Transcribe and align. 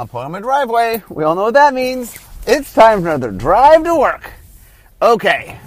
I'm 0.00 0.08
pulling 0.08 0.24
on 0.24 0.32
my 0.32 0.40
driveway. 0.40 1.02
We 1.10 1.24
all 1.24 1.34
know 1.34 1.42
what 1.42 1.54
that 1.54 1.74
means. 1.74 2.16
It's 2.46 2.72
time 2.72 3.02
for 3.02 3.08
another 3.08 3.30
drive 3.30 3.84
to 3.84 3.94
work. 3.94 4.32
Okay, 5.02 5.60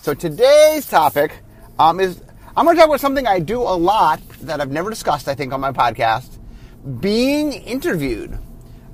so 0.00 0.14
today's 0.14 0.86
topic 0.86 1.32
um, 1.76 1.98
is 1.98 2.22
I'm 2.56 2.66
going 2.66 2.76
to 2.76 2.80
talk 2.80 2.88
about 2.88 3.00
something 3.00 3.26
I 3.26 3.40
do 3.40 3.60
a 3.60 3.74
lot 3.74 4.20
that 4.42 4.60
I've 4.60 4.70
never 4.70 4.90
discussed, 4.90 5.26
I 5.26 5.34
think, 5.34 5.52
on 5.52 5.60
my 5.60 5.72
podcast 5.72 6.38
being 7.00 7.52
interviewed. 7.52 8.38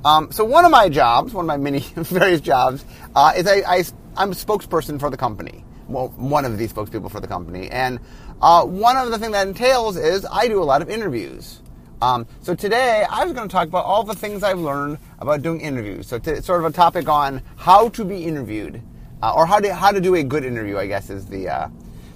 Um, 0.03 0.33
so, 0.33 0.47
one 0.47 0.65
of 0.65 0.71
my 0.71 0.89
jobs, 0.89 1.35
one 1.35 1.45
of 1.45 1.47
my 1.47 1.59
many 1.59 1.81
various 1.97 2.41
jobs, 2.41 2.83
uh, 3.15 3.35
is 3.37 3.47
I, 3.47 3.57
I, 3.67 3.85
I'm 4.17 4.33
a 4.33 4.35
spokesperson 4.35 4.99
for 4.99 5.11
the 5.11 5.19
company. 5.19 5.63
Well, 5.89 6.09
one 6.17 6.47
of 6.47 6.57
the 6.57 6.69
spokespeople 6.69 7.11
for 7.11 7.21
the 7.21 7.29
company. 7.29 7.69
And 7.69 8.01
uh, 8.41 8.65
one 8.65 8.97
of 8.97 9.11
the 9.11 9.19
things 9.19 9.33
that 9.33 9.47
entails 9.47 9.99
is 9.99 10.25
I 10.25 10.49
do 10.49 10.63
a 10.63 10.65
lot 10.65 10.81
of 10.81 10.89
interviews. 10.89 11.61
Um, 12.03 12.27
so 12.43 12.55
today 12.55 13.07
I 13.09 13.25
was 13.25 13.33
going 13.33 13.49
to 13.49 13.53
talk 13.53 13.69
about 13.69 13.87
all 13.87 14.03
the 14.03 14.15
things 14.15 14.43
I've 14.43 14.59
learned 14.59 14.99
about 15.19 15.41
doing 15.41 15.63
interviews. 15.63 16.07
So 16.07 16.21
it's 16.23 16.47
sort 16.47 16.61
of 16.61 16.67
a 16.67 16.75
topic 16.75 17.09
on 17.09 17.41
how 17.57 17.89
to 17.91 18.05
be 18.05 18.25
interviewed, 18.25 18.83
uh, 19.23 19.33
or 19.35 19.47
how 19.47 19.61
to 19.61 19.75
how 19.75 19.93
to 19.93 20.01
do 20.01 20.15
a 20.15 20.23
good 20.23 20.45
interview. 20.45 20.77
I 20.77 20.87
guess 20.87 21.09
is 21.09 21.27
the 21.27 21.49
uh, 21.49 21.69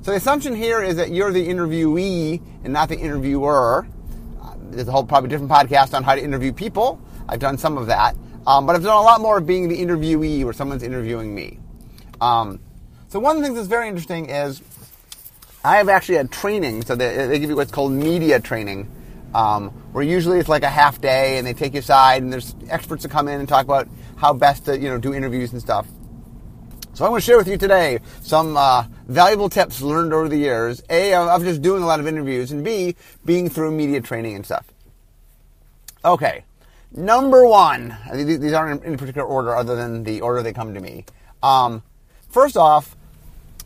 so 0.03 0.11
the 0.11 0.19
assumption 0.19 0.55
here 0.55 0.83
is 0.83 0.97
that 0.97 1.11
you're 1.11 1.33
the 1.33 1.47
interviewee 1.47 2.43
and 2.62 2.73
not 2.75 2.91
the 2.91 2.98
interviewer. 2.98 3.87
Uh, 4.43 4.55
there's 4.70 4.87
a 4.87 4.93
whole 4.93 5.05
probably 5.05 5.30
different 5.30 5.51
podcast 5.51 5.95
on 5.95 6.05
how 6.05 6.15
to 6.15 6.23
interview 6.23 6.53
people. 6.53 7.01
I've 7.27 7.41
done 7.41 7.56
some 7.56 7.78
of 7.78 7.87
that, 7.87 8.17
um, 8.47 8.67
but 8.67 8.77
I've 8.77 8.83
done 8.83 8.97
a 8.97 9.01
lot 9.01 9.23
more 9.23 9.39
of 9.39 9.47
being 9.47 9.69
the 9.69 9.81
interviewee 9.81 10.45
where 10.45 10.53
someone's 10.53 10.83
interviewing 10.83 11.34
me. 11.34 11.59
Um, 12.20 12.61
so 13.09 13.19
one 13.19 13.37
of 13.37 13.42
the 13.42 13.47
things 13.47 13.56
that's 13.56 13.69
very 13.69 13.89
interesting 13.89 14.28
is 14.28 14.61
I 15.65 15.78
have 15.78 15.89
actually 15.89 16.17
had 16.17 16.31
training. 16.31 16.83
So 16.83 16.95
they, 16.95 17.27
they 17.27 17.39
give 17.39 17.48
you 17.48 17.56
what's 17.56 17.73
called 17.73 17.92
media 17.92 18.41
training 18.41 18.91
um, 19.34 19.70
where 19.93 20.05
usually 20.05 20.39
it's 20.39 20.48
like 20.48 20.62
a 20.62 20.70
half 20.70 21.01
day 21.01 21.39
and 21.39 21.47
they 21.47 21.52
take 21.52 21.75
you 21.75 21.80
aside 21.80 22.23
and 22.23 22.33
there's 22.33 22.55
experts 22.69 23.02
that 23.02 23.11
come 23.11 23.29
in 23.29 23.41
and 23.41 23.48
talk 23.48 23.65
about 23.65 23.89
how 24.16 24.33
best 24.33 24.66
to 24.66 24.79
you 24.79 24.89
know 24.89 24.98
do 24.98 25.15
interviews 25.15 25.53
and 25.53 25.61
stuff. 25.61 25.86
So 26.92 27.05
I'm 27.05 27.12
going 27.12 27.20
to 27.20 27.25
share 27.25 27.39
with 27.39 27.48
you 27.48 27.56
today 27.56 28.01
some 28.20 28.56
uh, 28.56 28.84
valuable 29.06 29.48
tips 29.48 29.81
learned 29.81 30.12
over 30.12 30.28
the 30.28 30.36
years. 30.36 30.83
A, 30.91 31.14
of 31.14 31.42
just 31.45 31.62
doing 31.62 31.83
a 31.83 31.86
lot 31.86 32.01
of 32.01 32.06
interviews, 32.06 32.53
and 32.53 32.64
B, 32.64 32.97
being 33.25 33.48
through 33.48 33.70
media 33.70 34.01
training 34.01 34.34
and 34.34 34.45
stuff. 34.45 34.67
Okay, 36.05 36.45
number 36.92 37.47
one. 37.47 37.97
These 38.12 38.53
aren't 38.53 38.83
in 38.83 38.86
any 38.86 38.97
particular 38.97 39.27
order, 39.27 39.55
other 39.55 39.77
than 39.77 40.03
the 40.03 40.20
order 40.20 40.42
they 40.42 40.53
come 40.53 40.75
to 40.75 40.81
me. 40.81 41.05
Um, 41.42 41.83
first 42.28 42.56
off, 42.56 42.97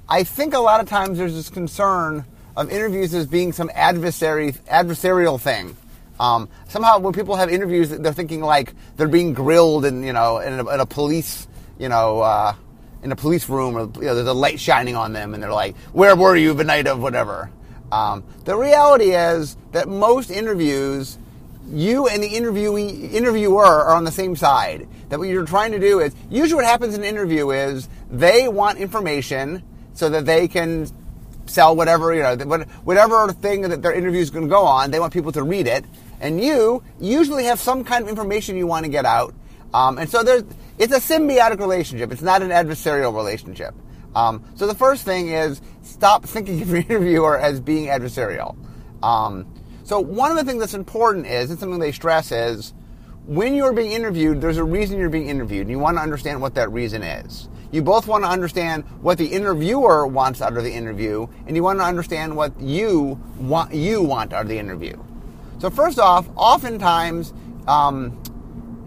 I 0.08 0.22
think 0.22 0.54
a 0.54 0.60
lot 0.60 0.80
of 0.80 0.88
times 0.88 1.18
there's 1.18 1.34
this 1.34 1.48
concern 1.48 2.24
of 2.56 2.70
interviews 2.70 3.14
as 3.14 3.26
being 3.26 3.52
some 3.52 3.70
adversary 3.74 4.52
adversarial 4.52 5.40
thing. 5.40 5.76
Um, 6.20 6.48
somehow, 6.68 7.00
when 7.00 7.12
people 7.12 7.36
have 7.36 7.50
interviews, 7.50 7.90
they're 7.90 8.12
thinking 8.12 8.40
like 8.40 8.72
they're 8.96 9.08
being 9.08 9.32
grilled 9.32 9.84
in 9.84 10.02
you 10.04 10.12
know 10.12 10.38
in 10.38 10.60
a, 10.60 10.74
in 10.74 10.80
a 10.80 10.86
police 10.86 11.48
you 11.78 11.88
know 11.88 12.20
uh, 12.20 12.54
in 13.02 13.12
a 13.12 13.16
police 13.16 13.48
room, 13.48 13.76
or 13.76 13.90
you 14.00 14.06
know, 14.06 14.14
there's 14.14 14.26
a 14.26 14.32
light 14.32 14.60
shining 14.60 14.96
on 14.96 15.12
them, 15.12 15.34
and 15.34 15.42
they're 15.42 15.52
like, 15.52 15.76
"Where 15.92 16.16
were 16.16 16.36
you 16.36 16.54
the 16.54 16.64
night 16.64 16.86
of 16.86 17.00
whatever?" 17.00 17.50
Um, 17.92 18.24
the 18.44 18.56
reality 18.56 19.14
is 19.14 19.56
that 19.72 19.88
most 19.88 20.30
interviews, 20.30 21.18
you 21.68 22.08
and 22.08 22.22
the 22.22 22.28
interviewee 22.28 23.12
interviewer 23.12 23.64
are 23.64 23.94
on 23.94 24.04
the 24.04 24.12
same 24.12 24.36
side. 24.36 24.88
That 25.10 25.18
what 25.18 25.28
you're 25.28 25.44
trying 25.44 25.72
to 25.72 25.78
do 25.78 26.00
is 26.00 26.14
usually 26.30 26.56
what 26.56 26.64
happens 26.64 26.94
in 26.94 27.02
an 27.02 27.06
interview 27.06 27.50
is 27.50 27.88
they 28.10 28.48
want 28.48 28.78
information 28.78 29.62
so 29.92 30.08
that 30.08 30.24
they 30.24 30.48
can 30.48 30.88
sell 31.46 31.76
whatever 31.76 32.14
you 32.14 32.22
know 32.22 32.36
whatever 32.84 33.32
thing 33.32 33.62
that 33.62 33.82
their 33.82 33.92
interview 33.92 34.20
is 34.20 34.30
going 34.30 34.44
to 34.44 34.50
go 34.50 34.62
on. 34.62 34.90
They 34.90 35.00
want 35.00 35.12
people 35.12 35.32
to 35.32 35.42
read 35.42 35.66
it, 35.66 35.84
and 36.20 36.42
you 36.42 36.82
usually 37.00 37.44
have 37.44 37.60
some 37.60 37.84
kind 37.84 38.02
of 38.04 38.08
information 38.08 38.56
you 38.56 38.66
want 38.66 38.84
to 38.84 38.90
get 38.90 39.04
out. 39.04 39.34
Um, 39.72 39.98
and 39.98 40.08
so 40.08 40.22
there's 40.22 40.44
it's 40.78 40.92
a 40.92 41.00
symbiotic 41.00 41.58
relationship. 41.58 42.12
It's 42.12 42.22
not 42.22 42.42
an 42.42 42.50
adversarial 42.50 43.14
relationship. 43.14 43.74
Um, 44.14 44.44
so 44.54 44.66
the 44.66 44.74
first 44.74 45.04
thing 45.04 45.28
is 45.28 45.60
stop 45.82 46.24
thinking 46.24 46.62
of 46.62 46.68
your 46.68 46.78
interviewer 46.78 47.38
as 47.38 47.60
being 47.60 47.86
adversarial. 47.86 48.56
Um, 49.02 49.46
so 49.84 50.00
one 50.00 50.30
of 50.30 50.36
the 50.36 50.44
things 50.44 50.60
that's 50.60 50.74
important 50.74 51.26
is, 51.26 51.50
and 51.50 51.58
something 51.58 51.78
they 51.78 51.92
stress 51.92 52.32
is, 52.32 52.72
when 53.26 53.54
you're 53.54 53.72
being 53.72 53.92
interviewed, 53.92 54.40
there's 54.40 54.56
a 54.56 54.64
reason 54.64 54.98
you're 54.98 55.10
being 55.10 55.28
interviewed, 55.28 55.62
and 55.62 55.70
you 55.70 55.78
want 55.78 55.96
to 55.96 56.02
understand 56.02 56.40
what 56.40 56.54
that 56.54 56.70
reason 56.72 57.02
is. 57.02 57.48
You 57.74 57.82
both 57.82 58.06
want 58.06 58.22
to 58.22 58.30
understand 58.30 58.84
what 59.00 59.18
the 59.18 59.26
interviewer 59.26 60.06
wants 60.06 60.40
out 60.40 60.56
of 60.56 60.62
the 60.62 60.72
interview, 60.72 61.26
and 61.48 61.56
you 61.56 61.64
want 61.64 61.80
to 61.80 61.84
understand 61.84 62.36
what 62.36 62.60
you 62.60 63.20
want 63.36 63.74
you 63.74 64.00
want 64.00 64.32
out 64.32 64.42
of 64.42 64.48
the 64.48 64.60
interview. 64.60 64.96
So 65.58 65.70
first 65.70 65.98
off, 65.98 66.28
oftentimes 66.36 67.34
um, 67.66 68.22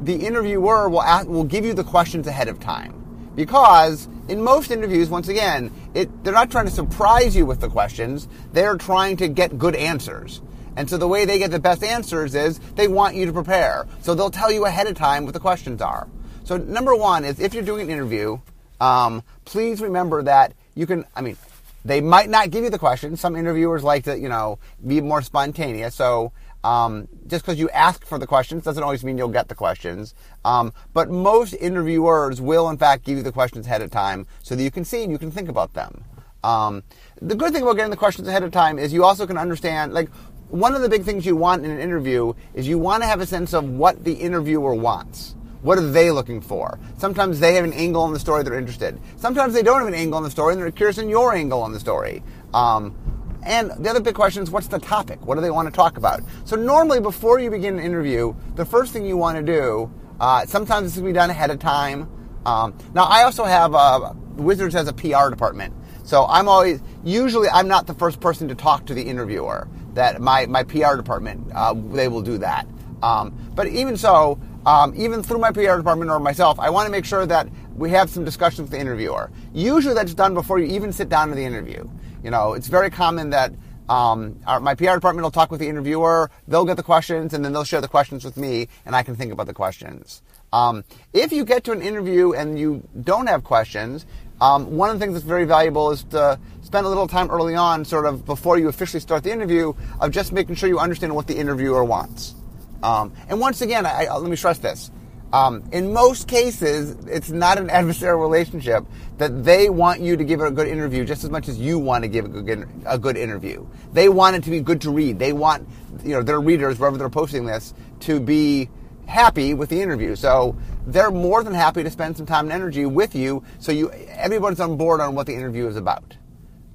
the 0.03 0.15
interviewer 0.15 0.87
will 0.87 1.01
ask, 1.01 1.27
will 1.27 1.43
give 1.43 1.65
you 1.65 1.73
the 1.73 1.83
questions 1.83 2.27
ahead 2.27 2.47
of 2.47 2.61
time 2.61 2.93
because 3.35 4.07
in 4.29 4.41
most 4.41 4.71
interviews, 4.71 5.09
once 5.09 5.27
again, 5.27 5.69
it, 5.93 6.23
they're 6.23 6.31
not 6.31 6.49
trying 6.49 6.67
to 6.67 6.71
surprise 6.71 7.35
you 7.35 7.45
with 7.45 7.59
the 7.59 7.67
questions; 7.67 8.29
they're 8.53 8.77
trying 8.77 9.17
to 9.17 9.27
get 9.27 9.57
good 9.57 9.75
answers. 9.75 10.41
And 10.77 10.89
so 10.89 10.95
the 10.95 11.09
way 11.09 11.25
they 11.25 11.39
get 11.39 11.51
the 11.51 11.59
best 11.59 11.83
answers 11.83 12.35
is 12.35 12.59
they 12.75 12.87
want 12.87 13.15
you 13.15 13.25
to 13.25 13.33
prepare. 13.33 13.85
So 14.01 14.15
they'll 14.15 14.29
tell 14.29 14.49
you 14.49 14.63
ahead 14.63 14.87
of 14.87 14.95
time 14.95 15.25
what 15.25 15.33
the 15.33 15.41
questions 15.41 15.81
are. 15.81 16.07
So 16.45 16.55
number 16.55 16.95
one 16.95 17.25
is 17.25 17.41
if 17.41 17.53
you're 17.53 17.63
doing 17.63 17.81
an 17.81 17.89
interview, 17.89 18.39
um, 18.79 19.23
please 19.45 19.81
remember 19.81 20.23
that 20.23 20.53
you 20.75 20.85
can, 20.85 21.05
I 21.15 21.21
mean, 21.21 21.37
they 21.85 22.01
might 22.01 22.29
not 22.29 22.51
give 22.51 22.63
you 22.63 22.69
the 22.69 22.79
questions. 22.79 23.21
Some 23.21 23.35
interviewers 23.35 23.83
like 23.83 24.03
to, 24.05 24.17
you 24.17 24.29
know, 24.29 24.59
be 24.85 24.99
more 25.01 25.21
spontaneous. 25.21 25.95
So 25.95 26.33
um, 26.63 27.07
just 27.27 27.45
because 27.45 27.57
you 27.59 27.69
ask 27.69 28.05
for 28.05 28.19
the 28.19 28.27
questions 28.27 28.63
doesn't 28.63 28.83
always 28.83 29.03
mean 29.03 29.17
you'll 29.17 29.29
get 29.29 29.47
the 29.47 29.55
questions. 29.55 30.13
Um, 30.43 30.73
but 30.93 31.09
most 31.09 31.53
interviewers 31.53 32.41
will, 32.41 32.69
in 32.69 32.77
fact, 32.77 33.05
give 33.05 33.17
you 33.17 33.23
the 33.23 33.31
questions 33.31 33.65
ahead 33.65 33.81
of 33.81 33.89
time 33.89 34.27
so 34.43 34.55
that 34.55 34.63
you 34.63 34.71
can 34.71 34.83
see 34.83 35.03
and 35.03 35.11
you 35.11 35.17
can 35.17 35.31
think 35.31 35.47
about 35.47 35.73
them. 35.73 36.03
Um, 36.43 36.83
the 37.21 37.35
good 37.35 37.53
thing 37.53 37.63
about 37.63 37.77
getting 37.77 37.91
the 37.91 37.97
questions 37.97 38.27
ahead 38.27 38.43
of 38.43 38.51
time 38.51 38.79
is 38.79 38.91
you 38.91 39.05
also 39.05 39.25
can 39.25 39.37
understand, 39.37 39.93
like, 39.93 40.09
one 40.49 40.75
of 40.75 40.81
the 40.81 40.89
big 40.89 41.03
things 41.03 41.25
you 41.25 41.35
want 41.35 41.65
in 41.65 41.71
an 41.71 41.79
interview 41.79 42.33
is 42.53 42.67
you 42.67 42.77
want 42.77 43.01
to 43.03 43.07
have 43.07 43.21
a 43.21 43.25
sense 43.25 43.53
of 43.53 43.63
what 43.69 44.03
the 44.03 44.13
interviewer 44.13 44.73
wants. 44.73 45.36
What 45.61 45.77
are 45.77 45.89
they 45.89 46.11
looking 46.11 46.41
for? 46.41 46.79
Sometimes 46.97 47.39
they 47.39 47.55
have 47.55 47.65
an 47.65 47.73
angle 47.73 48.03
on 48.03 48.13
the 48.13 48.19
story 48.19 48.43
they're 48.43 48.57
interested. 48.57 48.99
Sometimes 49.17 49.53
they 49.53 49.63
don't 49.63 49.79
have 49.79 49.87
an 49.87 49.93
angle 49.93 50.17
on 50.17 50.23
the 50.23 50.31
story 50.31 50.53
and 50.53 50.61
they're 50.61 50.71
curious 50.71 50.97
in 50.97 51.09
your 51.09 51.33
angle 51.33 51.61
on 51.61 51.71
the 51.71 51.79
story. 51.79 52.23
Um, 52.53 52.95
and 53.43 53.71
the 53.71 53.89
other 53.89 53.99
big 53.99 54.15
question 54.15 54.43
is 54.43 54.51
what's 54.51 54.67
the 54.67 54.79
topic? 54.79 55.25
What 55.25 55.35
do 55.35 55.41
they 55.41 55.51
want 55.51 55.67
to 55.67 55.71
talk 55.71 55.97
about? 55.97 56.21
So 56.45 56.55
normally 56.55 56.99
before 56.99 57.39
you 57.39 57.49
begin 57.49 57.79
an 57.79 57.85
interview, 57.85 58.35
the 58.55 58.65
first 58.65 58.93
thing 58.93 59.05
you 59.05 59.17
want 59.17 59.37
to 59.37 59.43
do, 59.43 59.91
uh, 60.19 60.45
sometimes 60.45 60.87
this 60.87 60.95
can 60.95 61.05
be 61.05 61.13
done 61.13 61.29
ahead 61.29 61.49
of 61.49 61.59
time. 61.59 62.09
Um, 62.45 62.77
now 62.93 63.05
I 63.05 63.23
also 63.23 63.43
have 63.43 63.73
uh, 63.73 64.13
Wizards 64.35 64.73
has 64.75 64.87
a 64.87 64.93
PR 64.93 65.29
department. 65.29 65.73
So 66.03 66.25
I'm 66.27 66.47
always 66.47 66.81
usually 67.03 67.49
I'm 67.49 67.67
not 67.67 67.87
the 67.87 67.93
first 67.93 68.19
person 68.19 68.47
to 68.47 68.55
talk 68.55 68.85
to 68.87 68.93
the 68.93 69.03
interviewer. 69.03 69.67
That 69.93 70.21
my 70.21 70.45
my 70.45 70.63
PR 70.63 70.95
department 70.95 71.51
uh, 71.53 71.73
they 71.73 72.07
will 72.07 72.21
do 72.21 72.37
that. 72.37 72.67
Um, 73.01 73.51
but 73.55 73.67
even 73.67 73.97
so, 73.97 74.39
um, 74.67 74.93
even 74.97 75.23
through 75.23 75.37
my 75.37 75.49
PR 75.49 75.77
department 75.77 76.11
or 76.11 76.19
myself, 76.19 76.59
I 76.59 76.69
want 76.69 76.87
to 76.87 76.91
make 76.91 77.05
sure 77.05 77.25
that 77.25 77.47
we 77.77 77.89
have 77.91 78.09
some 78.09 78.25
discussions 78.25 78.63
with 78.63 78.71
the 78.71 78.79
interviewer. 78.79 79.31
Usually 79.53 79.95
that's 79.95 80.13
done 80.13 80.33
before 80.33 80.59
you 80.59 80.65
even 80.75 80.91
sit 80.91 81.07
down 81.07 81.29
to 81.29 81.35
the 81.35 81.45
interview. 81.45 81.89
You 82.21 82.31
know, 82.31 82.51
it's 82.51 82.67
very 82.67 82.89
common 82.89 83.29
that 83.29 83.53
um, 83.87 84.37
our, 84.45 84.59
my 84.59 84.75
PR 84.75 84.95
department 84.95 85.23
will 85.23 85.31
talk 85.31 85.51
with 85.51 85.61
the 85.61 85.69
interviewer, 85.69 86.29
they'll 86.49 86.65
get 86.65 86.75
the 86.75 86.83
questions, 86.83 87.33
and 87.33 87.45
then 87.45 87.53
they'll 87.53 87.63
share 87.63 87.79
the 87.79 87.87
questions 87.87 88.25
with 88.25 88.35
me, 88.35 88.67
and 88.85 88.93
I 88.93 89.03
can 89.03 89.15
think 89.15 89.31
about 89.31 89.47
the 89.47 89.53
questions. 89.53 90.21
Um, 90.51 90.83
if 91.13 91.31
you 91.31 91.45
get 91.45 91.63
to 91.63 91.71
an 91.71 91.81
interview 91.81 92.33
and 92.33 92.59
you 92.59 92.85
don't 93.03 93.27
have 93.27 93.45
questions, 93.45 94.05
um, 94.41 94.75
one 94.75 94.89
of 94.89 94.99
the 94.99 94.99
things 94.99 95.13
that's 95.13 95.25
very 95.25 95.45
valuable 95.45 95.91
is 95.91 96.03
to 96.05 96.37
spend 96.61 96.85
a 96.85 96.89
little 96.89 97.07
time 97.07 97.31
early 97.31 97.55
on, 97.55 97.85
sort 97.85 98.05
of 98.05 98.25
before 98.25 98.57
you 98.57 98.67
officially 98.67 98.99
start 98.99 99.23
the 99.23 99.31
interview, 99.31 99.73
of 100.01 100.11
just 100.11 100.33
making 100.33 100.55
sure 100.55 100.67
you 100.67 100.77
understand 100.77 101.15
what 101.15 101.25
the 101.25 101.37
interviewer 101.37 101.85
wants. 101.85 102.35
Um, 102.83 103.13
and 103.29 103.39
once 103.39 103.61
again, 103.61 103.85
I, 103.85 104.05
I, 104.05 104.17
let 104.17 104.29
me 104.29 104.35
stress 104.35 104.59
this. 104.59 104.91
Um, 105.33 105.63
in 105.73 105.91
most 105.91 106.27
cases, 106.27 106.95
it's 107.05 107.29
not 107.29 107.57
an 107.57 107.67
adversarial 107.69 108.21
relationship 108.21 108.85
that 109.17 109.43
they 109.43 109.69
want 109.69 109.99
you 109.99 110.15
to 110.15 110.23
give 110.23 110.39
a 110.41 110.51
good 110.51 110.67
interview 110.67 111.03
just 111.03 111.23
as 111.23 111.29
much 111.29 111.47
as 111.49 111.59
you 111.59 111.79
want 111.79 112.03
to 112.03 112.07
give 112.07 112.25
a 112.25 112.29
good, 112.29 112.67
a 112.85 112.97
good 112.97 113.17
interview. 113.17 113.65
They 113.91 114.09
want 114.09 114.35
it 114.35 114.43
to 114.43 114.49
be 114.49 114.61
good 114.61 114.81
to 114.81 114.91
read. 114.91 115.19
They 115.19 115.33
want, 115.33 115.67
you 116.03 116.11
know, 116.11 116.23
their 116.23 116.39
readers, 116.39 116.79
wherever 116.79 116.97
they're 116.97 117.09
posting 117.09 117.45
this, 117.45 117.73
to 118.01 118.19
be 118.19 118.69
happy 119.05 119.53
with 119.53 119.69
the 119.69 119.81
interview. 119.81 120.15
So 120.15 120.55
they're 120.85 121.11
more 121.11 121.43
than 121.43 121.53
happy 121.53 121.83
to 121.83 121.89
spend 121.89 122.15
some 122.15 122.25
time 122.25 122.45
and 122.45 122.53
energy 122.53 122.85
with 122.85 123.15
you 123.15 123.43
so 123.59 123.71
you 123.71 123.89
everybody's 124.09 124.59
on 124.59 124.77
board 124.77 125.01
on 125.01 125.15
what 125.15 125.27
the 125.27 125.33
interview 125.33 125.67
is 125.67 125.75
about. 125.75 126.15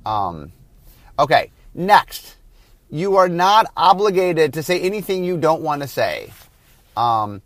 Um, 0.04 0.52
okay, 1.18 1.52
next 1.74 2.36
you 2.92 3.16
are 3.16 3.28
not 3.28 3.72
obligated 3.74 4.52
to 4.52 4.62
say 4.62 4.78
anything 4.78 5.24
you 5.24 5.38
don't 5.38 5.62
want 5.62 5.80
to 5.80 5.88
say. 5.88 6.30
Um, 6.94 7.40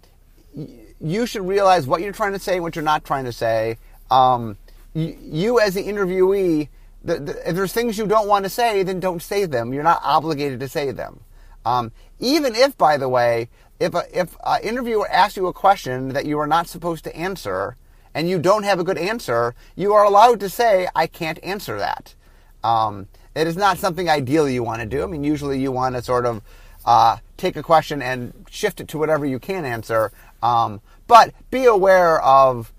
you 1.00 1.24
should 1.24 1.46
realize 1.46 1.86
what 1.86 2.02
you're 2.02 2.12
trying 2.12 2.32
to 2.32 2.38
say 2.40 2.54
and 2.54 2.64
what 2.64 2.74
you're 2.74 2.84
not 2.84 3.04
trying 3.04 3.26
to 3.26 3.32
say. 3.32 3.78
Um, 4.10 4.56
you, 4.92 5.16
you, 5.22 5.60
as 5.60 5.74
the 5.74 5.84
interviewee, 5.84 6.68
the, 7.04 7.20
the, 7.20 7.48
if 7.48 7.54
there's 7.54 7.72
things 7.72 7.96
you 7.96 8.08
don't 8.08 8.26
want 8.26 8.44
to 8.44 8.48
say, 8.48 8.82
then 8.82 8.98
don't 8.98 9.22
say 9.22 9.46
them. 9.46 9.72
You're 9.72 9.84
not 9.84 10.00
obligated 10.02 10.58
to 10.60 10.68
say 10.68 10.90
them. 10.90 11.20
Um, 11.64 11.92
even 12.18 12.56
if, 12.56 12.76
by 12.76 12.96
the 12.96 13.08
way, 13.08 13.48
if 13.78 13.94
a, 13.94 14.04
if 14.12 14.36
an 14.44 14.62
interviewer 14.62 15.08
asks 15.08 15.36
you 15.36 15.46
a 15.46 15.52
question 15.52 16.08
that 16.08 16.26
you 16.26 16.40
are 16.40 16.46
not 16.48 16.66
supposed 16.66 17.04
to 17.04 17.14
answer 17.14 17.76
and 18.14 18.28
you 18.28 18.40
don't 18.40 18.64
have 18.64 18.80
a 18.80 18.84
good 18.84 18.98
answer, 18.98 19.54
you 19.76 19.92
are 19.92 20.04
allowed 20.04 20.40
to 20.40 20.48
say, 20.48 20.88
I 20.96 21.06
can't 21.06 21.38
answer 21.44 21.78
that. 21.78 22.16
Um, 22.64 23.06
it 23.36 23.46
is 23.46 23.56
not 23.56 23.78
something 23.78 24.08
ideally 24.08 24.54
you 24.54 24.62
want 24.62 24.80
to 24.80 24.86
do. 24.86 25.02
I 25.02 25.06
mean, 25.06 25.22
usually 25.22 25.60
you 25.60 25.70
want 25.70 25.94
to 25.94 26.02
sort 26.02 26.24
of 26.24 26.42
uh, 26.86 27.18
take 27.36 27.56
a 27.56 27.62
question 27.62 28.00
and 28.00 28.32
shift 28.50 28.80
it 28.80 28.88
to 28.88 28.98
whatever 28.98 29.26
you 29.26 29.38
can 29.38 29.64
answer. 29.64 30.10
Um, 30.42 30.80
but 31.06 31.34
be 31.50 31.66
aware 31.66 32.22
of, 32.22 32.72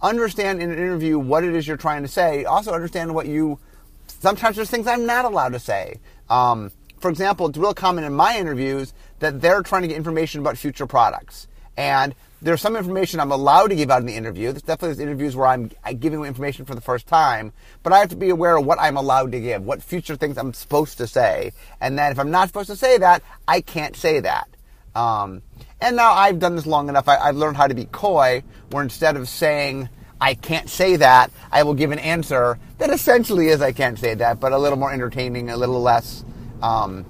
understand 0.00 0.62
in 0.62 0.70
an 0.70 0.78
interview 0.78 1.18
what 1.18 1.44
it 1.44 1.54
is 1.54 1.66
you're 1.66 1.76
trying 1.76 2.02
to 2.02 2.08
say. 2.08 2.44
Also 2.44 2.72
understand 2.72 3.14
what 3.14 3.26
you, 3.26 3.58
sometimes 4.06 4.56
there's 4.56 4.70
things 4.70 4.86
I'm 4.86 5.06
not 5.06 5.24
allowed 5.24 5.52
to 5.52 5.58
say. 5.58 6.00
Um, 6.30 6.72
for 6.98 7.10
example, 7.10 7.46
it's 7.48 7.58
real 7.58 7.74
common 7.74 8.04
in 8.04 8.14
my 8.14 8.38
interviews 8.38 8.94
that 9.18 9.40
they're 9.42 9.62
trying 9.62 9.82
to 9.82 9.88
get 9.88 9.96
information 9.96 10.40
about 10.40 10.56
future 10.56 10.86
products. 10.86 11.46
And 11.76 12.14
there's 12.44 12.60
some 12.60 12.76
information 12.76 13.20
I'm 13.20 13.32
allowed 13.32 13.68
to 13.68 13.74
give 13.74 13.90
out 13.90 14.00
in 14.00 14.06
the 14.06 14.14
interview. 14.14 14.52
There's 14.52 14.62
definitely 14.62 14.88
there's 14.88 15.00
interviews 15.00 15.34
where 15.34 15.46
I'm 15.46 15.70
giving 15.98 16.22
information 16.24 16.66
for 16.66 16.74
the 16.74 16.80
first 16.82 17.06
time, 17.06 17.54
but 17.82 17.94
I 17.94 17.98
have 18.00 18.10
to 18.10 18.16
be 18.16 18.28
aware 18.28 18.58
of 18.58 18.66
what 18.66 18.78
I'm 18.78 18.98
allowed 18.98 19.32
to 19.32 19.40
give, 19.40 19.64
what 19.64 19.82
future 19.82 20.14
things 20.14 20.36
I'm 20.36 20.52
supposed 20.52 20.98
to 20.98 21.06
say, 21.06 21.52
and 21.80 21.98
that 21.98 22.12
if 22.12 22.18
I'm 22.18 22.30
not 22.30 22.48
supposed 22.48 22.68
to 22.68 22.76
say 22.76 22.98
that, 22.98 23.22
I 23.48 23.62
can't 23.62 23.96
say 23.96 24.20
that. 24.20 24.46
Um, 24.94 25.40
and 25.80 25.96
now 25.96 26.12
I've 26.12 26.38
done 26.38 26.54
this 26.54 26.66
long 26.66 26.90
enough. 26.90 27.08
I, 27.08 27.16
I've 27.16 27.36
learned 27.36 27.56
how 27.56 27.66
to 27.66 27.74
be 27.74 27.86
coy, 27.86 28.42
where 28.70 28.82
instead 28.82 29.16
of 29.16 29.26
saying 29.26 29.88
I 30.20 30.34
can't 30.34 30.68
say 30.68 30.96
that, 30.96 31.30
I 31.50 31.62
will 31.62 31.74
give 31.74 31.92
an 31.92 31.98
answer 31.98 32.58
that 32.76 32.90
essentially 32.90 33.48
is 33.48 33.62
I 33.62 33.72
can't 33.72 33.98
say 33.98 34.14
that, 34.16 34.38
but 34.38 34.52
a 34.52 34.58
little 34.58 34.78
more 34.78 34.92
entertaining, 34.92 35.48
a 35.48 35.56
little 35.56 35.80
less 35.80 36.26
um, 36.60 37.06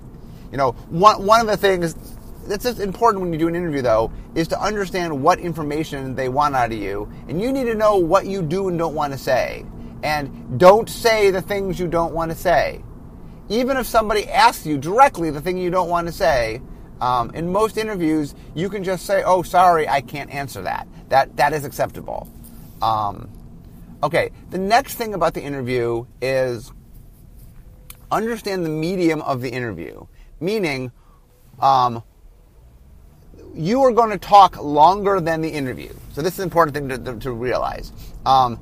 you 0.54 0.58
know, 0.58 0.70
one, 0.90 1.26
one 1.26 1.40
of 1.40 1.48
the 1.48 1.56
things 1.56 2.13
that's 2.46 2.64
just 2.64 2.81
important 2.81 3.23
when 3.23 3.32
you 3.32 3.38
do 3.38 3.49
an 3.49 3.56
interview, 3.56 3.82
though, 3.82 4.12
is 4.35 4.49
to 4.49 4.61
understand 4.61 5.23
what 5.23 5.38
information 5.38 6.14
they 6.14 6.29
want 6.29 6.55
out 6.55 6.73
of 6.73 6.79
you. 6.79 7.11
And 7.29 7.41
you 7.41 7.52
need 7.52 7.64
to 7.64 7.75
know 7.75 7.96
what 7.96 8.26
you 8.26 8.43
do 8.43 8.69
and 8.69 8.79
don't 8.79 8.94
want 8.94 9.12
to 9.12 9.19
say. 9.19 9.64
And 10.02 10.58
don't 10.58 10.88
say 10.88 11.31
the 11.31 11.43
things 11.43 11.81
you 11.81 11.88
don't 11.88 12.14
want 12.14 12.31
to 12.31 12.37
say. 12.37 12.82
Even 13.49 13.76
if 13.76 13.87
somebody 13.87 14.29
asks 14.29 14.67
you 14.67 14.79
directly 14.79 15.31
the 15.31 15.41
thing 15.41 15.58
you 15.58 15.70
don't 15.70 15.88
want 15.88 16.06
to 16.06 16.12
say, 16.12 16.61
um, 17.00 17.31
in 17.31 17.50
most 17.50 17.76
interviews, 17.76 18.35
you 18.55 18.69
can 18.69 18.85
just 18.85 19.05
say, 19.05 19.23
"Oh, 19.25 19.43
sorry, 19.43 19.88
I 19.88 20.00
can't 20.00 20.31
answer 20.31 20.62
that." 20.62 20.87
That 21.08 21.37
that 21.37 21.52
is 21.52 21.64
acceptable. 21.64 22.29
Um, 22.81 23.29
okay. 24.02 24.31
The 24.50 24.58
next 24.58 24.94
thing 24.94 25.14
about 25.14 25.35
the 25.35 25.43
interview 25.43 26.06
is 26.23 26.73
understand 28.11 28.64
the 28.64 28.70
medium 28.70 29.20
of 29.23 29.41
the 29.41 29.50
interview, 29.50 30.06
meaning 30.41 30.93
um, 31.61 32.02
you 33.55 33.83
are 33.83 33.93
going 33.93 34.11
to 34.11 34.19
talk 34.19 34.62
longer 34.62 35.21
than 35.21 35.41
the 35.41 35.49
interview. 35.49 35.93
So 36.12 36.23
this 36.23 36.35
is 36.35 36.41
an 36.41 36.45
important 36.45 36.77
thing 36.77 36.89
to, 36.89 36.99
to, 36.99 37.19
to 37.21 37.33
realize. 37.33 37.93
Um, 38.27 38.59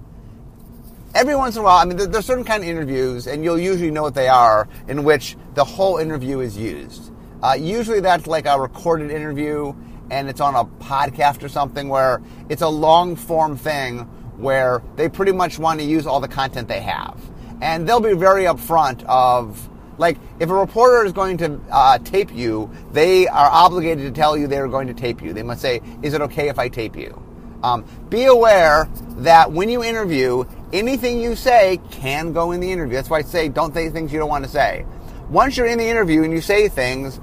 every 1.14 1.34
once 1.34 1.56
in 1.56 1.62
a 1.62 1.64
while, 1.64 1.78
I 1.78 1.84
mean, 1.84 1.96
there, 1.96 2.06
there's 2.06 2.26
certain 2.26 2.44
kind 2.44 2.62
of 2.62 2.68
interviews, 2.68 3.26
and 3.26 3.44
you'll 3.44 3.58
usually 3.58 3.90
know 3.90 4.02
what 4.02 4.14
they 4.14 4.28
are, 4.28 4.68
in 4.88 5.04
which 5.04 5.36
the 5.54 5.64
whole 5.64 5.98
interview 5.98 6.40
is 6.40 6.56
used. 6.56 7.10
Uh, 7.42 7.56
usually 7.58 8.00
that's 8.00 8.26
like 8.26 8.46
a 8.46 8.60
recorded 8.60 9.10
interview, 9.10 9.74
and 10.10 10.28
it's 10.28 10.40
on 10.40 10.54
a 10.54 10.64
podcast 10.82 11.42
or 11.42 11.48
something 11.48 11.88
where 11.88 12.22
it's 12.48 12.62
a 12.62 12.68
long 12.68 13.16
form 13.16 13.56
thing 13.56 14.00
where 14.36 14.82
they 14.96 15.08
pretty 15.08 15.32
much 15.32 15.58
want 15.58 15.80
to 15.80 15.86
use 15.86 16.06
all 16.06 16.20
the 16.20 16.28
content 16.28 16.68
they 16.68 16.80
have 16.80 17.18
and 17.62 17.88
they'll 17.88 18.00
be 18.00 18.12
very 18.12 18.44
upfront 18.44 19.04
of 19.04 19.70
like 20.02 20.18
if 20.40 20.50
a 20.50 20.54
reporter 20.54 21.06
is 21.06 21.12
going 21.12 21.38
to 21.38 21.58
uh, 21.70 21.96
tape 21.98 22.34
you, 22.34 22.70
they 22.92 23.28
are 23.28 23.48
obligated 23.50 24.04
to 24.04 24.20
tell 24.20 24.36
you 24.36 24.48
they're 24.48 24.68
going 24.68 24.88
to 24.88 24.94
tape 24.94 25.22
you. 25.22 25.32
They 25.32 25.44
must 25.44 25.62
say, 25.62 25.80
"Is 26.02 26.12
it 26.12 26.20
okay 26.20 26.48
if 26.48 26.58
I 26.58 26.68
tape 26.68 26.96
you?" 26.96 27.22
Um, 27.62 27.84
be 28.10 28.24
aware 28.24 28.88
that 29.18 29.52
when 29.52 29.68
you 29.68 29.84
interview, 29.84 30.44
anything 30.72 31.20
you 31.20 31.36
say 31.36 31.80
can 31.92 32.32
go 32.32 32.50
in 32.50 32.60
the 32.60 32.70
interview. 32.70 32.96
That's 32.96 33.08
why 33.08 33.18
I 33.18 33.22
say 33.22 33.48
don't 33.48 33.72
say 33.72 33.88
things 33.88 34.12
you 34.12 34.18
don't 34.18 34.28
want 34.28 34.44
to 34.44 34.50
say. 34.50 34.84
Once 35.30 35.56
you're 35.56 35.68
in 35.68 35.78
the 35.78 35.88
interview 35.88 36.24
and 36.24 36.32
you 36.32 36.40
say 36.40 36.68
things, 36.68 37.20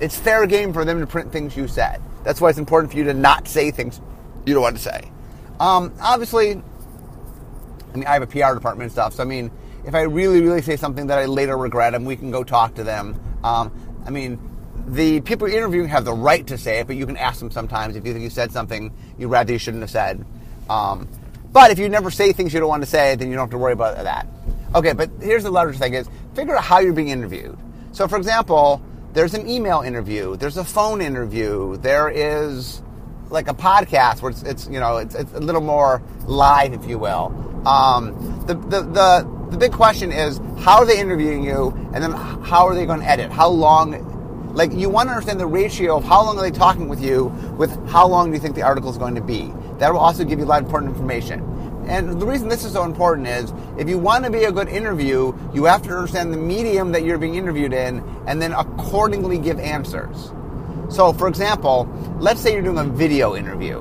it's 0.00 0.18
fair 0.18 0.46
game 0.46 0.72
for 0.72 0.84
them 0.84 1.00
to 1.00 1.06
print 1.06 1.30
things 1.30 1.56
you 1.56 1.68
said. 1.68 2.02
That's 2.24 2.40
why 2.40 2.48
it's 2.48 2.58
important 2.58 2.90
for 2.90 2.98
you 2.98 3.04
to 3.04 3.14
not 3.14 3.46
say 3.46 3.70
things 3.70 4.00
you 4.46 4.54
don't 4.54 4.62
want 4.62 4.76
to 4.76 4.82
say. 4.82 5.10
Um, 5.60 5.92
obviously, 6.00 6.52
I 6.52 7.96
mean, 7.96 8.06
I 8.06 8.14
have 8.14 8.22
a 8.22 8.26
PR 8.26 8.54
department 8.54 8.84
and 8.84 8.92
stuff, 8.92 9.12
so 9.12 9.22
I 9.22 9.26
mean, 9.26 9.50
if 9.86 9.94
I 9.94 10.02
really, 10.02 10.40
really 10.40 10.62
say 10.62 10.76
something 10.76 11.08
that 11.08 11.18
I 11.18 11.26
later 11.26 11.56
regret, 11.56 11.94
and 11.94 12.06
we 12.06 12.16
can 12.16 12.30
go 12.30 12.44
talk 12.44 12.74
to 12.74 12.84
them. 12.84 13.20
Um, 13.42 13.72
I 14.06 14.10
mean, 14.10 14.38
the 14.86 15.20
people 15.20 15.48
you're 15.48 15.58
interviewing 15.58 15.88
have 15.88 16.04
the 16.04 16.12
right 16.12 16.46
to 16.46 16.58
say 16.58 16.80
it, 16.80 16.86
but 16.86 16.96
you 16.96 17.06
can 17.06 17.16
ask 17.16 17.38
them 17.38 17.50
sometimes 17.50 17.96
if 17.96 18.06
you 18.06 18.12
think 18.12 18.22
you 18.22 18.30
said 18.30 18.52
something 18.52 18.92
you 19.18 19.28
rather 19.28 19.52
you 19.52 19.58
shouldn't 19.58 19.82
have 19.82 19.90
said. 19.90 20.24
Um, 20.68 21.08
but 21.52 21.70
if 21.70 21.78
you 21.78 21.88
never 21.88 22.10
say 22.10 22.32
things 22.32 22.52
you 22.52 22.60
don't 22.60 22.68
want 22.68 22.82
to 22.82 22.88
say, 22.88 23.14
then 23.14 23.28
you 23.28 23.34
don't 23.34 23.44
have 23.44 23.50
to 23.50 23.58
worry 23.58 23.72
about 23.72 23.96
that. 23.96 24.26
Okay, 24.74 24.92
but 24.92 25.10
here's 25.20 25.44
the 25.44 25.50
larger 25.50 25.78
thing: 25.78 25.94
is 25.94 26.08
figure 26.34 26.56
out 26.56 26.64
how 26.64 26.80
you're 26.80 26.92
being 26.92 27.08
interviewed. 27.08 27.56
So, 27.92 28.08
for 28.08 28.16
example, 28.16 28.82
there's 29.12 29.34
an 29.34 29.48
email 29.48 29.82
interview, 29.82 30.36
there's 30.36 30.56
a 30.56 30.64
phone 30.64 31.00
interview, 31.00 31.76
there 31.76 32.08
is 32.08 32.82
like 33.30 33.48
a 33.48 33.54
podcast 33.54 34.20
where 34.20 34.30
it's, 34.30 34.42
it's 34.42 34.66
you 34.66 34.80
know 34.80 34.96
it's, 34.98 35.14
it's, 35.14 35.32
a 35.32 35.40
little 35.40 35.60
more 35.60 36.02
live, 36.26 36.72
if 36.72 36.84
you 36.86 36.98
will. 36.98 37.32
Um, 37.66 38.44
the, 38.46 38.54
the 38.54 38.82
the 38.82 39.33
the 39.50 39.56
big 39.56 39.72
question 39.72 40.12
is 40.12 40.40
how 40.60 40.78
are 40.78 40.86
they 40.86 40.98
interviewing 40.98 41.44
you, 41.44 41.72
and 41.92 42.02
then 42.02 42.12
how 42.12 42.66
are 42.66 42.74
they 42.74 42.86
going 42.86 43.00
to 43.00 43.06
edit? 43.06 43.30
How 43.30 43.48
long? 43.48 44.12
Like 44.54 44.72
you 44.72 44.88
want 44.88 45.08
to 45.08 45.14
understand 45.14 45.40
the 45.40 45.46
ratio 45.46 45.96
of 45.96 46.04
how 46.04 46.22
long 46.24 46.38
are 46.38 46.42
they 46.42 46.56
talking 46.56 46.88
with 46.88 47.02
you 47.02 47.24
with 47.56 47.72
how 47.88 48.06
long 48.06 48.30
do 48.30 48.34
you 48.34 48.40
think 48.40 48.54
the 48.54 48.62
article 48.62 48.90
is 48.90 48.96
going 48.96 49.16
to 49.16 49.20
be. 49.20 49.52
That 49.78 49.92
will 49.92 50.00
also 50.00 50.24
give 50.24 50.38
you 50.38 50.44
a 50.44 50.46
lot 50.46 50.60
of 50.60 50.66
important 50.66 50.92
information. 50.92 51.40
And 51.88 52.20
the 52.20 52.26
reason 52.26 52.48
this 52.48 52.64
is 52.64 52.72
so 52.72 52.84
important 52.84 53.26
is 53.26 53.52
if 53.78 53.88
you 53.88 53.98
want 53.98 54.24
to 54.24 54.30
be 54.30 54.44
a 54.44 54.52
good 54.52 54.68
interview, 54.68 55.36
you 55.52 55.64
have 55.64 55.82
to 55.82 55.90
understand 55.90 56.32
the 56.32 56.38
medium 56.38 56.92
that 56.92 57.04
you're 57.04 57.18
being 57.18 57.34
interviewed 57.34 57.72
in 57.72 58.02
and 58.26 58.40
then 58.40 58.52
accordingly 58.52 59.38
give 59.38 59.58
answers. 59.58 60.32
So, 60.88 61.12
for 61.12 61.28
example, 61.28 61.88
let's 62.20 62.40
say 62.40 62.52
you're 62.52 62.62
doing 62.62 62.78
a 62.78 62.84
video 62.84 63.34
interview. 63.34 63.80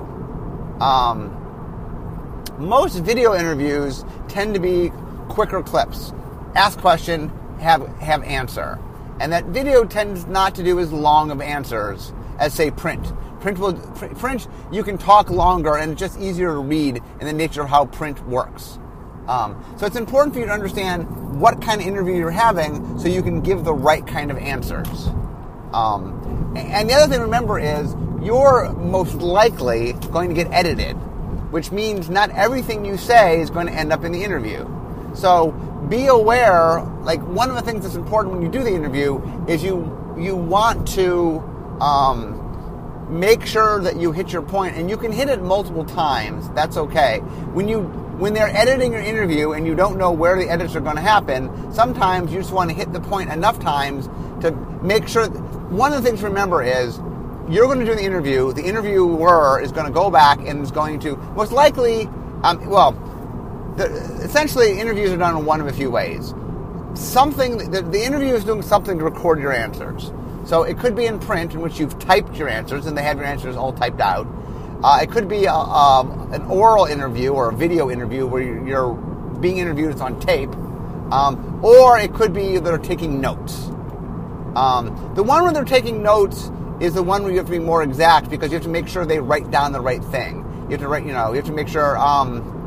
Um, 0.81 1.39
most 2.57 3.00
video 3.00 3.36
interviews 3.36 4.04
tend 4.27 4.54
to 4.54 4.60
be 4.60 4.92
quicker 5.24 5.62
clips. 5.62 6.14
Ask 6.56 6.80
question, 6.80 7.31
have 7.60 7.88
have 7.98 8.24
answer. 8.24 8.80
And 9.20 9.31
that 9.31 9.46
video 9.46 9.86
tends 9.86 10.25
not 10.25 10.56
to 10.56 10.64
do 10.64 10.80
as 10.80 10.92
long 10.92 11.31
of 11.31 11.42
answers 11.42 12.14
as 12.40 12.54
say 12.54 12.72
print. 12.72 13.14
Print 13.42 13.60
will 13.60 13.74
print 13.74 14.48
you 14.72 14.84
can 14.84 14.98
talk 14.98 15.30
longer 15.30 15.77
and 15.77 15.92
it's 15.92 16.00
just 16.00 16.20
easier 16.20 16.53
to 16.53 16.60
read 16.60 17.01
in 17.20 17.27
the 17.27 17.34
nature 17.34 17.62
of 17.62 17.70
how 17.70 17.86
print 17.86 18.25
works. 18.27 18.80
Um, 19.27 19.63
so 19.77 19.86
it's 19.86 19.96
important 19.96 20.34
for 20.34 20.39
you 20.39 20.46
to 20.48 20.51
understand 20.51 21.39
what 21.39 21.62
kind 21.62 21.80
of 21.80 21.88
interview 21.88 22.15
you're 22.15 22.32
having 22.32 23.00
so 23.00 23.08
you 23.08 23.24
can 23.24 23.42
give 23.42 23.63
the 23.63 23.74
right 23.74 24.06
kind 24.06 24.32
of 24.32 24.38
answers. 24.38 25.08
Um, 25.74 26.53
and 26.56 26.89
the 26.89 26.94
other 26.94 27.08
thing 27.08 27.20
to 27.20 27.25
remember 27.25 27.60
is 27.60 27.96
you're 28.22 28.72
most 28.74 29.15
likely 29.15 29.94
going 30.12 30.30
to 30.30 30.36
get 30.36 30.51
edited, 30.51 30.94
which 31.51 31.72
means 31.72 32.10
not 32.10 32.30
everything 32.32 32.86
you 32.86 32.98
say 32.98 33.42
is 33.42 33.50
going 33.50 33.68
to 33.68 33.74
end 33.74 33.92
up 33.92 34.03
in 34.03 34.12
the 34.12 34.24
interview. 34.24 34.70
So 35.13 35.51
be 35.89 36.08
aware. 36.08 36.82
Like 37.01 37.22
one 37.22 37.50
of 37.50 37.55
the 37.55 37.62
things 37.62 37.84
that's 37.84 37.96
important 37.96 38.36
when 38.36 38.43
you 38.43 38.50
do 38.50 38.63
the 38.63 38.74
interview 38.74 39.22
is 39.48 39.63
you 39.63 40.15
you 40.17 40.36
want 40.36 40.88
to 40.89 41.39
um, 41.82 42.39
make 43.10 43.46
sure 43.46 43.82
that 43.82 43.98
you 43.98 44.12
hit 44.12 44.32
your 44.32 44.41
point, 44.41 44.75
and 44.75 44.89
you 44.89 44.98
can 44.98 45.12
hit 45.12 45.29
it 45.29 45.41
multiple 45.41 45.86
times. 45.86 46.50
That's 46.51 46.77
okay. 46.77 47.20
When 47.53 47.67
you 47.67 47.82
when 48.20 48.34
they're 48.34 48.55
editing 48.55 48.93
your 48.93 49.01
interview 49.01 49.51
and 49.53 49.65
you 49.65 49.75
don't 49.75 49.98
know 49.98 50.12
where 50.12 50.38
the 50.38 50.50
edits 50.50 50.75
are 50.75 50.82
going 50.82 50.96
to 50.96 51.01
happen, 51.01 51.74
sometimes 51.74 52.32
you 52.32 52.39
just 52.39 52.53
want 52.53 52.70
to 52.70 52.75
hit 52.75 52.93
the 52.93 53.01
point 53.01 53.32
enough 53.32 53.60
times 53.60 54.08
to 54.41 54.51
make 54.82 55.08
sure. 55.08 55.27
One 55.74 55.91
of 55.91 56.03
the 56.03 56.08
things 56.08 56.20
to 56.20 56.27
remember 56.27 56.62
is 56.62 57.00
you're 57.50 57.65
going 57.65 57.79
to 57.79 57.86
do 57.86 57.96
the 57.96 58.03
interview. 58.03 58.53
The 58.53 58.63
interviewer 58.63 59.60
is 59.60 59.72
going 59.72 59.88
to 59.88 59.91
go 59.91 60.12
back 60.12 60.39
and 60.48 60.62
is 60.62 60.72
going 60.72 61.00
to 61.00 61.15
most 61.36 61.51
likely, 61.51 62.08
um, 62.43 62.70
well, 62.70 62.91
the, 63.77 63.86
essentially 64.24 64.80
interviews 64.80 65.12
are 65.12 65.18
done 65.18 65.38
in 65.38 65.46
one 65.46 65.62
of 65.62 65.68
a 65.68 65.74
few 65.74 65.89
ways. 65.89 66.34
Something 66.94 67.72
the, 67.72 67.82
the 67.82 68.03
interview 68.03 68.34
is 68.34 68.44
doing 68.44 68.62
something 68.62 68.98
to 68.98 69.03
record 69.03 69.39
your 69.39 69.51
answers. 69.51 70.12
So 70.46 70.63
it 70.63 70.77
could 70.77 70.96
be 70.96 71.06
in 71.06 71.20
print, 71.20 71.53
in 71.53 71.62
which 71.62 71.80
you've 71.80 71.98
typed 72.00 72.36
your 72.36 72.50
answers 72.50 72.86
and 72.86 72.98
they 72.98 73.03
have 73.03 73.18
your 73.18 73.25
answers 73.25 73.56
all 73.56 73.74
typed 73.74 74.01
out. 74.01 74.27
Uh, 74.84 75.00
it 75.01 75.10
could 75.10 75.30
be 75.30 75.46
a, 75.46 75.53
a, 75.53 76.30
an 76.32 76.42
oral 76.44 76.86
interview 76.86 77.30
or 77.30 77.50
a 77.50 77.56
video 77.56 77.89
interview 77.89 78.27
where 78.27 78.42
you're, 78.42 78.68
you're 78.68 78.94
being 79.39 79.58
interviewed, 79.58 79.92
it's 79.92 80.01
on 80.01 80.20
tape. 80.20 80.50
Um, 81.12 81.63
or 81.63 81.98
it 81.98 82.13
could 82.13 82.34
be 82.34 82.60
they're 82.60 82.77
taking 82.77 83.22
notes. 83.22 83.68
Um, 84.56 85.12
the 85.15 85.24
one 85.24 85.44
where 85.44 85.53
they're 85.53 85.63
taking 85.63 86.03
notes 86.03 86.51
is 86.80 86.94
the 86.94 87.03
one 87.03 87.24
where 87.24 87.32
you 87.32 87.38
have 87.38 87.46
to 87.46 87.51
be 87.51 87.60
more 87.60 87.82
exact 87.82 88.30
because 88.30 88.51
you 88.51 88.56
have 88.56 88.63
to 88.63 88.70
make 88.70 88.88
sure 88.88 89.06
they 89.06 89.20
write 89.20 89.50
down 89.50 89.72
the 89.72 89.82
right 89.82 90.03
thing. 90.03 90.38
You 90.65 90.72
have 90.72 90.82
to 90.82 90.88
write, 90.88 91.06
you 91.06 91.13
know, 91.13 91.30
you 91.30 91.38
have 91.38 91.46
to 91.46 91.53
make 91.53 91.68
sure. 91.68 91.98
Um, 91.98 92.62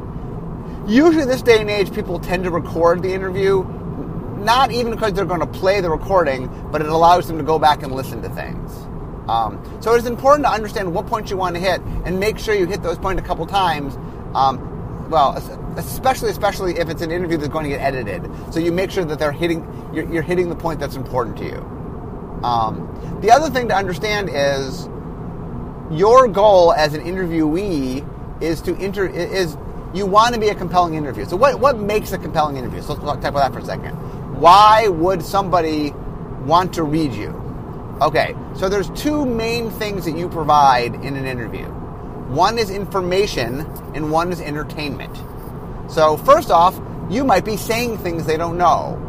Usually, 0.87 1.25
this 1.25 1.43
day 1.43 1.61
and 1.61 1.69
age, 1.69 1.93
people 1.93 2.19
tend 2.19 2.45
to 2.45 2.51
record 2.51 3.03
the 3.03 3.13
interview, 3.13 3.65
not 4.39 4.71
even 4.71 4.93
because 4.93 5.13
they're 5.15 5.25
going 5.25 5.41
to 5.41 5.47
play 5.47 5.81
the 5.81 5.91
recording, 5.91 6.49
but 6.71 6.81
it 6.81 6.89
allows 6.89 7.27
them 7.27 7.39
to 7.39 7.45
go 7.45 7.59
back 7.59 7.83
and 7.83 7.93
listen 7.93 8.23
to 8.23 8.29
things. 8.29 8.73
Um, 9.29 9.61
so 9.81 9.95
it 9.95 9.99
is 9.99 10.07
important 10.07 10.47
to 10.47 10.53
understand 10.53 10.95
what 10.95 11.07
points 11.07 11.31
you 11.31 11.37
want 11.37 11.57
to 11.57 11.61
hit 11.61 11.81
and 12.05 12.21
make 12.21 12.39
sure 12.39 12.55
you 12.55 12.67
hit 12.67 12.83
those 12.83 12.99
points 12.99 13.21
a 13.21 13.25
couple 13.25 13.45
times. 13.47 13.97
Um, 14.35 15.11
well, 15.11 15.37
especially 15.77 16.31
especially 16.31 16.79
if 16.79 16.89
it's 16.89 17.03
an 17.03 17.11
interview 17.11 17.37
that's 17.37 17.53
going 17.53 17.65
to 17.65 17.71
get 17.71 17.81
edited. 17.81 18.31
So 18.53 18.61
you 18.61 18.73
make 18.73 18.91
sure 18.91 19.05
that 19.05 19.19
they're 19.19 19.33
hitting 19.33 19.65
you're, 19.93 20.13
you're 20.13 20.23
hitting 20.23 20.49
the 20.49 20.57
point 20.57 20.81
that's 20.81 20.97
important 20.97 21.37
to 21.39 21.45
you. 21.45 21.59
Um, 22.45 23.19
the 23.21 23.31
other 23.31 23.51
thing 23.51 23.69
to 23.69 23.77
understand 23.77 24.31
is 24.33 24.89
your 25.91 26.29
goal 26.29 26.73
as 26.73 26.95
an 26.95 27.03
interviewee 27.03 28.07
is 28.43 28.61
to 28.63 28.75
inter 28.77 29.07
is 29.07 29.57
you 29.97 30.07
want 30.07 30.35
to 30.35 30.41
be 30.41 30.49
a 30.49 30.55
compelling 30.55 30.95
interview. 30.95 31.25
So 31.25 31.37
what 31.37 31.59
what 31.59 31.79
makes 31.79 32.13
a 32.13 32.19
compelling 32.19 32.57
interview? 32.57 32.83
So 32.83 32.95
let's 32.95 33.21
talk 33.23 33.31
about 33.31 33.35
that 33.35 33.53
for 33.53 33.61
a 33.61 33.65
second. 33.65 33.95
Why 34.41 34.89
would 34.89 35.23
somebody 35.23 35.93
want 36.45 36.75
to 36.75 36.83
read 36.83 37.13
you? 37.13 37.31
Okay, 38.03 38.37
so 38.55 38.69
there's 38.69 38.91
two 38.91 39.25
main 39.25 39.71
things 39.71 40.05
that 40.05 40.17
you 40.17 40.29
provide 40.29 40.95
in 40.97 41.17
an 41.17 41.25
interview. 41.25 41.65
One 42.29 42.59
is 42.59 42.69
information 42.69 43.61
and 43.95 44.11
one 44.11 44.31
is 44.33 44.41
entertainment. 44.41 45.17
So 45.91 46.19
first 46.19 46.51
off, 46.51 46.79
you 47.09 47.25
might 47.25 47.45
be 47.45 47.57
saying 47.57 47.99
things 47.99 48.27
they 48.27 48.37
don't 48.37 48.59
know. 48.59 49.01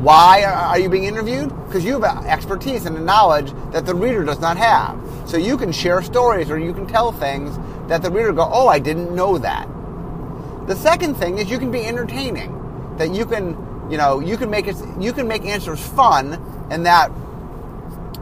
Why 0.00 0.44
are 0.44 0.78
you 0.78 0.88
being 0.88 1.04
interviewed? 1.04 1.48
Because 1.66 1.84
you 1.84 2.00
have 2.00 2.24
expertise 2.26 2.86
and 2.86 2.96
a 2.96 3.00
knowledge 3.00 3.52
that 3.72 3.86
the 3.86 3.94
reader 3.94 4.22
does 4.22 4.38
not 4.38 4.56
have. 4.56 4.96
So 5.26 5.36
you 5.36 5.56
can 5.56 5.72
share 5.72 6.02
stories 6.02 6.50
or 6.50 6.58
you 6.58 6.72
can 6.72 6.86
tell 6.86 7.10
things 7.10 7.58
that 7.88 8.02
the 8.02 8.10
reader 8.10 8.32
go, 8.32 8.48
"Oh, 8.52 8.68
I 8.68 8.78
didn't 8.78 9.12
know 9.12 9.38
that." 9.38 9.68
The 10.68 10.76
second 10.76 11.14
thing 11.14 11.38
is 11.38 11.50
you 11.50 11.58
can 11.58 11.70
be 11.70 11.84
entertaining. 11.84 12.54
That 12.98 13.14
you 13.14 13.24
can, 13.24 13.56
you 13.90 13.96
know, 13.96 14.20
you 14.20 14.36
can 14.36 14.50
make 14.50 14.66
it, 14.66 14.76
you 15.00 15.14
can 15.14 15.26
make 15.26 15.46
answers 15.46 15.80
fun, 15.80 16.34
and 16.70 16.84
that 16.84 17.10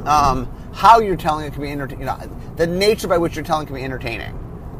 um, 0.04 0.48
how 0.72 1.00
you're 1.00 1.16
telling 1.16 1.46
it 1.46 1.52
can 1.52 1.62
be 1.62 1.70
entertaining. 1.70 2.02
You 2.02 2.06
know, 2.06 2.54
the 2.54 2.68
nature 2.68 3.08
by 3.08 3.18
which 3.18 3.34
you're 3.34 3.44
telling 3.44 3.66
can 3.66 3.74
be 3.74 3.82
entertaining. 3.82 4.32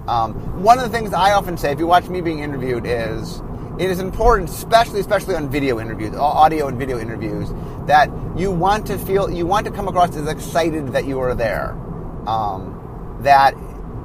Um, 0.07 0.63
one 0.63 0.79
of 0.79 0.85
the 0.85 0.97
things 0.97 1.13
I 1.13 1.33
often 1.33 1.57
say, 1.57 1.73
if 1.73 1.81
you 1.81 1.89
watch 1.89 2.09
me 2.09 2.21
being 2.21 2.39
interviewed, 2.39 2.87
is 2.87 3.43
it 3.81 3.91
is 3.91 3.99
important, 3.99 4.49
especially 4.49 5.01
especially 5.01 5.35
on 5.35 5.51
video 5.51 5.81
interviews, 5.81 6.15
audio 6.15 6.69
and 6.69 6.79
video 6.79 7.01
interviews, 7.01 7.49
that 7.87 8.09
you 8.37 8.53
want 8.53 8.87
to 8.87 8.97
feel, 8.97 9.29
you 9.29 9.45
want 9.45 9.67
to 9.67 9.73
come 9.73 9.89
across 9.89 10.15
as 10.15 10.29
excited 10.29 10.93
that 10.93 11.05
you 11.05 11.19
are 11.19 11.35
there. 11.35 11.73
Um, 12.29 13.19
that 13.23 13.55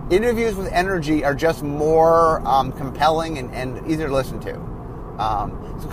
interviews 0.09 0.55
with 0.55 0.71
energy 0.71 1.23
are 1.23 1.35
just 1.35 1.63
more 1.63 2.45
um, 2.47 2.71
compelling 2.73 3.37
and, 3.37 3.53
and, 3.53 3.89
easier 3.89 4.07
to 4.07 4.13
listen 4.13 4.39
to. 4.41 4.55
Um, 5.21 5.79
so 5.81 5.89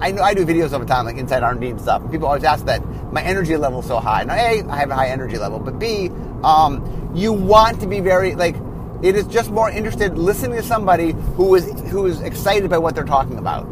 I 0.00 0.10
know 0.10 0.22
I 0.22 0.34
do 0.34 0.44
videos 0.44 0.72
all 0.72 0.80
the 0.80 0.86
time, 0.86 1.04
like 1.04 1.16
inside 1.16 1.42
R&D 1.42 1.68
and 1.68 1.80
stuff. 1.80 2.02
And 2.02 2.10
people 2.10 2.26
always 2.26 2.44
ask 2.44 2.64
that 2.66 2.82
my 3.12 3.22
energy 3.22 3.56
level 3.56 3.80
is 3.80 3.86
so 3.86 3.98
high. 3.98 4.24
Now, 4.24 4.34
A, 4.34 4.62
I 4.68 4.76
have 4.76 4.90
a 4.90 4.94
high 4.94 5.08
energy 5.08 5.38
level, 5.38 5.58
but 5.58 5.78
B, 5.78 6.10
um, 6.42 7.12
you 7.14 7.32
want 7.32 7.80
to 7.80 7.86
be 7.86 8.00
very 8.00 8.34
like 8.34 8.56
it 9.02 9.16
is 9.16 9.26
just 9.26 9.50
more 9.50 9.70
interested 9.70 10.16
listening 10.16 10.56
to 10.56 10.62
somebody 10.62 11.12
who 11.36 11.54
is 11.54 11.70
who 11.90 12.06
is 12.06 12.20
excited 12.22 12.70
by 12.70 12.78
what 12.78 12.94
they're 12.94 13.04
talking 13.04 13.38
about. 13.38 13.68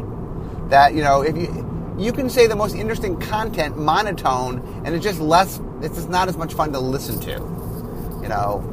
That 0.69 0.93
you 0.93 1.03
know, 1.03 1.21
if 1.21 1.35
you 1.35 1.95
you 1.97 2.11
can 2.11 2.29
say 2.29 2.47
the 2.47 2.55
most 2.55 2.75
interesting 2.75 3.19
content 3.19 3.77
monotone, 3.77 4.59
and 4.85 4.95
it's 4.95 5.03
just 5.03 5.19
less. 5.19 5.59
It's 5.81 5.95
just 5.95 6.09
not 6.09 6.29
as 6.29 6.37
much 6.37 6.53
fun 6.53 6.71
to 6.73 6.79
listen 6.79 7.19
to. 7.21 7.31
You 8.21 8.29
know, 8.29 8.72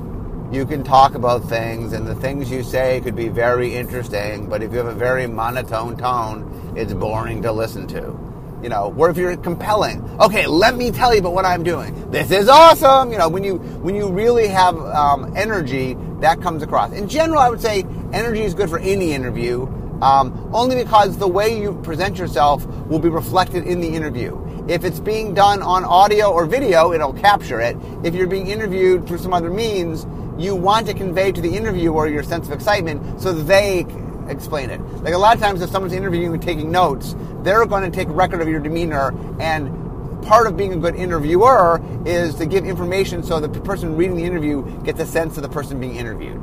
you 0.53 0.67
can 0.67 0.83
talk 0.83 1.15
about 1.15 1.45
things, 1.45 1.93
and 1.93 2.07
the 2.07 2.15
things 2.17 2.51
you 2.51 2.65
say 2.65 3.01
could 3.03 3.15
be 3.15 3.29
very 3.29 3.75
interesting, 3.75 4.49
but 4.49 4.63
if 4.63 4.73
you 4.73 4.79
have 4.79 4.89
a 4.89 4.95
very 4.95 5.29
monotone 5.29 5.97
tone, 5.97 6.75
it's 6.77 6.93
boring 6.93 7.41
to 7.43 7.53
listen 7.53 7.87
to. 7.89 8.19
You 8.61 8.69
know, 8.69 8.93
or 8.99 9.09
if 9.09 9.17
you're 9.17 9.37
compelling, 9.37 10.03
okay, 10.21 10.47
let 10.47 10.77
me 10.77 10.91
tell 10.91 11.15
you 11.15 11.21
about 11.21 11.35
what 11.35 11.45
I'm 11.47 11.63
doing. 11.63 12.11
This 12.11 12.31
is 12.31 12.49
awesome. 12.49 13.11
You 13.11 13.17
know, 13.17 13.29
when 13.29 13.43
you 13.43 13.57
when 13.57 13.95
you 13.95 14.11
really 14.11 14.49
have 14.49 14.77
um, 14.77 15.33
energy, 15.37 15.97
that 16.19 16.43
comes 16.43 16.63
across. 16.63 16.93
In 16.93 17.09
general, 17.09 17.39
I 17.39 17.49
would 17.49 17.63
say 17.63 17.87
energy 18.13 18.43
is 18.43 18.53
good 18.53 18.69
for 18.69 18.79
any 18.81 19.13
interview, 19.13 19.63
um, 20.03 20.51
only 20.53 20.77
because 20.77 21.17
the 21.17 21.29
way 21.29 21.59
you 21.59 21.73
present 21.83 22.19
yourself 22.19 22.67
will 22.89 22.99
be 22.99 23.09
reflected 23.09 23.67
in 23.67 23.81
the 23.81 23.89
interview. 23.89 24.37
If 24.69 24.85
it's 24.85 25.01
being 25.01 25.33
done 25.33 25.63
on 25.63 25.85
audio 25.85 26.31
or 26.31 26.45
video, 26.45 26.93
it'll 26.93 27.15
capture 27.15 27.61
it. 27.61 27.77
If 28.05 28.15
you're 28.15 28.27
being 28.27 28.49
interviewed 28.49 29.07
through 29.07 29.19
some 29.19 29.33
other 29.33 29.51
means, 29.51 30.07
you 30.41 30.55
want 30.55 30.87
to 30.87 30.95
convey 30.95 31.33
to 31.33 31.41
the 31.41 31.57
interviewer 31.57 32.07
your 32.07 32.23
sense 32.23 32.47
of 32.47 32.53
excitement 32.53 33.21
so 33.21 33.33
they 33.33 33.87
explain 34.29 34.71
it. 34.71 34.81
Like 35.03 35.15
a 35.15 35.19
lot 35.19 35.35
of 35.35 35.43
times, 35.43 35.61
if 35.61 35.71
someone's 35.71 35.93
interviewing 35.93 36.33
and 36.33 36.43
taking 36.43 36.71
notes, 36.71 37.15
they're 37.43 37.67
going 37.67 37.91
to 37.91 37.95
take 37.95 38.09
record 38.11 38.41
of 38.41 38.49
your 38.49 38.61
demeanor 38.61 39.15
and 39.41 39.77
part 40.23 40.47
of 40.47 40.57
being 40.57 40.73
a 40.73 40.77
good 40.77 40.95
interviewer 40.95 41.81
is 42.05 42.35
to 42.37 42.47
give 42.47 42.65
information 42.65 43.23
so 43.23 43.41
the 43.41 43.49
person 43.61 43.97
reading 43.97 44.17
the 44.17 44.25
interview 44.25 44.63
gets 44.83 45.01
a 45.01 45.07
sense 45.07 45.37
of 45.37 45.43
the 45.43 45.49
person 45.49 45.81
being 45.81 45.97
interviewed. 45.97 46.37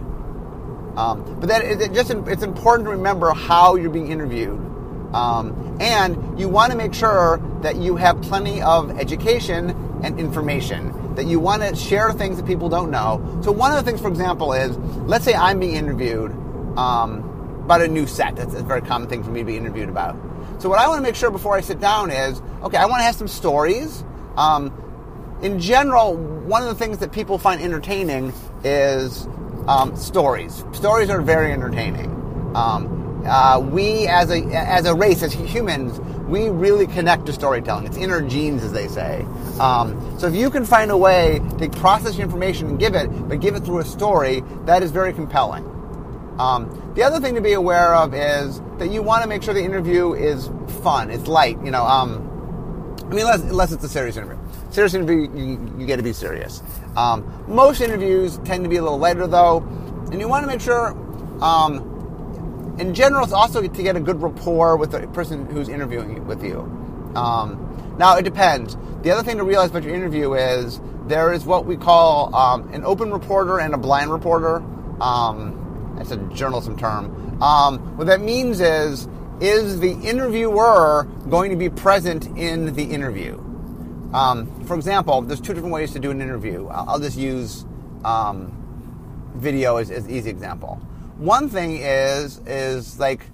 Um, 0.98 1.38
but 1.40 1.50
that 1.50 1.64
it 1.64 1.94
just 1.94 2.10
it's 2.10 2.42
important 2.42 2.88
to 2.88 2.92
remember 2.92 3.32
how 3.32 3.76
you're 3.76 3.92
being 3.92 4.12
interviewed, 4.12 4.58
um, 5.14 5.78
and 5.80 6.40
you 6.40 6.50
want 6.50 6.72
to 6.72 6.78
make 6.78 6.96
sure 6.96 7.40
that 7.62 7.76
you 7.76 7.98
have 7.98 8.20
plenty 8.24 8.64
of 8.64 9.00
education 9.00 10.00
and 10.04 10.20
information. 10.20 10.92
That 11.18 11.26
you 11.26 11.40
want 11.40 11.64
to 11.64 11.76
share 11.76 12.14
things 12.14 12.38
that 12.38 12.46
people 12.46 12.70
don't 12.70 12.92
know. 12.92 13.40
So 13.44 13.52
one 13.52 13.72
of 13.72 13.78
the 13.78 13.84
things, 13.84 14.00
for 14.00 14.08
example, 14.08 14.54
is 14.54 14.78
let's 15.08 15.26
say 15.26 15.34
I'm 15.34 15.60
being 15.60 15.76
interviewed 15.76 16.32
um, 16.78 17.62
about 17.66 17.82
a 17.82 17.88
new 17.88 18.06
set. 18.06 18.36
That's 18.36 18.54
a 18.54 18.62
very 18.62 18.82
common 18.82 19.10
thing 19.10 19.24
for 19.24 19.32
me 19.32 19.40
to 19.40 19.46
be 19.46 19.58
interviewed 19.58 19.90
about. 19.90 20.16
So 20.60 20.70
what 20.70 20.78
I 20.78 20.88
want 20.88 21.00
to 21.00 21.04
make 21.04 21.16
sure 21.16 21.32
before 21.32 21.56
I 21.56 21.62
sit 21.62 21.80
down 21.80 22.12
is, 22.12 22.40
okay, 22.62 22.78
I 22.78 22.86
want 22.86 23.00
to 23.00 23.04
have 23.04 23.16
some 23.16 23.28
stories. 23.28 24.04
Um, 24.38 24.72
in 25.42 25.60
general, 25.60 26.16
one 26.16 26.62
of 26.62 26.70
the 26.70 26.76
things 26.76 27.00
that 27.00 27.12
people 27.12 27.40
find 27.40 27.62
entertaining 27.62 28.32
is 28.64 29.28
um, 29.68 29.96
stories. 29.96 30.64
Stories 30.72 31.10
are 31.10 31.22
very 31.22 31.52
entertaining. 31.52 32.12
Um, 32.56 33.24
uh, 33.26 33.60
we, 33.60 34.08
as 34.08 34.30
a 34.30 34.44
as 34.54 34.86
a 34.86 34.96
race, 34.96 35.22
as 35.22 35.34
humans, 35.34 36.00
we 36.28 36.50
really 36.50 36.88
connect 36.88 37.26
to 37.28 37.34
storytelling. 37.34 37.86
It's 37.86 37.98
in 37.98 38.12
our 38.12 38.22
genes, 38.22 38.64
as 38.64 38.74
they 38.74 38.88
say. 38.88 39.26
Um, 39.60 40.20
so 40.20 40.28
if 40.28 40.36
you 40.36 40.50
can 40.50 40.66
find 40.66 40.92
a 40.92 40.98
way 40.98 41.42
to 41.60 41.70
process 41.70 42.18
your 42.18 42.26
information 42.26 42.68
and 42.68 42.80
give 42.80 42.96
it, 42.96 43.08
but 43.28 43.40
give 43.40 43.56
it 43.56 43.64
through 43.64 43.80
a 43.80 43.86
story, 43.86 44.44
that 44.66 44.84
is 44.84 44.92
very 44.92 45.14
compelling. 45.14 45.66
Um, 46.40 46.94
the 46.96 47.04
other 47.04 47.20
thing 47.20 47.36
to 47.36 47.42
be 47.42 47.54
aware 47.54 47.96
of 47.96 48.14
is 48.14 48.62
that 48.78 48.92
you 48.92 49.02
want 49.02 49.24
to 49.24 49.30
make 49.30 49.42
sure 49.42 49.54
the 49.54 49.64
interview 49.64 50.14
is 50.14 50.50
fun, 50.84 51.10
it's 51.10 51.28
light. 51.28 51.58
You 51.64 51.72
know, 51.72 51.84
um, 51.84 52.96
I 53.00 53.10
mean, 53.10 53.20
unless, 53.22 53.42
unless, 53.42 53.72
it's 53.72 53.84
a 53.84 53.90
serious 53.90 54.18
interview. 54.18 54.38
Serious 54.70 54.94
interview, 54.94 55.32
you, 55.34 55.76
you 55.80 55.86
get 55.86 55.96
to 55.96 56.04
be 56.04 56.14
serious. 56.14 56.62
Um, 56.96 57.46
most 57.48 57.82
interviews 57.82 58.38
tend 58.44 58.64
to 58.66 58.70
be 58.70 58.76
a 58.76 58.84
little 58.84 59.00
lighter, 59.00 59.26
though, 59.26 59.60
and 60.12 60.20
you 60.20 60.28
want 60.28 60.44
to 60.44 60.48
make 60.48 60.62
sure. 60.62 60.96
In 62.80 62.94
general, 62.94 63.24
it's 63.24 63.34
also 63.34 63.62
to 63.62 63.84
get 63.84 63.96
a 63.96 64.00
good 64.00 64.22
rapport 64.22 64.78
with 64.78 64.92
the 64.92 65.08
person 65.08 65.48
who's 65.48 65.68
interviewing 65.68 66.28
with 66.28 66.44
you. 66.44 66.60
Um, 67.16 67.96
now, 67.98 68.18
it 68.18 68.24
depends. 68.24 68.78
The 69.02 69.12
other 69.12 69.24
thing 69.24 69.38
to 69.38 69.44
realize 69.44 69.72
about 69.72 69.84
your 69.84 69.96
interview 69.96 70.34
is 70.34 70.80
there 71.08 71.34
is 71.34 71.46
what 71.46 71.66
we 71.66 71.76
call 71.76 72.36
um, 72.36 72.72
an 72.74 72.84
open 72.84 73.12
reporter 73.12 73.60
and 73.60 73.74
a 73.74 73.78
blind 73.78 74.12
reporter. 74.12 74.58
Um, 75.02 75.96
that's 75.98 76.12
a 76.12 76.18
journalism 76.36 76.78
term. 76.78 77.42
Um, 77.42 77.98
what 77.98 78.08
that 78.08 78.22
means 78.22 78.62
is, 78.62 79.08
is 79.40 79.80
the 79.80 79.92
interviewer 79.92 81.08
going 81.30 81.52
to 81.52 81.58
be 81.58 81.70
present 81.70 82.28
in 82.38 82.74
the 82.76 82.84
interview? 82.84 83.38
Um, 84.14 84.64
for 84.66 84.76
example, 84.76 85.22
there's 85.22 85.42
two 85.42 85.54
different 85.54 85.74
ways 85.74 85.94
to 85.94 86.00
do 86.00 86.12
an 86.12 86.22
interview. 86.22 86.68
I'll, 86.68 86.90
I'll 86.92 87.00
just 87.00 87.18
use 87.18 87.66
um, 88.06 88.54
video 89.36 89.78
as, 89.78 89.90
an 89.90 90.10
easy 90.10 90.30
example. 90.30 90.82
One 91.18 91.50
thing 91.50 91.78
is 91.78 92.40
is 92.46 93.00
like 93.00 93.26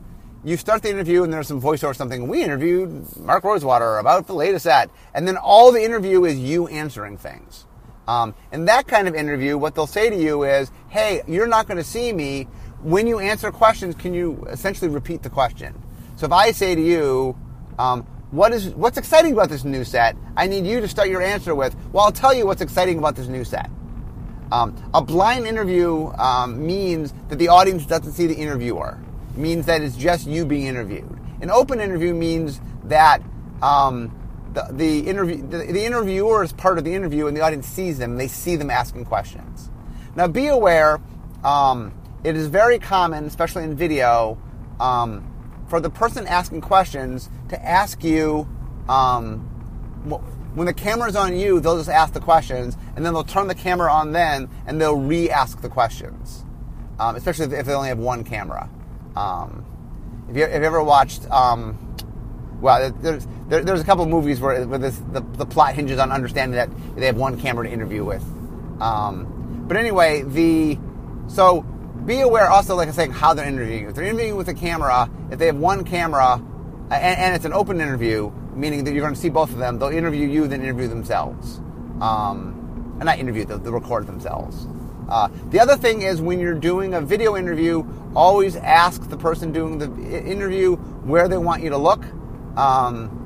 you 0.46 0.56
start 0.56 0.84
the 0.84 0.90
interview 0.90 1.24
and 1.24 1.34
there's 1.34 1.48
some 1.48 1.62
voiceover 1.62 1.92
or 1.92 1.94
something. 1.94 2.30
We 2.30 2.42
interviewed 2.42 3.18
Mark 3.18 3.44
Rosewater 3.44 3.98
about 3.98 4.26
the 4.28 4.34
latest 4.34 4.66
ad, 4.68 4.90
and 5.14 5.28
then 5.28 5.36
all 5.36 5.72
the 5.72 5.84
interview 5.84 6.24
is 6.24 6.40
you 6.40 6.68
answering 6.68 7.18
things. 7.18 7.66
Um, 8.08 8.36
in 8.52 8.66
that 8.66 8.88
kind 8.88 9.08
of 9.08 9.16
interview, 9.16 9.58
what 9.58 9.76
they'll 9.76 9.88
say 9.88 10.10
to 10.10 10.16
you 10.16 10.44
is, 10.44 10.72
hey, 10.90 11.22
you're 11.28 11.48
not 11.48 11.68
going 11.68 11.78
to 11.78 11.84
see 11.84 12.12
me. 12.12 12.48
When 12.82 13.08
you 13.08 13.20
answer 13.20 13.52
questions, 13.52 13.96
can 13.96 14.14
you 14.14 14.46
essentially 14.50 14.90
repeat 14.90 15.24
the 15.24 15.30
question? 15.30 15.74
So 16.18 16.26
if 16.26 16.34
I 16.34 16.52
say 16.52 16.76
to 16.76 16.82
you, 16.82 17.38
um, 17.80 18.04
what 18.32 18.52
is, 18.52 18.70
what's 18.72 18.98
exciting 18.98 19.32
about 19.32 19.50
this 19.50 19.64
new 19.64 19.86
set? 19.86 20.18
I 20.36 20.48
need 20.48 20.66
you 20.66 20.82
to 20.82 20.88
start 20.88 21.08
your 21.08 21.22
answer 21.22 21.56
with, 21.56 21.76
well, 21.94 22.06
I'll 22.06 22.12
tell 22.12 22.34
you 22.34 22.46
what's 22.46 22.62
exciting 22.62 22.98
about 22.98 23.16
this 23.16 23.28
new 23.28 23.46
set. 23.46 23.70
Um, 24.52 24.76
a 24.94 25.02
blind 25.02 25.48
interview 25.48 26.08
um, 26.18 26.66
means 26.66 27.14
that 27.30 27.38
the 27.38 27.48
audience 27.48 27.86
doesn't 27.86 28.14
see 28.14 28.28
the 28.28 28.36
interviewer. 28.36 29.00
It 29.34 29.40
means 29.40 29.66
that 29.66 29.82
it's 29.82 29.96
just 29.96 30.28
you 30.28 30.46
being 30.46 30.68
interviewed. 30.68 31.20
An 31.42 31.50
open 31.50 31.80
interview 31.80 32.14
means 32.14 32.62
that 32.86 33.22
um, 33.62 34.14
the, 34.54 34.68
the, 34.72 35.00
interview, 35.00 35.38
the, 35.48 35.58
the 35.58 35.84
interviewer 35.84 36.44
is 36.44 36.54
part 36.54 36.78
of 36.78 36.84
the 36.84 36.94
interview 36.94 37.28
and 37.28 37.36
the 37.36 37.42
audience 37.42 37.68
sees 37.68 37.98
them. 37.98 38.18
They 38.18 38.28
see 38.28 38.56
them 38.56 38.70
asking 38.70 39.06
questions. 39.06 39.70
Now, 40.16 40.28
be 40.28 40.48
aware, 40.48 41.02
um, 41.44 41.94
it 42.24 42.36
is 42.36 42.48
very 42.48 42.80
common, 42.80 43.26
especially 43.26 43.64
in 43.64 43.76
video, 43.76 44.38
um, 44.80 45.30
for 45.68 45.80
the 45.80 45.90
person 45.90 46.28
asking 46.28 46.62
questions 46.62 47.30
to 47.50 47.66
ask 47.66 48.04
you, 48.04 48.48
um, 48.88 49.50
when 50.56 50.68
the 50.68 50.74
camera's 50.74 51.16
on 51.16 51.38
you, 51.38 51.60
they'll 51.60 51.78
just 51.78 51.90
ask 51.90 52.14
the 52.14 52.20
questions, 52.20 52.78
and 52.96 53.06
then 53.06 53.14
they'll 53.14 53.24
turn 53.24 53.48
the 53.48 53.56
camera 53.56 53.92
on 53.92 54.12
then, 54.12 54.50
and 54.68 54.80
they'll 54.80 54.98
re-ask 54.98 55.62
the 55.62 55.70
questions. 55.70 56.46
Um, 57.00 57.16
especially 57.16 57.56
if, 57.56 57.66
they 57.66 57.74
only 57.74 57.90
have 57.90 57.98
one 57.98 58.24
camera. 58.24 58.70
Um, 59.16 59.66
if, 60.30 60.38
you, 60.38 60.44
have 60.44 60.64
ever 60.64 60.84
watched, 60.84 61.30
um, 61.32 61.96
well, 62.62 62.92
there's 63.02 63.28
there, 63.50 63.64
there's 63.64 63.82
a 63.82 63.84
couple 63.84 64.06
movies 64.06 64.40
where, 64.40 64.66
where 64.66 64.80
this, 64.80 64.98
the, 65.12 65.22
the 65.22 65.46
plot 65.46 65.76
hinges 65.76 66.00
on 66.00 66.12
understanding 66.12 66.56
that 66.56 66.70
they 66.96 67.06
have 67.06 67.18
one 67.18 67.40
camera 67.40 67.68
to 67.68 67.72
interview 67.72 68.04
with. 68.04 68.24
Um, 68.82 69.66
but 69.68 69.78
anyway, 69.78 70.24
the 70.24 70.80
so 71.28 71.62
be 72.06 72.22
aware 72.22 72.50
also, 72.50 72.76
like 72.76 72.88
I 72.88 72.90
am 72.90 72.96
saying, 72.96 73.12
how 73.12 73.34
they're 73.34 73.48
interviewing. 73.48 73.88
If 73.88 73.96
they're 73.96 74.06
interviewing 74.06 74.36
with 74.36 74.50
a 74.50 74.54
camera, 74.54 75.10
if 75.32 75.40
they 75.40 75.48
have 75.48 75.58
one 75.58 75.84
camera, 75.84 76.42
and, 76.90 77.20
and 77.20 77.36
it's 77.36 77.46
an 77.46 77.54
open 77.54 77.82
interview, 77.82 78.32
meaning 78.56 78.84
that 78.84 78.94
you're 78.94 79.02
going 79.02 79.16
to 79.16 79.20
see 79.20 79.30
both 79.30 79.52
of 79.52 79.58
them, 79.58 79.80
they'll 79.80 79.90
interview 79.90 80.28
you, 80.28 80.48
then 80.48 80.62
interview 80.62 80.88
themselves. 80.88 81.58
Um, 82.02 82.96
and 83.00 83.06
not 83.06 83.20
interview, 83.20 83.46
they'll, 83.46 83.60
they'll 83.60 83.74
record 83.74 84.08
themselves. 84.08 84.68
Uh, 85.10 85.30
the 85.50 85.60
other 85.60 85.76
thing 85.76 86.02
is 86.02 86.22
when 86.22 86.40
you're 86.40 86.54
doing 86.54 86.94
a 86.94 87.02
video 87.02 87.36
interview, 87.36 87.86
always 88.16 88.56
ask 88.56 89.10
the 89.10 89.18
person 89.18 89.52
doing 89.52 89.78
the 89.78 89.86
interview 90.26 90.76
where 90.76 91.28
they 91.28 91.38
want 91.38 91.62
you 91.62 91.70
to 91.70 91.78
look. 91.78 92.04
Um, 92.58 93.20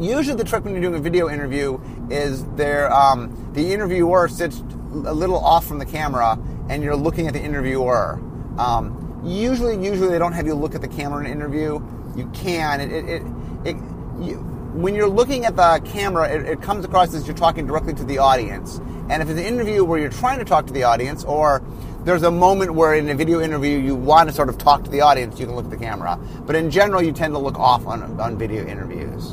usually, 0.00 0.36
the 0.36 0.44
trick 0.44 0.64
when 0.64 0.74
you're 0.74 0.82
doing 0.82 0.94
a 0.94 1.02
video 1.02 1.28
interview 1.28 1.80
is 2.10 2.44
there 2.54 2.92
um, 2.92 3.50
the 3.54 3.72
interviewer 3.72 4.28
sits 4.28 4.58
a 4.58 5.14
little 5.14 5.38
off 5.38 5.66
from 5.66 5.78
the 5.78 5.86
camera, 5.86 6.38
and 6.68 6.82
you're 6.82 6.96
looking 6.96 7.26
at 7.26 7.32
the 7.32 7.40
interviewer. 7.40 8.20
Um, 8.58 9.20
usually, 9.24 9.74
usually 9.84 10.08
they 10.08 10.18
don't 10.18 10.32
have 10.32 10.46
you 10.46 10.54
look 10.54 10.74
at 10.74 10.80
the 10.80 10.88
camera 10.88 11.20
in 11.20 11.26
an 11.26 11.32
interview. 11.32 11.82
You 12.16 12.30
can. 12.32 12.80
It, 12.80 12.92
it, 12.92 13.04
it, 13.08 13.22
it 13.64 13.76
you, 14.24 14.36
when 14.74 14.94
you're 14.94 15.08
looking 15.08 15.44
at 15.44 15.56
the 15.56 15.80
camera, 15.84 16.28
it, 16.28 16.44
it 16.46 16.62
comes 16.62 16.84
across 16.84 17.14
as 17.14 17.26
you're 17.26 17.36
talking 17.36 17.66
directly 17.66 17.94
to 17.94 18.04
the 18.04 18.18
audience. 18.18 18.80
And 19.08 19.22
if 19.22 19.28
it's 19.28 19.38
an 19.38 19.46
interview 19.46 19.84
where 19.84 20.00
you're 20.00 20.10
trying 20.10 20.38
to 20.38 20.44
talk 20.44 20.66
to 20.66 20.72
the 20.72 20.84
audience, 20.84 21.24
or 21.24 21.62
there's 22.04 22.22
a 22.22 22.30
moment 22.30 22.74
where 22.74 22.94
in 22.94 23.08
a 23.08 23.14
video 23.14 23.40
interview 23.40 23.78
you 23.78 23.94
want 23.94 24.28
to 24.28 24.34
sort 24.34 24.48
of 24.48 24.58
talk 24.58 24.84
to 24.84 24.90
the 24.90 25.00
audience, 25.00 25.38
you 25.38 25.46
can 25.46 25.54
look 25.54 25.66
at 25.66 25.70
the 25.70 25.76
camera. 25.76 26.18
But 26.46 26.56
in 26.56 26.70
general, 26.70 27.02
you 27.02 27.12
tend 27.12 27.34
to 27.34 27.38
look 27.38 27.58
off 27.58 27.86
on, 27.86 28.20
on 28.20 28.38
video 28.38 28.66
interviews. 28.66 29.32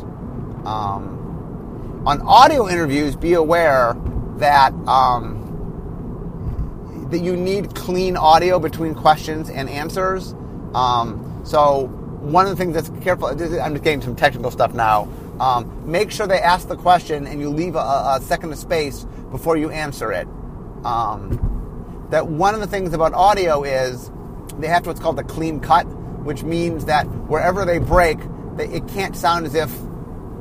Um, 0.66 2.04
on 2.06 2.22
audio 2.22 2.68
interviews, 2.68 3.16
be 3.16 3.34
aware 3.34 3.96
that 4.38 4.74
um, 4.88 5.38
that 7.12 7.20
you 7.20 7.36
need 7.36 7.76
clean 7.76 8.18
audio 8.18 8.58
between 8.58 8.96
questions 8.96 9.50
and 9.50 9.70
answers. 9.70 10.34
Um, 10.74 11.42
so 11.44 11.88
one 12.22 12.46
of 12.46 12.52
the 12.52 12.56
things 12.56 12.76
that's 12.76 13.04
careful. 13.04 13.28
I'm 13.28 13.38
just 13.38 13.84
getting 13.84 14.02
some 14.02 14.16
technical 14.16 14.52
stuff 14.52 14.74
now. 14.74 15.10
Um, 15.40 15.92
make 15.92 16.12
sure 16.12 16.28
they 16.28 16.40
ask 16.40 16.68
the 16.68 16.78
question 16.78 17.26
and 17.26 17.42
you 17.42 17.50
leave 17.50 17.76
a, 17.76 17.80
a 17.80 18.20
second 18.22 18.52
of 18.52 18.60
space 18.60 19.06
before 19.32 19.58
you 19.58 19.72
answer 19.72 20.12
it. 20.12 20.28
Um, 20.86 22.08
that 22.12 22.28
one 22.28 22.54
of 22.54 22.60
the 22.60 22.68
things 22.68 22.94
about 22.94 23.14
audio 23.14 23.64
is 23.64 24.12
they 24.60 24.68
have 24.68 24.84
to 24.84 24.90
what's 24.90 25.00
called 25.00 25.18
a 25.18 25.24
clean 25.24 25.60
cut, 25.60 25.86
which 26.24 26.44
means 26.44 26.86
that 26.86 27.06
wherever 27.28 27.66
they 27.66 27.80
break, 27.80 28.20
they, 28.56 28.68
it 28.68 28.88
can't 28.90 29.16
sound 29.16 29.46
as 29.46 29.56
if 29.56 29.76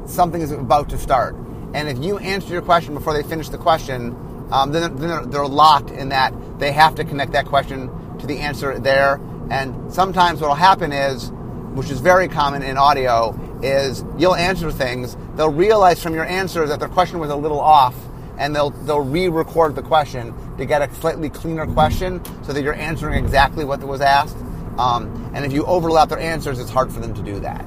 something 0.04 0.42
is 0.42 0.52
about 0.52 0.90
to 0.90 0.98
start. 0.98 1.34
And 1.72 1.88
if 1.88 2.04
you 2.04 2.18
answer 2.18 2.52
your 2.52 2.62
question 2.62 2.92
before 2.94 3.14
they 3.14 3.22
finish 3.22 3.48
the 3.48 3.58
question, 3.58 4.16
um, 4.50 4.72
then, 4.72 4.96
then 4.96 5.08
they're, 5.08 5.26
they're 5.26 5.46
locked 5.46 5.90
in 5.90 6.10
that 6.10 6.34
they 6.58 6.72
have 6.72 6.96
to 6.96 7.04
connect 7.04 7.32
that 7.32 7.46
question 7.46 7.88
to 8.18 8.26
the 8.26 8.38
answer 8.38 8.78
there. 8.78 9.20
And 9.50 9.92
sometimes 9.92 10.40
what 10.40 10.48
will 10.48 10.54
happen 10.56 10.92
is 10.92 11.32
which 11.74 11.90
is 11.90 12.00
very 12.00 12.28
common 12.28 12.62
in 12.62 12.76
audio, 12.76 13.38
is 13.62 14.04
you'll 14.18 14.34
answer 14.34 14.70
things. 14.70 15.16
They'll 15.36 15.52
realize 15.52 16.02
from 16.02 16.14
your 16.14 16.24
answer 16.24 16.66
that 16.66 16.78
their 16.80 16.88
question 16.88 17.18
was 17.18 17.30
a 17.30 17.36
little 17.36 17.60
off, 17.60 17.94
and 18.38 18.54
they'll 18.54 18.70
they'll 18.70 19.00
re-record 19.00 19.74
the 19.74 19.82
question 19.82 20.34
to 20.56 20.64
get 20.64 20.82
a 20.82 20.92
slightly 20.96 21.30
cleaner 21.30 21.66
question, 21.66 22.22
so 22.44 22.52
that 22.52 22.62
you're 22.62 22.74
answering 22.74 23.22
exactly 23.22 23.64
what 23.64 23.82
was 23.84 24.00
asked. 24.00 24.36
Um, 24.78 25.30
and 25.34 25.44
if 25.44 25.52
you 25.52 25.64
overlap 25.66 26.08
their 26.08 26.18
answers, 26.18 26.58
it's 26.58 26.70
hard 26.70 26.92
for 26.92 27.00
them 27.00 27.12
to 27.14 27.22
do 27.22 27.40
that. 27.40 27.64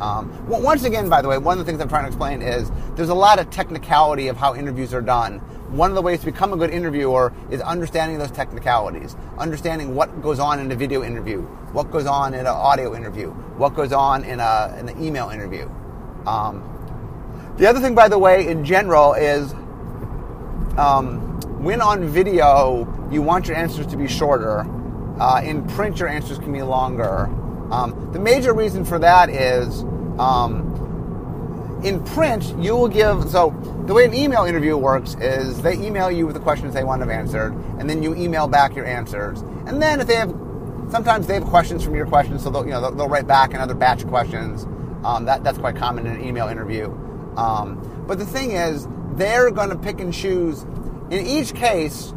Um, 0.00 0.32
once 0.48 0.84
again, 0.84 1.08
by 1.08 1.20
the 1.20 1.28
way, 1.28 1.36
one 1.36 1.58
of 1.58 1.64
the 1.64 1.70
things 1.70 1.80
I'm 1.80 1.88
trying 1.88 2.04
to 2.04 2.08
explain 2.08 2.40
is 2.40 2.70
there's 2.96 3.10
a 3.10 3.14
lot 3.14 3.38
of 3.38 3.50
technicality 3.50 4.28
of 4.28 4.36
how 4.36 4.54
interviews 4.54 4.94
are 4.94 5.02
done 5.02 5.42
one 5.70 5.90
of 5.90 5.94
the 5.94 6.02
ways 6.02 6.20
to 6.20 6.26
become 6.26 6.52
a 6.52 6.56
good 6.56 6.70
interviewer 6.70 7.32
is 7.50 7.60
understanding 7.60 8.18
those 8.18 8.30
technicalities, 8.30 9.14
understanding 9.38 9.94
what 9.94 10.20
goes 10.20 10.40
on 10.40 10.58
in 10.58 10.70
a 10.72 10.74
video 10.74 11.04
interview, 11.04 11.42
what 11.72 11.90
goes 11.90 12.06
on 12.06 12.34
in 12.34 12.40
an 12.40 12.46
audio 12.46 12.94
interview, 12.94 13.30
what 13.56 13.74
goes 13.74 13.92
on 13.92 14.24
in, 14.24 14.40
a, 14.40 14.76
in 14.78 14.88
an 14.88 15.02
email 15.02 15.30
interview. 15.30 15.68
Um, 16.26 16.66
the 17.56 17.68
other 17.68 17.80
thing, 17.80 17.94
by 17.94 18.08
the 18.08 18.18
way, 18.18 18.48
in 18.48 18.64
general, 18.64 19.14
is 19.14 19.52
um, 20.76 21.20
when 21.62 21.80
on 21.80 22.08
video, 22.08 22.88
you 23.10 23.22
want 23.22 23.46
your 23.46 23.56
answers 23.56 23.86
to 23.88 23.96
be 23.96 24.08
shorter. 24.08 24.66
Uh, 25.20 25.42
in 25.44 25.66
print, 25.68 25.98
your 25.98 26.08
answers 26.08 26.38
can 26.38 26.52
be 26.52 26.62
longer. 26.62 27.26
Um, 27.70 28.10
the 28.12 28.18
major 28.18 28.54
reason 28.54 28.84
for 28.84 28.98
that 28.98 29.28
is 29.28 29.82
um, 30.18 30.69
in 31.84 32.02
print, 32.04 32.54
you 32.58 32.76
will 32.76 32.88
give. 32.88 33.28
So 33.30 33.50
the 33.86 33.94
way 33.94 34.04
an 34.04 34.14
email 34.14 34.44
interview 34.44 34.76
works 34.76 35.14
is 35.20 35.60
they 35.62 35.74
email 35.74 36.10
you 36.10 36.26
with 36.26 36.34
the 36.34 36.40
questions 36.40 36.74
they 36.74 36.84
want 36.84 37.02
to 37.02 37.06
have 37.06 37.14
answered, 37.14 37.52
and 37.78 37.88
then 37.88 38.02
you 38.02 38.14
email 38.14 38.46
back 38.48 38.74
your 38.74 38.86
answers. 38.86 39.40
And 39.66 39.80
then 39.80 40.00
if 40.00 40.06
they 40.06 40.16
have, 40.16 40.30
sometimes 40.90 41.26
they 41.26 41.34
have 41.34 41.44
questions 41.44 41.84
from 41.84 41.94
your 41.94 42.06
questions, 42.06 42.42
so 42.42 42.50
they'll 42.50 42.64
you 42.64 42.70
know 42.70 42.80
they'll, 42.80 42.92
they'll 42.92 43.08
write 43.08 43.26
back 43.26 43.54
another 43.54 43.74
batch 43.74 44.02
of 44.02 44.08
questions. 44.08 44.64
Um, 45.04 45.24
that 45.24 45.42
that's 45.42 45.58
quite 45.58 45.76
common 45.76 46.06
in 46.06 46.16
an 46.16 46.24
email 46.24 46.48
interview. 46.48 46.86
Um, 47.36 48.04
but 48.06 48.18
the 48.18 48.26
thing 48.26 48.52
is, 48.52 48.86
they're 49.12 49.50
going 49.50 49.70
to 49.70 49.78
pick 49.78 50.00
and 50.00 50.12
choose. 50.12 50.62
In 51.10 51.26
each 51.26 51.54
case, 51.54 52.12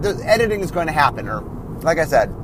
the 0.00 0.20
editing 0.24 0.60
is 0.60 0.70
going 0.70 0.86
to 0.86 0.92
happen, 0.92 1.28
or 1.28 1.42
like 1.82 1.98
I 1.98 2.04
said, 2.04 2.34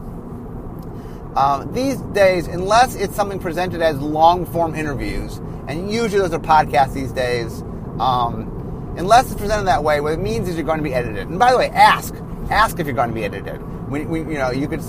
um, 1.37 1.73
these 1.73 1.99
days, 2.13 2.47
unless 2.47 2.95
it's 2.95 3.15
something 3.15 3.39
presented 3.39 3.83
as 3.83 3.99
long 4.01 4.47
form 4.47 4.75
interviews, 4.75 5.39
and 5.67 5.91
usually 5.91 6.21
those 6.21 6.33
are 6.33 6.39
podcasts 6.39 6.95
these 6.95 7.13
days. 7.13 7.63
Um, 7.99 8.95
unless 8.97 9.31
it's 9.31 9.41
presented 9.41 9.67
that 9.67 9.83
way, 9.83 10.01
what 10.01 10.13
it 10.13 10.21
means 10.21 10.49
is 10.49 10.57
you're 10.57 10.65
going 10.65 10.79
to 10.79 10.85
be 10.85 10.95
edited. 10.95 11.29
And 11.29 11.39
by 11.39 11.51
the 11.53 11.59
way, 11.59 11.69
ask 11.71 12.15
ask 12.51 12.79
if 12.79 12.87
you're 12.87 12.95
going 12.95 13.09
to 13.09 13.15
be 13.15 13.25
edited. 13.25 13.61
You 13.91 14.39
know 14.39 14.51
you 14.51 14.69
could, 14.69 14.81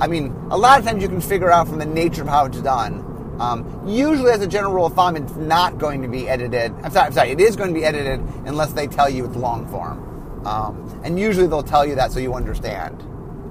I 0.00 0.06
mean, 0.06 0.34
a 0.50 0.56
lot 0.56 0.78
of 0.78 0.84
times 0.84 1.02
you 1.02 1.08
can 1.08 1.20
figure 1.20 1.50
out 1.50 1.68
from 1.68 1.78
the 1.78 1.86
nature 1.86 2.22
of 2.22 2.28
how 2.28 2.46
it's 2.46 2.60
done. 2.60 3.04
Um, 3.40 3.84
usually, 3.86 4.32
as 4.32 4.42
a 4.42 4.48
general 4.48 4.74
rule 4.74 4.86
of 4.86 4.94
thumb, 4.94 5.14
it's 5.14 5.36
not 5.36 5.78
going 5.78 6.02
to 6.02 6.08
be 6.08 6.28
edited. 6.28 6.72
I'm 6.82 6.90
sorry, 6.90 7.06
I'm 7.06 7.12
sorry, 7.12 7.30
it 7.30 7.40
is 7.40 7.54
going 7.54 7.72
to 7.72 7.74
be 7.74 7.84
edited 7.84 8.20
unless 8.46 8.72
they 8.72 8.88
tell 8.88 9.08
you 9.08 9.24
it's 9.26 9.36
long 9.36 9.68
form. 9.68 10.04
Um, 10.44 11.00
and 11.04 11.18
usually 11.20 11.46
they'll 11.46 11.62
tell 11.62 11.86
you 11.86 11.94
that 11.94 12.10
so 12.10 12.18
you 12.18 12.34
understand. 12.34 13.00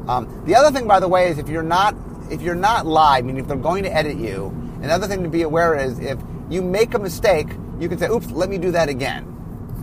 Um, 0.09 0.43
the 0.45 0.55
other 0.55 0.77
thing, 0.77 0.87
by 0.87 0.99
the 0.99 1.07
way, 1.07 1.29
is 1.29 1.37
if 1.37 1.47
you're 1.47 1.63
not 1.63 1.95
if 2.29 2.41
you're 2.41 2.55
not 2.55 2.85
live, 2.85 3.23
I 3.23 3.27
mean, 3.27 3.37
if 3.37 3.47
they're 3.47 3.57
going 3.57 3.83
to 3.83 3.93
edit 3.93 4.17
you, 4.17 4.47
another 4.81 5.07
thing 5.07 5.23
to 5.23 5.29
be 5.29 5.43
aware 5.43 5.75
is 5.75 5.99
if 5.99 6.19
you 6.49 6.61
make 6.61 6.93
a 6.93 6.99
mistake, 6.99 7.47
you 7.79 7.89
can 7.89 7.97
say, 7.97 8.07
oops, 8.07 8.29
let 8.31 8.49
me 8.49 8.57
do 8.57 8.71
that 8.71 8.89
again. 8.89 9.33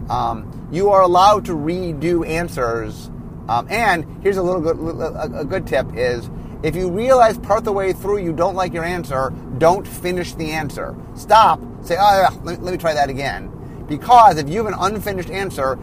Um, 0.09 0.69
you 0.71 0.91
are 0.91 1.03
allowed 1.03 1.45
to 1.47 1.53
redo 1.53 2.27
answers. 2.27 3.11
Um, 3.49 3.67
and 3.71 4.05
here's 4.23 4.37
a 4.37 4.43
little 4.43 4.61
good, 4.61 4.77
a, 5.35 5.45
good 5.45 5.67
tip 5.67 5.87
is 5.95 6.31
if 6.63 6.75
you 6.75 6.91
realize 6.91 7.37
part 7.39 7.59
of 7.59 7.65
the 7.65 7.73
way 7.73 7.93
through 7.93 8.19
you 8.19 8.33
don't 8.33 8.55
like 8.55 8.73
your 8.73 8.85
answer, 8.85 9.33
don't 9.59 9.87
finish 9.87 10.35
the 10.35 10.51
answer. 10.51 10.97
Stop, 11.15 11.61
say, 11.83 11.97
oh, 11.99 12.21
yeah, 12.21 12.39
let, 12.43 12.63
let 12.63 12.73
me 12.73 12.79
try 12.79 12.95
that 12.95 13.11
again. 13.11 13.51
Because 13.87 14.39
if 14.39 14.49
you 14.49 14.65
have 14.65 14.73
an 14.73 14.79
unfinished 14.79 15.31
answer, 15.31 15.79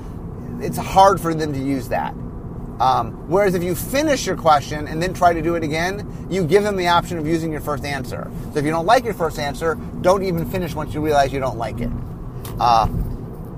it's 0.60 0.78
hard 0.78 1.22
for 1.22 1.34
them 1.34 1.54
to 1.54 1.60
use 1.60 1.90
that. 1.90 2.16
Um, 2.82 3.30
whereas 3.30 3.54
if 3.54 3.62
you 3.62 3.76
finish 3.76 4.26
your 4.26 4.36
question 4.36 4.88
and 4.88 5.00
then 5.02 5.14
try 5.14 5.34
to 5.34 5.42
do 5.44 5.54
it 5.54 5.64
again, 5.64 6.28
you 6.32 6.44
give 6.44 6.64
them 6.64 6.78
the 6.78 6.88
option 6.88 7.20
of 7.20 7.28
using 7.28 7.52
your 7.52 7.62
first 7.62 7.86
answer. 7.86 8.28
So 8.54 8.60
if 8.60 8.66
you 8.66 8.72
don't 8.72 8.88
like 8.88 9.04
your 9.04 9.14
first 9.14 9.38
answer, 9.38 9.76
don't 10.02 10.24
even 10.24 10.50
finish 10.50 10.74
once 10.74 10.92
you 10.96 11.00
realize 11.00 11.32
you 11.32 11.40
don't 11.40 11.60
like 11.60 11.80
it. 11.80 11.92
Uh, 12.60 12.88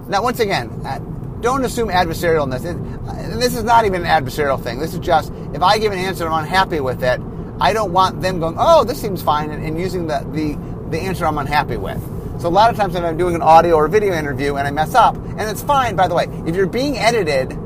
now, 0.09 0.21
once 0.21 0.41
again, 0.41 0.69
uh, 0.85 0.99
don't 1.39 1.63
assume 1.63 1.87
adversarialness. 1.87 2.65
It, 2.65 3.39
this 3.39 3.55
is 3.55 3.63
not 3.63 3.85
even 3.85 4.05
an 4.05 4.07
adversarial 4.07 4.61
thing. 4.61 4.79
This 4.79 4.93
is 4.93 4.99
just 4.99 5.31
if 5.53 5.61
I 5.61 5.77
give 5.77 5.93
an 5.93 5.99
answer 5.99 6.25
and 6.25 6.33
I'm 6.33 6.43
unhappy 6.43 6.81
with 6.81 7.01
it, 7.01 7.21
I 7.61 7.71
don't 7.71 7.93
want 7.93 8.21
them 8.21 8.41
going, 8.41 8.57
oh, 8.59 8.83
this 8.83 8.99
seems 8.99 9.21
fine, 9.21 9.51
and, 9.51 9.63
and 9.63 9.79
using 9.79 10.05
the, 10.07 10.19
the, 10.33 10.59
the 10.89 10.99
answer 10.99 11.25
I'm 11.25 11.37
unhappy 11.37 11.77
with. 11.77 12.01
So 12.41 12.49
a 12.49 12.49
lot 12.49 12.69
of 12.69 12.75
times 12.75 12.93
when 12.93 13.05
I'm 13.05 13.17
doing 13.17 13.35
an 13.35 13.41
audio 13.41 13.75
or 13.75 13.87
video 13.87 14.13
interview 14.15 14.55
and 14.55 14.67
I 14.67 14.71
mess 14.71 14.95
up, 14.95 15.15
and 15.15 15.41
it's 15.41 15.63
fine, 15.63 15.95
by 15.95 16.09
the 16.09 16.15
way, 16.15 16.25
if 16.45 16.57
you're 16.57 16.67
being 16.67 16.97
edited, 16.97 17.57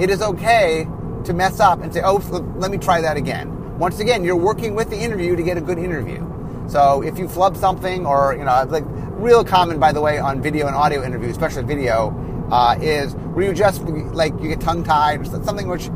it 0.00 0.10
is 0.10 0.20
okay 0.20 0.88
to 1.24 1.32
mess 1.32 1.60
up 1.60 1.82
and 1.82 1.92
say, 1.92 2.02
oh, 2.04 2.16
let 2.56 2.70
me 2.70 2.78
try 2.78 3.00
that 3.00 3.16
again. 3.16 3.78
Once 3.78 3.98
again, 4.00 4.24
you're 4.24 4.36
working 4.36 4.74
with 4.74 4.90
the 4.90 4.96
interview 4.96 5.36
to 5.36 5.42
get 5.42 5.56
a 5.56 5.60
good 5.60 5.78
interview. 5.78 6.24
So 6.68 7.02
if 7.02 7.18
you 7.18 7.28
flub 7.28 7.56
something, 7.56 8.06
or 8.06 8.34
you 8.36 8.44
know, 8.44 8.64
like 8.68 8.84
real 9.20 9.44
common, 9.44 9.78
by 9.78 9.92
the 9.92 10.00
way, 10.00 10.18
on 10.18 10.40
video 10.40 10.66
and 10.66 10.76
audio 10.76 11.02
interviews, 11.04 11.32
especially 11.32 11.64
video, 11.64 12.14
uh, 12.50 12.76
is 12.80 13.14
where 13.34 13.46
you 13.46 13.52
just 13.52 13.82
like 13.82 14.32
you 14.40 14.48
get 14.48 14.60
tongue 14.60 14.84
tied 14.84 15.20
or 15.20 15.24
something 15.24 15.68
which 15.68 15.86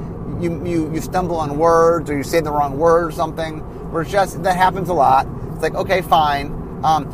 you, 0.41 0.65
you 0.67 0.93
you 0.93 1.01
stumble 1.01 1.37
on 1.37 1.59
words 1.59 2.11
or 2.11 2.17
you 2.17 2.23
say 2.23 2.41
the 2.41 2.51
wrong 2.51 2.79
word 2.79 3.07
or 3.07 3.13
something. 3.13 3.61
Where 3.91 4.03
it's 4.03 4.11
just 4.11 4.43
that 4.43 4.57
happens 4.57 4.89
a 4.89 4.95
lot. 4.95 5.27
It's 5.53 5.63
like 5.63 5.75
okay, 5.75 6.03
fine. 6.03 6.53
Um, 6.85 7.07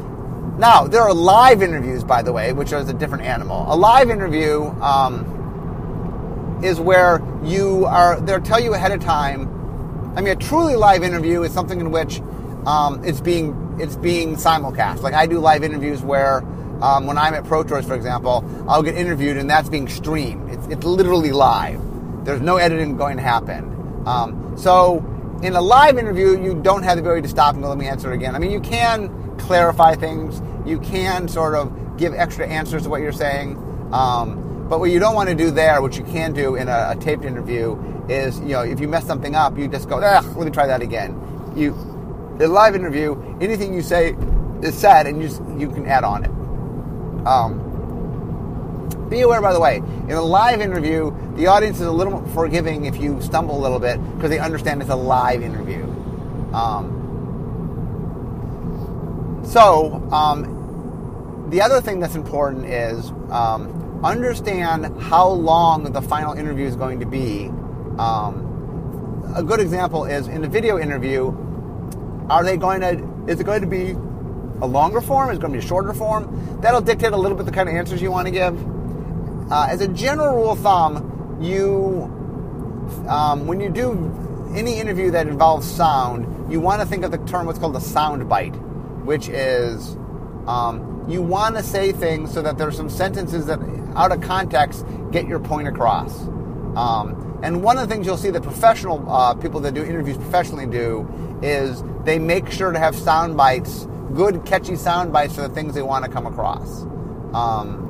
Now, 0.59 0.87
there 0.87 1.03
are 1.03 1.13
live 1.13 1.63
interviews, 1.63 2.05
by 2.05 2.23
the 2.23 2.33
way, 2.33 2.53
which 2.53 2.73
is 2.73 2.89
a 2.89 2.95
different 2.95 3.25
animal. 3.25 3.67
A 3.69 3.75
live 3.75 4.09
interview 4.09 4.67
um, 4.81 5.25
is 6.65 6.81
where 6.81 7.23
you 7.45 7.85
are, 7.87 8.21
they'll 8.21 8.41
tell 8.41 8.61
you 8.61 8.75
ahead 8.75 8.93
of 8.93 9.01
time. 9.01 9.49
I 10.17 10.21
mean, 10.21 10.33
a 10.33 10.37
truly 10.37 10.77
live 10.77 11.03
interview 11.03 11.43
is 11.43 11.53
something 11.53 11.81
in 11.81 11.91
which 11.91 12.21
um, 12.67 13.05
it's 13.05 13.21
being 13.21 13.61
it's 13.79 13.97
being 13.97 14.37
simulcast. 14.37 15.03
Like 15.03 15.15
I 15.15 15.27
do 15.27 15.41
live 15.41 15.65
interviews 15.65 16.03
where 16.03 16.39
um, 16.81 17.07
when 17.07 17.19
I'm 17.19 17.35
at 17.35 17.45
Pro 17.45 17.65
Tours, 17.65 17.87
for 17.87 17.95
example, 17.95 18.45
I'll 18.69 18.83
get 18.83 18.95
interviewed 18.95 19.37
and 19.37 19.51
that's 19.51 19.69
being 19.69 19.89
streamed. 19.89 20.51
It's, 20.51 20.67
it's 20.69 20.85
literally 20.85 21.33
live. 21.33 21.81
There's 22.25 22.41
no 22.41 22.57
editing 22.57 22.97
going 22.97 23.17
to 23.17 23.23
happen. 23.23 24.03
Um, 24.07 24.55
so 24.57 24.99
in 25.43 25.55
a 25.55 25.61
live 25.61 25.99
interview, 25.99 26.41
you 26.41 26.55
don't 26.55 26.83
have 26.83 26.97
the 26.97 27.03
ability 27.03 27.23
to 27.23 27.29
stop 27.29 27.55
and 27.55 27.63
go, 27.63 27.69
let 27.69 27.79
me 27.79 27.87
answer 27.87 28.13
again. 28.13 28.35
I 28.35 28.39
mean, 28.39 28.51
you 28.51 28.61
can 28.61 29.37
clarify 29.39 29.95
things. 29.95 30.41
You 30.67 30.79
can 30.81 31.29
sort 31.29 31.55
of 31.55 31.97
give 31.97 32.15
extra 32.15 32.47
answers 32.47 32.85
to 32.85 32.89
what 32.89 33.01
you're 33.01 33.13
saying. 33.13 33.57
Um, 33.93 34.44
but 34.69 34.81
what 34.81 34.91
you 34.91 34.99
don't 34.99 35.15
want 35.15 35.29
to 35.29 35.35
do 35.35 35.51
there, 35.51 35.83
what 35.83 35.97
you 35.97 36.05
can 36.05 36.33
do 36.33 36.55
in 36.57 36.69
a, 36.69 36.93
a, 36.93 36.97
taped 37.01 37.25
interview, 37.25 37.77
is 38.09 38.41
you 38.41 38.49
know 38.49 38.63
if 38.63 38.81
you 38.81 38.89
mess 38.89 39.07
something 39.07 39.35
up, 39.35 39.59
you 39.59 39.69
just 39.69 39.89
go, 39.89 39.97
let 39.97 40.37
me 40.37 40.51
try 40.51 40.67
that 40.67 40.83
again. 40.83 41.21
You, 41.55 41.75
in 42.37 42.43
a 42.43 42.49
live 42.49 42.75
interview, 42.75 43.15
anything 43.41 43.75
you 43.75 43.83
say 43.83 44.17
is 44.63 44.77
said, 44.77 45.07
and 45.07 45.23
you 45.23 45.29
you 45.59 45.71
can 45.71 45.87
add 45.87 46.05
on 46.05 46.25
it. 46.25 46.31
Um, 47.27 47.65
be 49.09 49.21
aware, 49.21 49.41
by 49.41 49.53
the 49.53 49.61
way, 49.61 49.77
in 49.77 50.13
a 50.13 50.23
live 50.23 50.61
interview, 50.61 51.15
the 51.37 51.47
audience 51.47 51.77
is 51.77 51.87
a 51.87 51.93
little 51.93 52.27
forgiving 52.29 52.87
if 52.87 52.97
you 52.97 53.21
stumble 53.21 53.59
a 53.59 53.63
little 53.63 53.79
bit 53.79 53.99
because 54.17 54.31
they 54.31 54.39
understand 54.39 54.81
it's 54.81 54.91
a 54.91 54.97
live 54.97 55.43
interview. 55.43 55.85
Um, 56.55 57.03
so, 59.47 60.03
um, 60.11 61.47
the 61.51 61.61
other 61.61 61.81
thing 61.81 62.01
that's 62.01 62.15
important 62.15 62.65
is 62.65 63.11
um, 63.31 63.84
understand 64.05 65.01
how 65.03 65.29
long 65.29 65.93
the 65.93 66.03
final 66.03 66.35
interview 66.35 66.67
is 66.67 66.77
going 66.77 67.01
to 67.01 67.07
be. 67.07 67.47
Um, 67.99 69.33
a 69.35 69.43
good 69.43 69.61
example 69.61 70.05
is 70.05 70.29
in 70.29 70.45
a 70.45 70.49
video 70.49 70.79
interview, 70.79 71.35
are 72.29 72.45
they 72.45 72.57
going 72.57 72.81
to, 72.83 73.31
is 73.31 73.41
it 73.41 73.45
going 73.45 73.63
to 73.63 73.67
be 73.67 73.91
a 74.61 74.67
longer 74.67 75.01
form? 75.01 75.31
Is 75.31 75.39
it 75.39 75.41
going 75.41 75.53
to 75.53 75.59
be 75.59 75.65
a 75.65 75.69
shorter 75.69 75.93
form? 75.93 76.61
That'll 76.61 76.81
dictate 76.81 77.13
a 77.13 77.17
little 77.17 77.37
bit 77.37 77.47
the 77.47 77.53
kind 77.53 77.69
of 77.69 77.75
answers 77.75 78.01
you 78.01 78.11
want 78.11 78.27
to 78.27 78.31
give. 78.31 78.55
Uh, 79.51 79.67
as 79.69 79.81
a 79.81 79.89
general 79.89 80.37
rule 80.37 80.53
of 80.53 80.61
thumb, 80.61 81.39
you 81.41 82.11
um, 83.09 83.47
when 83.47 83.61
you 83.61 83.71
do 83.71 83.93
any 84.55 84.79
interview 84.79 85.11
that 85.11 85.27
involves 85.27 85.69
sound, 85.69 86.53
you 86.53 86.61
want 86.61 86.81
to 86.81 86.87
think 86.87 87.05
of 87.05 87.11
the 87.11 87.19
term 87.19 87.47
what's 87.47 87.59
called 87.59 87.77
a 87.77 87.81
sound 87.81 88.29
bite, 88.29 88.55
which 89.05 89.29
is 89.29 89.97
um, 90.47 91.05
you 91.09 91.23
want 91.23 91.57
to 91.57 91.63
say 91.63 91.93
things 91.93 92.33
so 92.33 92.43
that 92.43 92.57
there's 92.59 92.77
some 92.77 92.91
sentences 92.91 93.47
that, 93.47 93.59
out 93.97 94.13
of 94.13 94.21
context, 94.21 94.85
get 95.11 95.27
your 95.27 95.41
point 95.41 95.69
across. 95.69 96.27
Um, 96.77 97.39
and 97.43 97.63
one 97.63 97.79
of 97.79 97.89
the 97.89 97.95
things 97.95 98.07
you'll 98.07 98.17
see 98.17 98.31
that 98.31 98.43
professional 98.43 99.09
uh, 99.11 99.35
people 99.35 99.61
that 99.61 99.75
do 99.75 99.85
interviews 99.85 100.17
professionally 100.17 100.67
do 100.67 101.09
is 101.43 101.83
they 102.05 102.19
make 102.19 102.51
sure 102.51 102.73
to 102.73 102.79
have 102.79 102.95
sound 102.97 103.37
bites, 103.37 103.87
good 104.15 104.45
catchy 104.45 104.77
sound 104.77 105.13
bites 105.13 105.35
for 105.35 105.43
the 105.43 105.49
things 105.51 105.75
they 105.75 105.83
want 105.83 106.05
to 106.05 106.11
come 106.11 106.27
across. 106.27 106.83
Um, 107.35 107.85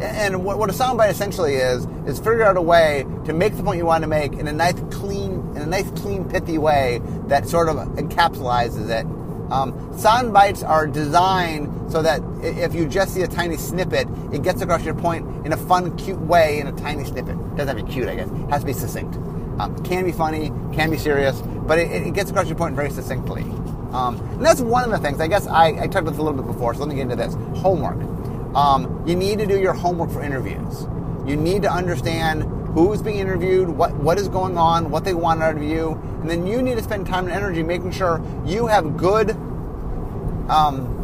and 0.00 0.44
what, 0.44 0.58
what 0.58 0.70
a 0.70 0.72
soundbite 0.72 1.10
essentially 1.10 1.54
is 1.54 1.86
is 2.06 2.18
figure 2.18 2.44
out 2.44 2.56
a 2.56 2.62
way 2.62 3.04
to 3.24 3.32
make 3.32 3.56
the 3.56 3.62
point 3.62 3.78
you 3.78 3.86
want 3.86 4.02
to 4.02 4.08
make 4.08 4.32
in 4.32 4.46
a 4.46 4.52
nice, 4.52 4.80
clean, 4.90 5.32
in 5.56 5.62
a 5.62 5.66
nice, 5.66 5.90
clean, 6.00 6.28
pithy 6.28 6.56
way 6.56 7.00
that 7.26 7.48
sort 7.48 7.68
of 7.68 7.76
encapsulates 7.76 8.78
it. 8.88 9.06
Um, 9.50 9.96
sound 9.96 10.32
bites 10.32 10.62
are 10.62 10.86
designed 10.86 11.90
so 11.90 12.02
that 12.02 12.20
if 12.42 12.74
you 12.74 12.86
just 12.86 13.14
see 13.14 13.22
a 13.22 13.28
tiny 13.28 13.56
snippet, 13.56 14.06
it 14.32 14.42
gets 14.42 14.60
across 14.60 14.84
your 14.84 14.94
point 14.94 15.26
in 15.46 15.52
a 15.52 15.56
fun, 15.56 15.96
cute 15.96 16.20
way 16.20 16.60
in 16.60 16.66
a 16.66 16.72
tiny 16.72 17.04
snippet. 17.04 17.36
Doesn't 17.56 17.68
have 17.68 17.76
to 17.78 17.84
be 17.84 17.90
cute, 17.90 18.08
I 18.08 18.16
guess. 18.16 18.28
It 18.28 18.50
has 18.50 18.60
to 18.60 18.66
be 18.66 18.72
succinct. 18.72 19.16
Um, 19.58 19.76
can 19.84 20.04
be 20.04 20.12
funny, 20.12 20.52
can 20.72 20.90
be 20.90 20.98
serious, 20.98 21.40
but 21.40 21.78
it, 21.78 21.90
it 21.90 22.14
gets 22.14 22.30
across 22.30 22.46
your 22.46 22.56
point 22.56 22.76
very 22.76 22.90
succinctly. 22.90 23.42
Um, 23.92 24.20
and 24.32 24.44
that's 24.44 24.60
one 24.60 24.84
of 24.84 24.90
the 24.90 24.98
things. 24.98 25.20
I 25.20 25.28
guess 25.28 25.46
I, 25.46 25.68
I 25.68 25.86
talked 25.86 25.96
about 25.96 26.10
this 26.10 26.18
a 26.18 26.22
little 26.22 26.40
bit 26.40 26.46
before, 26.46 26.74
so 26.74 26.80
let 26.80 26.88
me 26.88 26.94
get 26.94 27.02
into 27.02 27.16
this. 27.16 27.34
Homework. 27.60 27.98
Um, 28.54 29.02
you 29.06 29.16
need 29.16 29.38
to 29.38 29.46
do 29.46 29.58
your 29.58 29.72
homework 29.72 30.10
for 30.10 30.22
interviews. 30.22 30.86
You 31.26 31.36
need 31.36 31.62
to 31.62 31.72
understand 31.72 32.67
who's 32.74 33.02
being 33.02 33.18
interviewed, 33.18 33.68
what, 33.68 33.94
what 33.96 34.18
is 34.18 34.28
going 34.28 34.56
on, 34.58 34.90
what 34.90 35.04
they 35.04 35.14
want 35.14 35.42
out 35.42 35.56
of 35.56 35.62
you, 35.62 35.92
and 36.20 36.30
then 36.30 36.46
you 36.46 36.62
need 36.62 36.76
to 36.76 36.82
spend 36.82 37.06
time 37.06 37.26
and 37.26 37.32
energy 37.32 37.62
making 37.62 37.90
sure 37.90 38.22
you 38.44 38.66
have 38.66 38.96
good. 38.96 39.30
Um, 40.50 40.94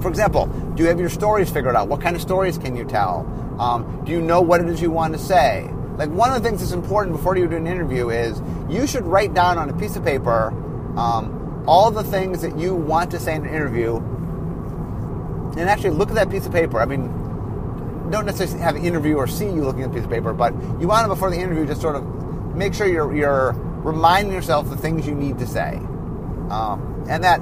for 0.00 0.08
example, 0.08 0.46
do 0.74 0.82
you 0.82 0.88
have 0.88 1.00
your 1.00 1.08
stories 1.08 1.50
figured 1.50 1.76
out? 1.76 1.88
What 1.88 2.00
kind 2.00 2.14
of 2.14 2.22
stories 2.22 2.58
can 2.58 2.76
you 2.76 2.84
tell? 2.84 3.26
Um, 3.58 4.02
do 4.04 4.12
you 4.12 4.20
know 4.20 4.40
what 4.40 4.60
it 4.60 4.68
is 4.68 4.82
you 4.82 4.90
want 4.90 5.14
to 5.14 5.18
say? 5.18 5.70
Like 5.96 6.10
one 6.10 6.30
of 6.30 6.42
the 6.42 6.48
things 6.48 6.60
that's 6.60 6.72
important 6.72 7.16
before 7.16 7.36
you 7.36 7.46
do 7.46 7.56
an 7.56 7.66
interview 7.66 8.10
is 8.10 8.42
you 8.68 8.86
should 8.86 9.04
write 9.04 9.32
down 9.32 9.58
on 9.58 9.70
a 9.70 9.74
piece 9.74 9.96
of 9.96 10.04
paper 10.04 10.48
um, 10.98 11.64
all 11.66 11.90
the 11.90 12.04
things 12.04 12.42
that 12.42 12.58
you 12.58 12.74
want 12.74 13.10
to 13.12 13.20
say 13.20 13.34
in 13.34 13.46
an 13.46 13.54
interview 13.54 13.96
and 15.56 15.70
actually 15.70 15.90
look 15.90 16.08
at 16.08 16.16
that 16.16 16.30
piece 16.30 16.46
of 16.46 16.52
paper. 16.52 16.80
I 16.80 16.84
mean, 16.84 17.08
don't 18.10 18.26
necessarily 18.26 18.62
have 18.62 18.76
an 18.76 18.84
interview 18.84 19.16
or 19.16 19.26
see 19.26 19.46
you 19.46 19.64
looking 19.64 19.82
at 19.82 19.90
a 19.90 19.92
piece 19.92 20.04
of 20.04 20.10
paper, 20.10 20.32
but 20.32 20.52
you 20.80 20.88
want 20.88 21.04
to 21.04 21.08
before 21.08 21.30
the 21.30 21.38
interview 21.38 21.66
just 21.66 21.80
sort 21.80 21.96
of 21.96 22.04
make 22.54 22.74
sure 22.74 22.86
you're 22.86 23.14
you're 23.14 23.52
reminding 23.82 24.32
yourself 24.32 24.68
the 24.68 24.76
things 24.76 25.06
you 25.06 25.14
need 25.14 25.38
to 25.38 25.46
say, 25.46 25.76
um, 26.50 27.04
and 27.08 27.24
that 27.24 27.40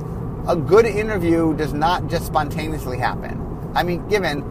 a 0.48 0.56
good 0.56 0.86
interview 0.86 1.54
does 1.54 1.72
not 1.72 2.08
just 2.08 2.26
spontaneously 2.26 2.98
happen. 2.98 3.38
I 3.74 3.82
mean, 3.82 4.06
given 4.08 4.42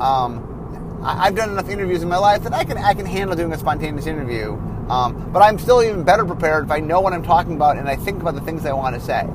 um, 0.00 1.00
I, 1.04 1.26
have 1.26 1.34
done 1.34 1.50
enough 1.50 1.68
interviews 1.68 2.02
in 2.02 2.08
my 2.08 2.18
life 2.18 2.42
that 2.44 2.52
I 2.52 2.64
can 2.64 2.78
I 2.78 2.94
can 2.94 3.06
handle 3.06 3.36
doing 3.36 3.52
a 3.52 3.58
spontaneous 3.58 4.06
interview, 4.06 4.52
um, 4.88 5.30
but 5.32 5.40
I'm 5.40 5.58
still 5.58 5.82
even 5.82 6.04
better 6.04 6.24
prepared 6.24 6.64
if 6.64 6.70
I 6.70 6.80
know 6.80 7.00
what 7.00 7.12
I'm 7.12 7.22
talking 7.22 7.54
about 7.54 7.76
and 7.76 7.88
I 7.88 7.96
think 7.96 8.20
about 8.20 8.34
the 8.34 8.40
things 8.40 8.64
I 8.66 8.72
want 8.72 8.94
to 8.94 9.00
say. 9.00 9.26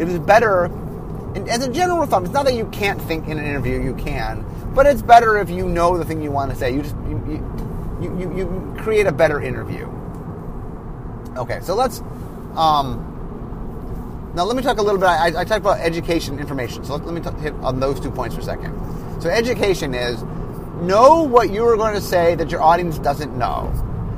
It 0.00 0.08
is 0.08 0.18
better 0.18 0.70
as 1.34 1.66
a 1.66 1.70
general 1.70 2.06
thumb, 2.06 2.24
it's 2.24 2.32
not 2.32 2.44
that 2.44 2.54
you 2.54 2.66
can't 2.66 3.00
think 3.02 3.26
in 3.26 3.38
an 3.38 3.44
interview, 3.44 3.82
you 3.82 3.94
can, 3.94 4.44
but 4.74 4.86
it's 4.86 5.02
better 5.02 5.38
if 5.38 5.50
you 5.50 5.68
know 5.68 5.98
the 5.98 6.04
thing 6.04 6.22
you 6.22 6.30
want 6.30 6.50
to 6.50 6.56
say. 6.56 6.72
You 6.72 6.82
just 6.82 6.96
you 7.08 7.20
you, 8.00 8.18
you, 8.18 8.36
you 8.36 8.74
create 8.78 9.06
a 9.06 9.12
better 9.12 9.40
interview. 9.40 9.88
Okay, 11.36 11.58
so 11.62 11.74
let's 11.74 12.00
um, 12.56 13.10
now 14.34 14.44
let 14.44 14.56
me 14.56 14.62
talk 14.62 14.78
a 14.78 14.82
little 14.82 15.00
bit. 15.00 15.06
I, 15.06 15.26
I 15.26 15.44
talked 15.44 15.60
about 15.60 15.80
education 15.80 16.38
information, 16.38 16.84
so 16.84 16.94
let, 16.94 17.04
let 17.06 17.14
me 17.14 17.20
talk, 17.20 17.38
hit 17.38 17.54
on 17.54 17.80
those 17.80 18.00
two 18.00 18.10
points 18.10 18.34
for 18.34 18.40
a 18.40 18.44
second. 18.44 19.22
So 19.22 19.28
education 19.28 19.94
is 19.94 20.22
know 20.82 21.22
what 21.22 21.50
you 21.50 21.64
are 21.66 21.76
going 21.76 21.94
to 21.94 22.00
say 22.00 22.34
that 22.36 22.50
your 22.50 22.62
audience 22.62 22.98
doesn't 22.98 23.36
know. 23.36 23.72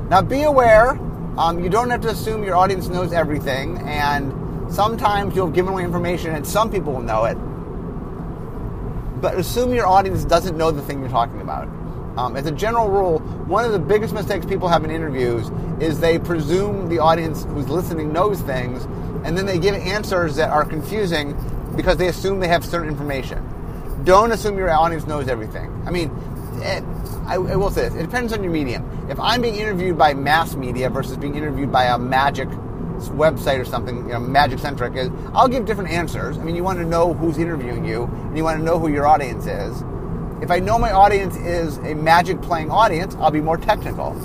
Now 0.09 0.21
be 0.21 0.43
aware. 0.43 0.99
Um, 1.37 1.63
you 1.63 1.69
don't 1.69 1.89
have 1.91 2.01
to 2.01 2.09
assume 2.09 2.43
your 2.43 2.55
audience 2.55 2.87
knows 2.87 3.13
everything, 3.13 3.77
and 3.79 4.33
Sometimes 4.69 5.35
you'll 5.35 5.49
give 5.49 5.67
away 5.67 5.83
information 5.83 6.35
and 6.35 6.45
some 6.45 6.71
people 6.71 6.93
will 6.93 7.01
know 7.01 7.25
it. 7.25 7.35
But 9.21 9.37
assume 9.37 9.73
your 9.73 9.87
audience 9.87 10.25
doesn't 10.25 10.57
know 10.57 10.71
the 10.71 10.81
thing 10.81 10.99
you're 10.99 11.09
talking 11.09 11.41
about. 11.41 11.67
Um, 12.17 12.35
as 12.35 12.47
a 12.47 12.51
general 12.51 12.89
rule, 12.89 13.19
one 13.47 13.63
of 13.63 13.71
the 13.71 13.79
biggest 13.79 14.13
mistakes 14.13 14.45
people 14.45 14.67
have 14.67 14.83
in 14.83 14.89
interviews 14.89 15.51
is 15.79 15.99
they 15.99 16.17
presume 16.17 16.89
the 16.89 16.99
audience 16.99 17.43
who's 17.45 17.69
listening 17.69 18.11
knows 18.11 18.41
things, 18.41 18.85
and 19.23 19.37
then 19.37 19.45
they 19.45 19.59
give 19.59 19.75
answers 19.75 20.35
that 20.37 20.49
are 20.49 20.65
confusing 20.65 21.35
because 21.75 21.97
they 21.97 22.07
assume 22.07 22.39
they 22.39 22.47
have 22.47 22.65
certain 22.65 22.89
information. 22.89 23.43
Don't 24.03 24.31
assume 24.31 24.57
your 24.57 24.71
audience 24.71 25.05
knows 25.05 25.27
everything. 25.27 25.71
I 25.85 25.91
mean, 25.91 26.09
it, 26.61 26.83
I, 27.27 27.35
I, 27.35 27.55
will 27.55 27.69
say 27.69 27.89
this: 27.89 27.93
it 27.93 28.03
depends 28.03 28.33
on 28.33 28.43
your 28.43 28.51
medium. 28.51 29.07
If 29.09 29.19
I'm 29.19 29.41
being 29.41 29.55
interviewed 29.55 29.97
by 29.97 30.15
mass 30.15 30.55
media 30.55 30.89
versus 30.89 31.17
being 31.17 31.35
interviewed 31.35 31.71
by 31.71 31.85
a 31.85 31.99
magic 31.99 32.49
website 33.09 33.59
or 33.59 33.65
something, 33.65 33.97
you 33.97 34.13
know, 34.13 34.19
magic 34.19 34.59
centric, 34.59 34.95
is 34.95 35.09
I'll 35.33 35.47
give 35.47 35.65
different 35.65 35.91
answers. 35.91 36.37
I 36.37 36.43
mean, 36.43 36.55
you 36.55 36.63
want 36.63 36.79
to 36.79 36.85
know 36.85 37.13
who's 37.13 37.37
interviewing 37.37 37.85
you, 37.85 38.03
and 38.03 38.37
you 38.37 38.43
want 38.43 38.59
to 38.59 38.63
know 38.63 38.79
who 38.79 38.89
your 38.89 39.07
audience 39.07 39.45
is. 39.45 39.83
If 40.41 40.51
I 40.51 40.59
know 40.59 40.77
my 40.77 40.91
audience 40.91 41.35
is 41.37 41.77
a 41.77 41.95
magic 41.95 42.41
playing 42.41 42.69
audience, 42.69 43.15
I'll 43.15 43.31
be 43.31 43.41
more 43.41 43.57
technical. 43.57 44.15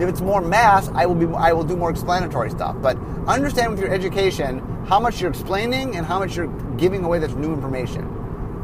If 0.00 0.08
it's 0.08 0.20
more 0.20 0.40
mass, 0.40 0.88
I 0.94 1.06
will 1.06 1.14
be 1.14 1.26
I 1.34 1.52
will 1.52 1.64
do 1.64 1.76
more 1.76 1.90
explanatory 1.90 2.50
stuff. 2.50 2.76
But 2.80 2.96
understand 3.26 3.70
with 3.70 3.80
your 3.80 3.92
education 3.92 4.60
how 4.86 5.00
much 5.00 5.20
you're 5.20 5.30
explaining 5.30 5.96
and 5.96 6.06
how 6.06 6.18
much 6.18 6.36
you're 6.36 6.52
giving 6.76 7.04
away 7.04 7.18
that's 7.18 7.34
new 7.34 7.52
information. 7.52 8.04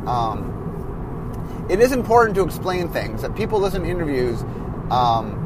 Um, 0.07 1.67
it 1.69 1.81
is 1.81 1.93
important 1.93 2.37
to 2.37 2.45
explain 2.45 2.89
things 2.89 3.23
that 3.23 3.35
people 3.35 3.59
listen 3.59 3.83
to 3.83 3.89
interviews. 3.89 4.43
Um, 4.91 5.44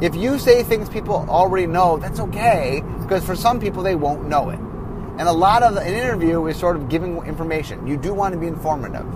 if 0.00 0.14
you 0.14 0.38
say 0.38 0.62
things 0.62 0.88
people 0.88 1.26
already 1.28 1.66
know, 1.66 1.98
that's 1.98 2.20
okay, 2.20 2.82
because 3.00 3.24
for 3.24 3.34
some 3.34 3.60
people 3.60 3.82
they 3.82 3.94
won't 3.94 4.28
know 4.28 4.50
it. 4.50 4.58
And 4.58 5.22
a 5.22 5.32
lot 5.32 5.62
of 5.62 5.76
an 5.76 5.92
interview 5.92 6.46
is 6.46 6.56
sort 6.56 6.76
of 6.76 6.88
giving 6.88 7.16
information. 7.24 7.86
You 7.86 7.96
do 7.96 8.14
want 8.14 8.34
to 8.34 8.38
be 8.38 8.46
informative. 8.46 9.06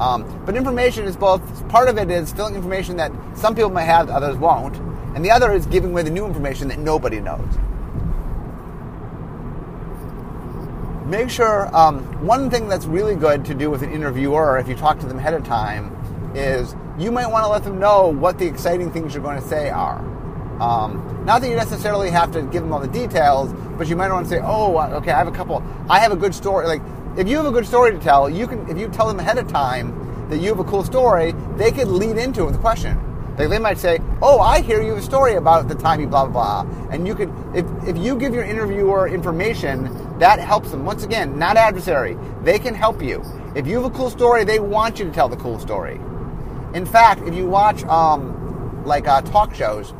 Um, 0.00 0.42
but 0.44 0.56
information 0.56 1.06
is 1.06 1.16
both, 1.16 1.68
part 1.70 1.88
of 1.88 1.96
it 1.96 2.10
is 2.10 2.30
filling 2.32 2.54
information 2.54 2.96
that 2.98 3.12
some 3.34 3.54
people 3.54 3.70
may 3.70 3.86
have, 3.86 4.10
others 4.10 4.36
won't. 4.36 4.76
And 5.14 5.24
the 5.24 5.30
other 5.30 5.52
is 5.52 5.64
giving 5.64 5.92
away 5.92 6.02
the 6.02 6.10
new 6.10 6.26
information 6.26 6.68
that 6.68 6.78
nobody 6.78 7.20
knows. 7.20 7.48
make 11.06 11.30
sure 11.30 11.74
um, 11.74 12.00
one 12.26 12.50
thing 12.50 12.68
that's 12.68 12.84
really 12.86 13.14
good 13.14 13.44
to 13.44 13.54
do 13.54 13.70
with 13.70 13.82
an 13.82 13.92
interviewer 13.92 14.58
if 14.58 14.68
you 14.68 14.74
talk 14.74 14.98
to 14.98 15.06
them 15.06 15.18
ahead 15.18 15.34
of 15.34 15.44
time 15.44 15.92
is 16.34 16.74
you 16.98 17.12
might 17.12 17.28
want 17.28 17.44
to 17.44 17.48
let 17.48 17.62
them 17.62 17.78
know 17.78 18.08
what 18.08 18.38
the 18.38 18.46
exciting 18.46 18.90
things 18.90 19.14
you're 19.14 19.22
going 19.22 19.40
to 19.40 19.48
say 19.48 19.70
are. 19.70 20.04
Um, 20.60 21.22
not 21.24 21.42
that 21.42 21.48
you 21.48 21.56
necessarily 21.56 22.10
have 22.10 22.32
to 22.32 22.42
give 22.42 22.62
them 22.62 22.72
all 22.72 22.80
the 22.80 22.88
details, 22.88 23.52
but 23.76 23.88
you 23.88 23.96
might 23.96 24.10
want 24.10 24.26
to 24.26 24.30
say, 24.30 24.40
"Oh, 24.42 24.78
okay, 24.98 25.10
I 25.10 25.18
have 25.18 25.28
a 25.28 25.32
couple. 25.32 25.62
I 25.88 26.00
have 26.00 26.12
a 26.12 26.16
good 26.16 26.34
story." 26.34 26.66
Like, 26.66 26.82
if 27.16 27.28
you 27.28 27.36
have 27.36 27.46
a 27.46 27.50
good 27.50 27.66
story 27.66 27.92
to 27.92 27.98
tell, 27.98 28.28
you 28.30 28.46
can. 28.46 28.68
If 28.68 28.78
you 28.78 28.88
tell 28.88 29.06
them 29.06 29.18
ahead 29.18 29.38
of 29.38 29.48
time 29.48 30.26
that 30.30 30.38
you 30.38 30.48
have 30.48 30.58
a 30.58 30.64
cool 30.64 30.84
story, 30.84 31.34
they 31.56 31.70
could 31.70 31.88
lead 31.88 32.16
into 32.16 32.42
it 32.42 32.46
with 32.46 32.54
a 32.56 32.58
question. 32.58 32.98
Like 33.38 33.50
they 33.50 33.58
might 33.58 33.78
say, 33.78 33.98
"Oh, 34.22 34.40
I 34.40 34.60
hear 34.62 34.80
you 34.80 34.90
have 34.90 34.98
a 34.98 35.02
story 35.02 35.34
about 35.34 35.68
the 35.68 35.74
time 35.74 36.00
you 36.00 36.06
blah 36.06 36.26
blah 36.26 36.64
blah," 36.64 36.88
and 36.90 37.06
you 37.06 37.14
could, 37.14 37.30
if 37.54 37.66
if 37.86 37.98
you 37.98 38.16
give 38.16 38.34
your 38.34 38.44
interviewer 38.44 39.08
information, 39.08 39.90
that 40.18 40.38
helps 40.38 40.70
them. 40.70 40.86
Once 40.86 41.04
again, 41.04 41.38
not 41.38 41.58
adversary. 41.58 42.16
They 42.44 42.58
can 42.58 42.74
help 42.74 43.02
you. 43.02 43.22
If 43.54 43.66
you 43.66 43.76
have 43.82 43.92
a 43.92 43.94
cool 43.94 44.08
story, 44.08 44.44
they 44.44 44.58
want 44.58 44.98
you 44.98 45.04
to 45.04 45.10
tell 45.10 45.28
the 45.28 45.36
cool 45.36 45.58
story. 45.58 46.00
In 46.72 46.86
fact, 46.86 47.22
if 47.26 47.34
you 47.34 47.46
watch 47.46 47.84
um, 47.84 48.82
like 48.86 49.06
uh, 49.06 49.20
talk 49.20 49.54
shows, 49.54 49.92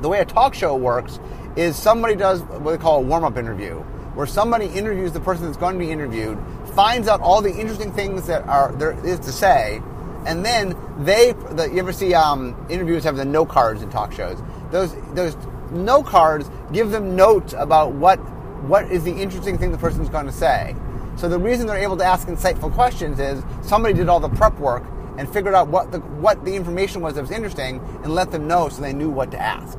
the 0.00 0.08
way 0.08 0.20
a 0.20 0.24
talk 0.24 0.54
show 0.54 0.76
works 0.76 1.18
is 1.56 1.76
somebody 1.76 2.14
does 2.14 2.42
what 2.42 2.70
they 2.70 2.78
call 2.78 2.98
a 2.98 3.02
warm 3.02 3.24
up 3.24 3.36
interview, 3.36 3.76
where 4.14 4.26
somebody 4.26 4.66
interviews 4.66 5.12
the 5.12 5.20
person 5.20 5.46
that's 5.46 5.56
going 5.56 5.74
to 5.74 5.78
be 5.78 5.90
interviewed, 5.90 6.38
finds 6.74 7.08
out 7.08 7.20
all 7.20 7.42
the 7.42 7.50
interesting 7.50 7.92
things 7.92 8.26
that 8.26 8.46
are 8.46 8.72
there 8.72 8.92
is 9.04 9.18
to 9.20 9.32
say, 9.32 9.82
and 10.26 10.44
then 10.44 10.76
they. 10.98 11.32
The, 11.32 11.68
you 11.72 11.78
ever 11.78 11.92
see 11.92 12.14
um, 12.14 12.56
interviews 12.68 13.04
have 13.04 13.16
the 13.16 13.24
note 13.24 13.48
cards 13.48 13.82
in 13.82 13.90
talk 13.90 14.12
shows? 14.12 14.38
Those 14.70 14.94
those 15.14 15.36
note 15.70 16.06
cards 16.06 16.50
give 16.72 16.90
them 16.90 17.16
notes 17.16 17.54
about 17.56 17.92
what 17.92 18.18
what 18.62 18.90
is 18.90 19.04
the 19.04 19.12
interesting 19.12 19.58
thing 19.58 19.72
the 19.72 19.78
person's 19.78 20.08
going 20.08 20.26
to 20.26 20.32
say. 20.32 20.74
So 21.16 21.28
the 21.28 21.38
reason 21.38 21.66
they're 21.66 21.76
able 21.76 21.96
to 21.96 22.04
ask 22.04 22.28
insightful 22.28 22.72
questions 22.72 23.18
is 23.18 23.42
somebody 23.62 23.94
did 23.94 24.08
all 24.08 24.20
the 24.20 24.28
prep 24.28 24.56
work 24.58 24.84
and 25.16 25.28
figured 25.28 25.54
out 25.54 25.68
what 25.68 25.90
the 25.90 25.98
what 25.98 26.44
the 26.44 26.54
information 26.54 27.02
was 27.02 27.14
that 27.14 27.22
was 27.22 27.30
interesting 27.30 27.80
and 28.04 28.14
let 28.14 28.30
them 28.30 28.46
know 28.46 28.68
so 28.68 28.80
they 28.80 28.92
knew 28.92 29.10
what 29.10 29.30
to 29.32 29.38
ask. 29.38 29.78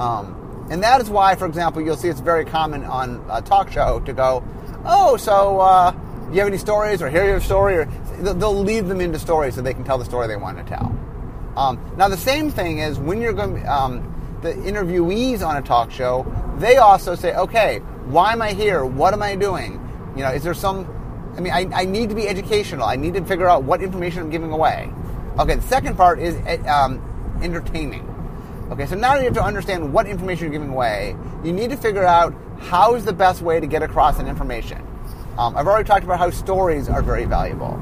Um, 0.00 0.66
and 0.70 0.82
that 0.82 1.00
is 1.00 1.10
why, 1.10 1.34
for 1.34 1.46
example, 1.46 1.82
you'll 1.82 1.96
see 1.96 2.08
it's 2.08 2.20
very 2.20 2.44
common 2.44 2.84
on 2.84 3.22
a 3.30 3.42
talk 3.42 3.70
show 3.70 4.00
to 4.00 4.12
go, 4.12 4.42
"Oh, 4.84 5.16
so 5.16 5.60
uh, 5.60 5.90
do 5.90 6.32
you 6.32 6.38
have 6.38 6.48
any 6.48 6.58
stories 6.58 7.02
or 7.02 7.10
hear 7.10 7.24
your 7.24 7.40
story?" 7.40 7.76
Or 7.76 7.84
they'll 8.20 8.54
lead 8.54 8.86
them 8.86 9.00
into 9.00 9.18
stories 9.18 9.56
so 9.56 9.62
they 9.62 9.74
can 9.74 9.84
tell 9.84 9.98
the 9.98 10.04
story 10.04 10.26
they 10.26 10.36
want 10.36 10.56
to 10.58 10.64
tell. 10.64 10.96
Um, 11.56 11.78
now, 11.96 12.08
the 12.08 12.16
same 12.16 12.50
thing 12.50 12.78
is 12.78 12.98
when 12.98 13.20
you're 13.20 13.32
going, 13.34 13.66
um, 13.68 14.38
the 14.40 14.54
interviewees 14.54 15.46
on 15.46 15.56
a 15.56 15.62
talk 15.62 15.90
show, 15.90 16.24
they 16.58 16.78
also 16.78 17.14
say, 17.14 17.34
"Okay, 17.34 17.80
why 18.06 18.32
am 18.32 18.40
I 18.40 18.52
here? 18.52 18.86
What 18.86 19.12
am 19.12 19.22
I 19.22 19.36
doing? 19.36 19.72
You 20.16 20.22
know, 20.22 20.30
is 20.30 20.42
there 20.42 20.54
some? 20.54 20.86
I 21.36 21.40
mean, 21.40 21.52
I, 21.52 21.68
I 21.74 21.84
need 21.84 22.08
to 22.08 22.14
be 22.14 22.26
educational. 22.26 22.84
I 22.84 22.96
need 22.96 23.14
to 23.14 23.24
figure 23.24 23.48
out 23.48 23.64
what 23.64 23.82
information 23.82 24.22
I'm 24.22 24.30
giving 24.30 24.52
away." 24.52 24.90
Okay, 25.38 25.56
the 25.56 25.62
second 25.62 25.96
part 25.96 26.20
is 26.20 26.36
um, 26.66 27.02
entertaining. 27.42 28.06
Okay, 28.70 28.86
so 28.86 28.94
now 28.94 29.16
you 29.16 29.24
have 29.24 29.34
to 29.34 29.42
understand 29.42 29.92
what 29.92 30.06
information 30.06 30.44
you're 30.44 30.52
giving 30.52 30.68
away. 30.68 31.16
You 31.42 31.52
need 31.52 31.70
to 31.70 31.76
figure 31.76 32.04
out 32.04 32.32
how 32.60 32.94
is 32.94 33.04
the 33.04 33.12
best 33.12 33.42
way 33.42 33.58
to 33.58 33.66
get 33.66 33.82
across 33.82 34.20
an 34.20 34.28
information. 34.28 34.86
Um, 35.38 35.56
I've 35.56 35.66
already 35.66 35.88
talked 35.88 36.04
about 36.04 36.20
how 36.20 36.30
stories 36.30 36.88
are 36.88 37.02
very 37.02 37.24
valuable. 37.24 37.74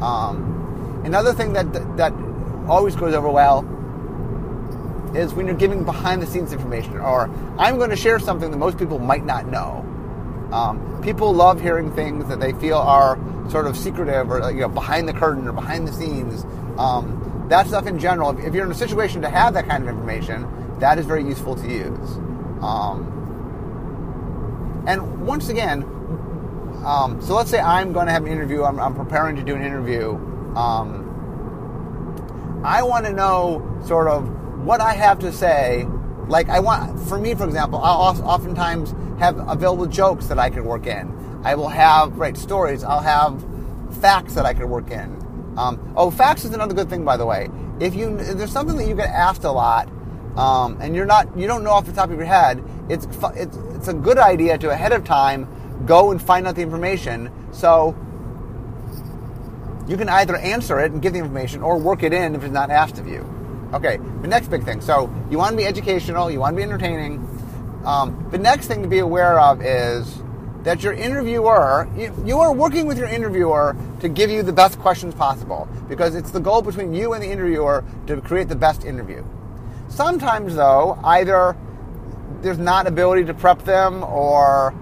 Um, 0.00 1.02
another 1.04 1.32
thing 1.32 1.54
that 1.54 1.72
that 1.96 2.12
always 2.68 2.94
goes 2.94 3.14
over 3.14 3.28
well 3.28 3.60
is 5.16 5.34
when 5.34 5.46
you're 5.46 5.56
giving 5.56 5.82
behind 5.84 6.22
the 6.22 6.26
scenes 6.26 6.52
information, 6.52 6.98
or 6.98 7.28
I'm 7.58 7.76
going 7.78 7.90
to 7.90 7.96
share 7.96 8.20
something 8.20 8.52
that 8.52 8.58
most 8.58 8.78
people 8.78 9.00
might 9.00 9.24
not 9.24 9.48
know. 9.48 9.84
Um, 10.52 11.00
people 11.02 11.32
love 11.32 11.60
hearing 11.60 11.92
things 11.94 12.28
that 12.28 12.38
they 12.38 12.52
feel 12.52 12.78
are 12.78 13.18
sort 13.50 13.66
of 13.66 13.76
secretive 13.76 14.30
or 14.30 14.50
you 14.52 14.60
know 14.60 14.68
behind 14.68 15.08
the 15.08 15.12
curtain 15.12 15.48
or 15.48 15.52
behind 15.52 15.88
the 15.88 15.92
scenes. 15.92 16.44
Um, 16.78 17.17
that 17.48 17.66
stuff 17.66 17.86
in 17.86 17.98
general, 17.98 18.38
if 18.38 18.54
you're 18.54 18.64
in 18.64 18.70
a 18.70 18.74
situation 18.74 19.22
to 19.22 19.28
have 19.28 19.54
that 19.54 19.66
kind 19.66 19.82
of 19.82 19.88
information, 19.88 20.46
that 20.80 20.98
is 20.98 21.06
very 21.06 21.24
useful 21.24 21.56
to 21.56 21.66
use. 21.66 22.16
Um, 22.60 23.14
and 24.86 25.26
once 25.26 25.48
again, 25.48 25.82
um, 26.84 27.20
so 27.20 27.34
let's 27.34 27.50
say 27.50 27.58
I'm 27.58 27.92
going 27.92 28.06
to 28.06 28.12
have 28.12 28.24
an 28.24 28.32
interview, 28.32 28.64
I'm, 28.64 28.78
I'm 28.78 28.94
preparing 28.94 29.36
to 29.36 29.42
do 29.42 29.54
an 29.54 29.62
interview. 29.62 30.12
Um, 30.56 31.04
I 32.64 32.82
want 32.82 33.06
to 33.06 33.12
know 33.12 33.80
sort 33.86 34.08
of 34.08 34.28
what 34.64 34.80
I 34.80 34.94
have 34.94 35.18
to 35.20 35.32
say. 35.32 35.86
Like, 36.26 36.48
I 36.48 36.60
want, 36.60 37.00
for 37.08 37.18
me, 37.18 37.34
for 37.34 37.44
example, 37.44 37.80
I'll 37.82 38.20
oftentimes 38.22 38.94
have 39.18 39.38
available 39.48 39.86
jokes 39.86 40.26
that 40.26 40.38
I 40.38 40.50
can 40.50 40.64
work 40.64 40.86
in. 40.86 41.40
I 41.44 41.54
will 41.54 41.68
have, 41.68 42.18
right, 42.18 42.36
stories. 42.36 42.84
I'll 42.84 43.00
have 43.00 43.44
facts 44.00 44.34
that 44.34 44.44
I 44.44 44.52
can 44.54 44.68
work 44.68 44.90
in. 44.90 45.17
Um, 45.58 45.92
oh, 45.96 46.10
facts 46.10 46.44
is 46.44 46.52
another 46.52 46.72
good 46.72 46.88
thing, 46.88 47.04
by 47.04 47.16
the 47.16 47.26
way. 47.26 47.50
If 47.80 47.94
you 47.96 48.16
if 48.16 48.38
there's 48.38 48.52
something 48.52 48.76
that 48.76 48.86
you 48.86 48.94
get 48.94 49.10
asked 49.10 49.42
a 49.42 49.50
lot, 49.50 49.88
um, 50.36 50.78
and 50.80 50.94
you're 50.94 51.04
not 51.04 51.36
you 51.36 51.48
don't 51.48 51.64
know 51.64 51.72
off 51.72 51.84
the 51.84 51.92
top 51.92 52.10
of 52.10 52.16
your 52.16 52.26
head, 52.26 52.62
it's 52.88 53.06
it's 53.34 53.56
it's 53.74 53.88
a 53.88 53.94
good 53.94 54.18
idea 54.18 54.56
to 54.56 54.70
ahead 54.70 54.92
of 54.92 55.04
time 55.04 55.48
go 55.84 56.12
and 56.12 56.22
find 56.22 56.46
out 56.46 56.54
the 56.54 56.62
information. 56.62 57.32
So 57.52 57.96
you 59.88 59.96
can 59.96 60.08
either 60.08 60.36
answer 60.36 60.78
it 60.78 60.92
and 60.92 61.02
give 61.02 61.12
the 61.12 61.18
information, 61.18 61.62
or 61.62 61.78
work 61.78 62.04
it 62.04 62.12
in 62.12 62.36
if 62.36 62.44
it's 62.44 62.52
not 62.52 62.70
asked 62.70 62.98
of 62.98 63.08
you. 63.08 63.26
Okay, 63.72 63.96
the 64.22 64.28
next 64.28 64.48
big 64.48 64.64
thing. 64.64 64.80
So 64.80 65.12
you 65.28 65.38
want 65.38 65.52
to 65.52 65.56
be 65.56 65.66
educational, 65.66 66.30
you 66.30 66.38
want 66.38 66.54
to 66.54 66.56
be 66.56 66.62
entertaining. 66.62 67.18
Um, 67.84 68.28
the 68.30 68.38
next 68.38 68.68
thing 68.68 68.82
to 68.82 68.88
be 68.88 69.00
aware 69.00 69.40
of 69.40 69.60
is 69.60 70.22
that 70.64 70.82
your 70.82 70.92
interviewer, 70.92 71.88
you, 72.24 72.38
are 72.38 72.52
working 72.52 72.86
with 72.86 72.98
your 72.98 73.08
interviewer 73.08 73.76
to 74.00 74.08
give 74.08 74.30
you 74.30 74.42
the 74.42 74.52
best 74.52 74.78
questions 74.78 75.14
possible 75.14 75.68
because 75.88 76.14
it's 76.14 76.30
the 76.30 76.40
goal 76.40 76.62
between 76.62 76.92
you 76.92 77.12
and 77.12 77.22
the 77.22 77.30
interviewer 77.30 77.84
to 78.06 78.20
create 78.20 78.48
the 78.48 78.56
best 78.56 78.84
interview. 78.84 79.24
Sometimes, 79.88 80.54
though, 80.54 80.98
either 81.04 81.56
there's 82.42 82.58
not 82.58 82.86
ability 82.86 83.24
to 83.24 83.34
prep 83.34 83.62
them 83.62 84.02
or 84.04 84.74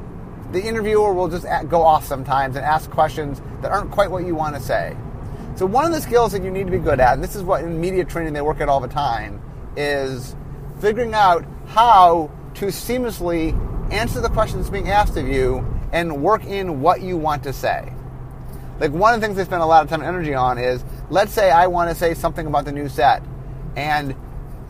the 0.52 0.62
interviewer 0.62 1.12
will 1.12 1.28
just 1.28 1.46
go 1.68 1.82
off 1.82 2.04
sometimes 2.04 2.56
and 2.56 2.64
ask 2.64 2.90
questions 2.90 3.40
that 3.62 3.70
aren't 3.70 3.90
quite 3.90 4.10
what 4.10 4.26
you 4.26 4.34
want 4.34 4.56
to 4.56 4.62
say. 4.62 4.96
So, 5.56 5.66
one 5.66 5.84
of 5.84 5.92
the 5.92 6.00
skills 6.00 6.32
that 6.32 6.42
you 6.42 6.50
need 6.50 6.66
to 6.66 6.70
be 6.70 6.78
good 6.78 7.00
at, 7.00 7.14
and 7.14 7.24
this 7.24 7.34
is 7.34 7.42
what 7.42 7.64
in 7.64 7.80
media 7.80 8.04
training 8.04 8.32
they 8.32 8.42
work 8.42 8.60
at 8.60 8.68
all 8.68 8.80
the 8.80 8.88
time, 8.88 9.40
is 9.76 10.36
figuring 10.80 11.14
out 11.14 11.44
how 11.66 12.30
to 12.54 12.66
seamlessly 12.66 13.54
answer 13.90 14.20
the 14.20 14.28
questions 14.28 14.70
being 14.70 14.90
asked 14.90 15.16
of 15.16 15.28
you 15.28 15.66
and 15.92 16.22
work 16.22 16.44
in 16.44 16.80
what 16.80 17.00
you 17.00 17.16
want 17.16 17.42
to 17.44 17.52
say. 17.52 17.92
Like 18.80 18.92
one 18.92 19.14
of 19.14 19.20
the 19.20 19.26
things 19.26 19.36
they 19.36 19.44
spend 19.44 19.62
a 19.62 19.66
lot 19.66 19.82
of 19.82 19.88
time 19.88 20.00
and 20.00 20.08
energy 20.08 20.34
on 20.34 20.58
is 20.58 20.84
let's 21.08 21.32
say 21.32 21.50
I 21.50 21.66
want 21.66 21.90
to 21.90 21.94
say 21.94 22.14
something 22.14 22.46
about 22.46 22.64
the 22.64 22.72
new 22.72 22.88
set 22.88 23.22
and 23.76 24.14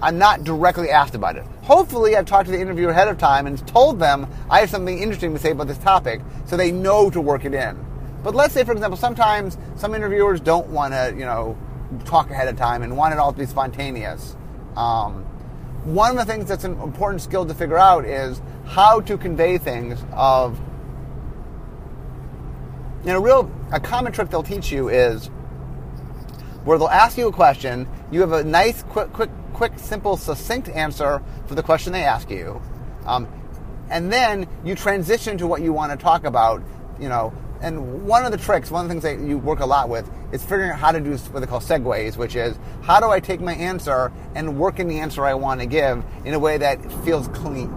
I'm 0.01 0.19
not 0.19 0.45
directly 0.45 0.91
asked 0.91 1.15
about 1.15 1.37
it. 1.37 1.45
Hopefully, 1.63 2.17
I've 2.17 2.27
talked 2.27 2.47
to 2.47 2.53
the 2.53 2.61
interviewer 2.61 2.91
ahead 2.91 3.09
of 3.09 3.19
time 3.19 3.47
and 3.47 3.67
told 3.67 3.99
them 3.99 4.27
I 4.51 4.61
have 4.61 4.71
something 4.71 4.99
interesting 4.99 5.33
to 5.33 5.39
say 5.39 5.53
about 5.53 5.69
this 5.69 5.79
topic 5.79 6.21
so 6.45 6.57
they 6.57 6.71
know 6.71 7.11
to 7.11 7.21
work 7.21 7.45
it 7.45 7.55
in. 7.55 7.83
But 8.23 8.35
let's 8.35 8.53
say, 8.53 8.65
for 8.65 8.73
example, 8.73 8.99
sometimes 8.99 9.57
some 9.77 9.95
interviewers 9.95 10.41
don't 10.41 10.67
want 10.69 10.93
to, 10.93 11.15
you 11.17 11.25
know, 11.25 11.57
talk 12.05 12.31
ahead 12.31 12.49
of 12.49 12.57
time 12.57 12.83
and 12.83 12.97
want 12.97 13.15
it 13.15 13.19
all 13.19 13.33
to 13.33 13.39
be 13.39 13.47
spontaneous. 13.47 14.37
Um, 14.77 15.25
one 15.87 16.19
of 16.19 16.27
the 16.27 16.33
things 16.33 16.49
that's 16.49 16.65
an 16.65 16.81
important 16.81 17.23
skill 17.23 17.47
to 17.47 17.55
figure 17.55 17.79
out 17.79 18.05
is 18.05 18.43
how 18.65 19.01
to 19.01 19.17
convey 19.17 19.57
things 19.57 20.05
of 20.13 20.59
you 23.05 23.13
know, 23.13 23.19
a 23.19 23.21
real 23.21 23.51
a 23.71 23.79
common 23.79 24.13
trick 24.13 24.29
they'll 24.31 24.43
teach 24.43 24.73
you 24.73 24.89
is 24.89 25.29
where 26.65 26.77
they'll 26.77 26.89
ask 26.89 27.17
you 27.17 27.29
a 27.29 27.33
question, 27.33 27.87
you 28.11 28.21
have 28.21 28.33
a 28.33 28.43
nice, 28.43 28.83
quick, 28.83 29.13
quick, 29.13 29.31
quick, 29.53 29.79
simple, 29.79 30.17
succinct 30.17 30.69
answer 30.71 31.23
for 31.47 31.55
the 31.55 31.63
question 31.63 31.93
they 31.93 32.03
ask 32.03 32.29
you, 32.31 32.61
um, 33.07 33.29
and 33.89 34.13
then 34.13 34.49
you 34.65 34.75
transition 34.75 35.39
to 35.39 35.47
what 35.47 35.63
you 35.63 35.73
want 35.73 35.93
to 35.93 35.97
talk 35.97 36.25
about. 36.25 36.61
You 36.99 37.09
know, 37.09 37.33
and 37.61 38.05
one 38.07 38.25
of 38.25 38.33
the 38.33 38.39
tricks, 38.39 38.73
one 38.73 38.85
of 38.85 38.89
the 38.89 38.95
things 38.95 39.05
that 39.05 39.25
you 39.25 39.39
work 39.39 39.61
a 39.61 39.67
lot 39.67 39.89
with, 39.89 40.11
is 40.37 40.43
figuring 40.43 40.71
out 40.71 40.79
how 40.79 40.93
to 40.93 41.01
do 41.01 41.17
what 41.17 41.41
they 41.41 41.47
call 41.47 41.61
segues, 41.61 42.17
which 42.17 42.37
is 42.37 42.57
how 42.83 43.01
do 43.01 43.11
I 43.11 43.21
take 43.21 43.41
my 43.41 43.55
answer 43.55 44.13
and 44.35 44.59
work 44.59 44.79
in 44.79 44.87
the 44.87 45.01
answer 45.01 45.25
I 45.25 45.35
want 45.35 45.61
to 45.61 45.67
give 45.67 46.05
in 46.25 46.35
a 46.35 46.39
way 46.39 46.59
that 46.59 46.81
feels 47.05 47.27
clean. 47.29 47.69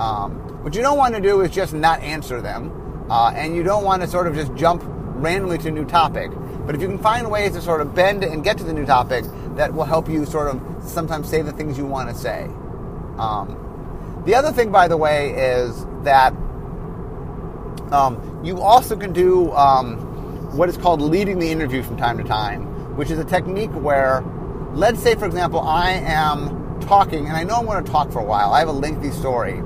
Um, 0.00 0.62
what 0.62 0.74
you 0.74 0.82
don't 0.82 0.98
want 0.98 1.14
to 1.14 1.20
do 1.20 1.42
is 1.42 1.50
just 1.50 1.72
not 1.72 2.00
answer 2.00 2.40
them, 2.40 3.06
uh, 3.10 3.30
and 3.30 3.54
you 3.54 3.62
don't 3.62 3.84
want 3.84 4.02
to 4.02 4.08
sort 4.08 4.26
of 4.26 4.34
just 4.34 4.54
jump 4.54 4.82
randomly 4.84 5.58
to 5.58 5.68
a 5.68 5.70
new 5.70 5.84
topic. 5.84 6.30
But 6.66 6.74
if 6.74 6.82
you 6.82 6.88
can 6.88 6.98
find 6.98 7.30
ways 7.30 7.52
to 7.52 7.62
sort 7.62 7.80
of 7.80 7.94
bend 7.94 8.24
and 8.24 8.42
get 8.42 8.58
to 8.58 8.64
the 8.64 8.72
new 8.72 8.84
topic, 8.84 9.24
that 9.54 9.72
will 9.72 9.84
help 9.84 10.08
you 10.08 10.26
sort 10.26 10.48
of 10.48 10.60
sometimes 10.82 11.30
say 11.30 11.40
the 11.42 11.52
things 11.52 11.78
you 11.78 11.86
want 11.86 12.08
to 12.10 12.14
say. 12.14 12.44
Um, 13.18 14.22
the 14.26 14.34
other 14.34 14.50
thing, 14.50 14.72
by 14.72 14.88
the 14.88 14.96
way, 14.96 15.30
is 15.30 15.86
that 16.02 16.32
um, 17.92 18.40
you 18.44 18.60
also 18.60 18.96
can 18.96 19.12
do 19.12 19.52
um, 19.52 20.05
what 20.52 20.68
is 20.68 20.76
called 20.76 21.00
leading 21.00 21.38
the 21.38 21.50
interview 21.50 21.82
from 21.82 21.96
time 21.96 22.18
to 22.18 22.24
time, 22.24 22.96
which 22.96 23.10
is 23.10 23.18
a 23.18 23.24
technique 23.24 23.70
where, 23.70 24.22
let's 24.72 25.02
say, 25.02 25.14
for 25.14 25.26
example, 25.26 25.60
I 25.60 25.92
am 25.92 26.80
talking 26.80 27.26
and 27.26 27.36
I 27.36 27.42
know 27.42 27.56
I'm 27.56 27.66
going 27.66 27.84
to 27.84 27.90
talk 27.90 28.10
for 28.10 28.20
a 28.20 28.24
while. 28.24 28.52
I 28.52 28.60
have 28.60 28.68
a 28.68 28.72
lengthy 28.72 29.10
story. 29.10 29.60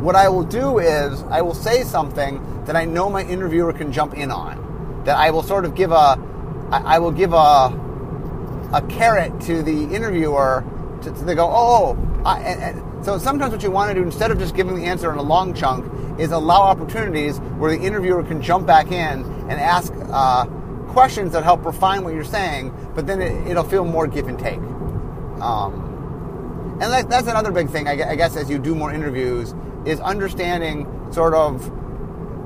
what 0.00 0.16
I 0.16 0.28
will 0.28 0.44
do 0.44 0.78
is 0.78 1.22
I 1.24 1.40
will 1.40 1.54
say 1.54 1.82
something 1.82 2.64
that 2.66 2.76
I 2.76 2.84
know 2.84 3.08
my 3.08 3.22
interviewer 3.22 3.72
can 3.72 3.90
jump 3.90 4.14
in 4.14 4.30
on. 4.30 5.02
That 5.04 5.16
I 5.16 5.30
will 5.30 5.42
sort 5.42 5.64
of 5.64 5.74
give 5.74 5.92
a, 5.92 6.18
I 6.70 6.98
will 6.98 7.12
give 7.12 7.32
a, 7.32 7.72
a 8.72 8.82
carrot 8.88 9.40
to 9.42 9.62
the 9.62 9.84
interviewer 9.94 10.64
to, 11.02 11.10
to 11.10 11.24
they 11.24 11.34
go, 11.34 11.46
oh, 11.46 11.52
oh, 11.54 11.96
oh 11.96 12.22
I, 12.24 12.40
and, 12.40 12.78
and 12.78 13.04
so 13.04 13.18
sometimes 13.18 13.52
what 13.52 13.62
you 13.62 13.70
want 13.70 13.90
to 13.90 13.94
do 13.94 14.02
instead 14.02 14.30
of 14.30 14.38
just 14.38 14.54
giving 14.54 14.74
the 14.74 14.84
answer 14.84 15.12
in 15.12 15.18
a 15.18 15.22
long 15.22 15.54
chunk 15.54 15.90
is 16.18 16.32
allow 16.32 16.62
opportunities 16.62 17.38
where 17.58 17.76
the 17.76 17.82
interviewer 17.82 18.22
can 18.22 18.40
jump 18.40 18.66
back 18.66 18.90
in 18.92 19.24
and 19.48 19.60
ask 19.60 19.92
uh, 20.10 20.46
questions 20.88 21.32
that 21.32 21.44
help 21.44 21.64
refine 21.64 22.04
what 22.04 22.14
you're 22.14 22.24
saying, 22.24 22.72
but 22.94 23.06
then 23.06 23.20
it, 23.20 23.54
will 23.54 23.64
feel 23.64 23.84
more 23.84 24.06
give 24.06 24.28
and 24.28 24.38
take. 24.38 24.60
Um, 25.40 26.78
and 26.80 26.92
that, 26.92 27.08
that's 27.08 27.28
another 27.28 27.52
big 27.52 27.70
thing, 27.70 27.86
I 27.88 28.14
guess, 28.14 28.36
as 28.36 28.50
you 28.50 28.58
do 28.58 28.74
more 28.74 28.92
interviews, 28.92 29.54
is 29.84 30.00
understanding 30.00 30.86
sort 31.12 31.34
of 31.34 31.70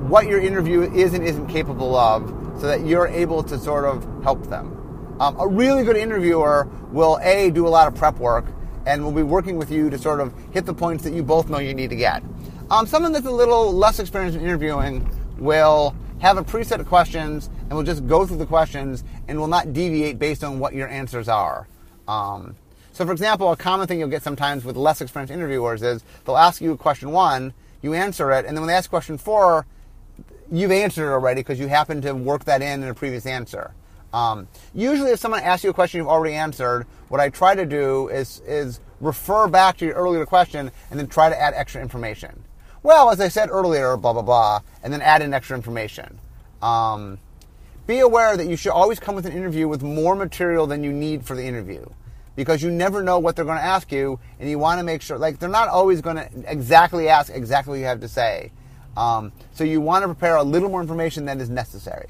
what 0.08 0.26
your 0.26 0.40
interview 0.40 0.82
is 0.82 1.14
and 1.14 1.24
isn't 1.24 1.48
capable 1.48 1.96
of 1.96 2.28
so 2.61 2.66
that 2.66 2.87
you're 2.87 3.06
able 3.08 3.42
to 3.44 3.58
sort 3.58 3.84
of 3.84 4.06
help 4.22 4.42
them. 4.48 4.74
Um, 5.20 5.37
a 5.38 5.46
really 5.46 5.84
good 5.84 5.96
interviewer 5.96 6.68
will 6.92 7.18
A, 7.22 7.50
do 7.50 7.66
a 7.66 7.70
lot 7.70 7.88
of 7.88 7.94
prep 7.94 8.18
work 8.18 8.46
and 8.87 9.04
will 9.04 9.12
be 9.12 9.22
working 9.22 9.56
with 9.56 9.70
you 9.70 9.90
to 9.90 9.98
sort 9.98 10.20
of 10.20 10.32
hit 10.52 10.64
the 10.64 10.74
points 10.74 11.04
that 11.04 11.12
you 11.12 11.22
both 11.22 11.50
know 11.50 11.58
you 11.58 11.74
need 11.74 11.90
to 11.90 11.96
get. 11.96 12.22
Um, 12.70 12.87
someone 12.87 13.12
that's 13.12 13.26
a 13.26 13.30
little 13.30 13.72
less 13.72 13.98
experienced 13.98 14.38
in 14.38 14.44
interviewing 14.44 15.08
will 15.38 15.94
have 16.20 16.37
a 16.37 16.42
preset 16.42 16.81
of 16.81 16.87
questions 16.87 17.48
and 17.61 17.72
we'll 17.72 17.85
just 17.85 18.07
go 18.07 18.26
through 18.26 18.38
the 18.38 18.46
questions 18.46 19.04
and 19.28 19.38
we'll 19.38 19.48
not 19.48 19.72
deviate 19.72 20.18
based 20.18 20.42
on 20.42 20.59
what 20.59 20.74
your 20.74 20.88
answers 20.88 21.28
are. 21.28 21.68
Um, 22.07 22.57
so, 22.92 23.07
for 23.07 23.12
example, 23.12 23.52
a 23.52 23.57
common 23.57 23.87
thing 23.87 24.00
you'll 24.00 24.09
get 24.09 24.22
sometimes 24.22 24.64
with 24.64 24.76
less 24.76 25.00
experienced 25.00 25.33
interviewers 25.33 25.83
is 25.83 26.02
they'll 26.24 26.37
ask 26.37 26.61
you 26.61 26.76
question 26.76 27.12
one, 27.12 27.52
you 27.81 27.94
answer 27.94 28.33
it, 28.33 28.44
and 28.44 28.57
then 28.57 28.62
when 28.62 28.66
they 28.66 28.74
ask 28.74 28.90
question 28.90 29.16
four, 29.16 29.66
you've 30.50 30.72
answered 30.72 31.09
it 31.09 31.12
already 31.12 31.42
because 31.42 31.61
you 31.61 31.68
happen 31.68 32.00
to 32.02 32.12
work 32.14 32.44
that 32.46 32.61
in 32.62 32.83
in 32.83 32.88
a 32.88 32.94
previous 32.94 33.24
answer. 33.24 33.72
Um, 34.12 34.48
usually, 34.74 35.11
if 35.11 35.20
someone 35.20 35.42
asks 35.42 35.62
you 35.62 35.70
a 35.70 35.74
question 35.74 35.98
you've 35.98 36.09
already 36.09 36.35
answered, 36.35 36.87
what 37.09 37.20
I 37.20 37.28
try 37.28 37.54
to 37.54 37.66
do 37.66 38.09
is 38.09 38.40
is 38.46 38.81
refer 39.00 39.46
back 39.46 39.76
to 39.76 39.87
your 39.87 39.94
earlier 39.94 40.26
question 40.26 40.72
and 40.90 40.98
then 40.98 41.07
try 41.07 41.28
to 41.28 41.40
add 41.40 41.54
extra 41.54 41.81
information. 41.81 42.42
Well, 42.82 43.10
as 43.10 43.20
I 43.20 43.28
said 43.28 43.50
earlier, 43.50 43.96
blah 43.96 44.12
blah 44.12 44.22
blah, 44.22 44.60
and 44.82 44.92
then 44.92 45.02
add 45.02 45.22
in 45.22 45.34
extra 45.34 45.56
information. 45.56 46.18
Um, 46.62 47.18
be 47.86 48.00
aware 48.00 48.36
that 48.36 48.46
you 48.46 48.56
should 48.56 48.72
always 48.72 49.00
come 49.00 49.14
with 49.14 49.26
an 49.26 49.32
interview 49.32 49.66
with 49.66 49.82
more 49.82 50.14
material 50.14 50.66
than 50.66 50.84
you 50.84 50.92
need 50.92 51.24
for 51.24 51.34
the 51.34 51.44
interview 51.44 51.84
because 52.38 52.62
you 52.62 52.70
never 52.70 53.02
know 53.02 53.18
what 53.18 53.34
they're 53.34 53.44
going 53.44 53.58
to 53.58 53.64
ask 53.64 53.90
you, 53.90 54.20
and 54.38 54.48
you 54.48 54.60
want 54.60 54.78
to 54.78 54.84
make 54.84 55.02
sure, 55.02 55.18
like, 55.18 55.40
they're 55.40 55.48
not 55.48 55.66
always 55.66 56.00
going 56.00 56.14
to 56.14 56.28
exactly 56.46 57.08
ask 57.08 57.32
exactly 57.34 57.72
what 57.72 57.78
you 57.80 57.84
have 57.86 58.00
to 58.00 58.06
say. 58.06 58.52
Um, 58.96 59.32
so 59.52 59.64
you 59.64 59.80
want 59.80 60.04
to 60.04 60.06
prepare 60.06 60.36
a 60.36 60.42
little 60.44 60.68
more 60.68 60.80
information 60.80 61.24
than 61.24 61.40
is 61.40 61.50
necessary. 61.50 62.06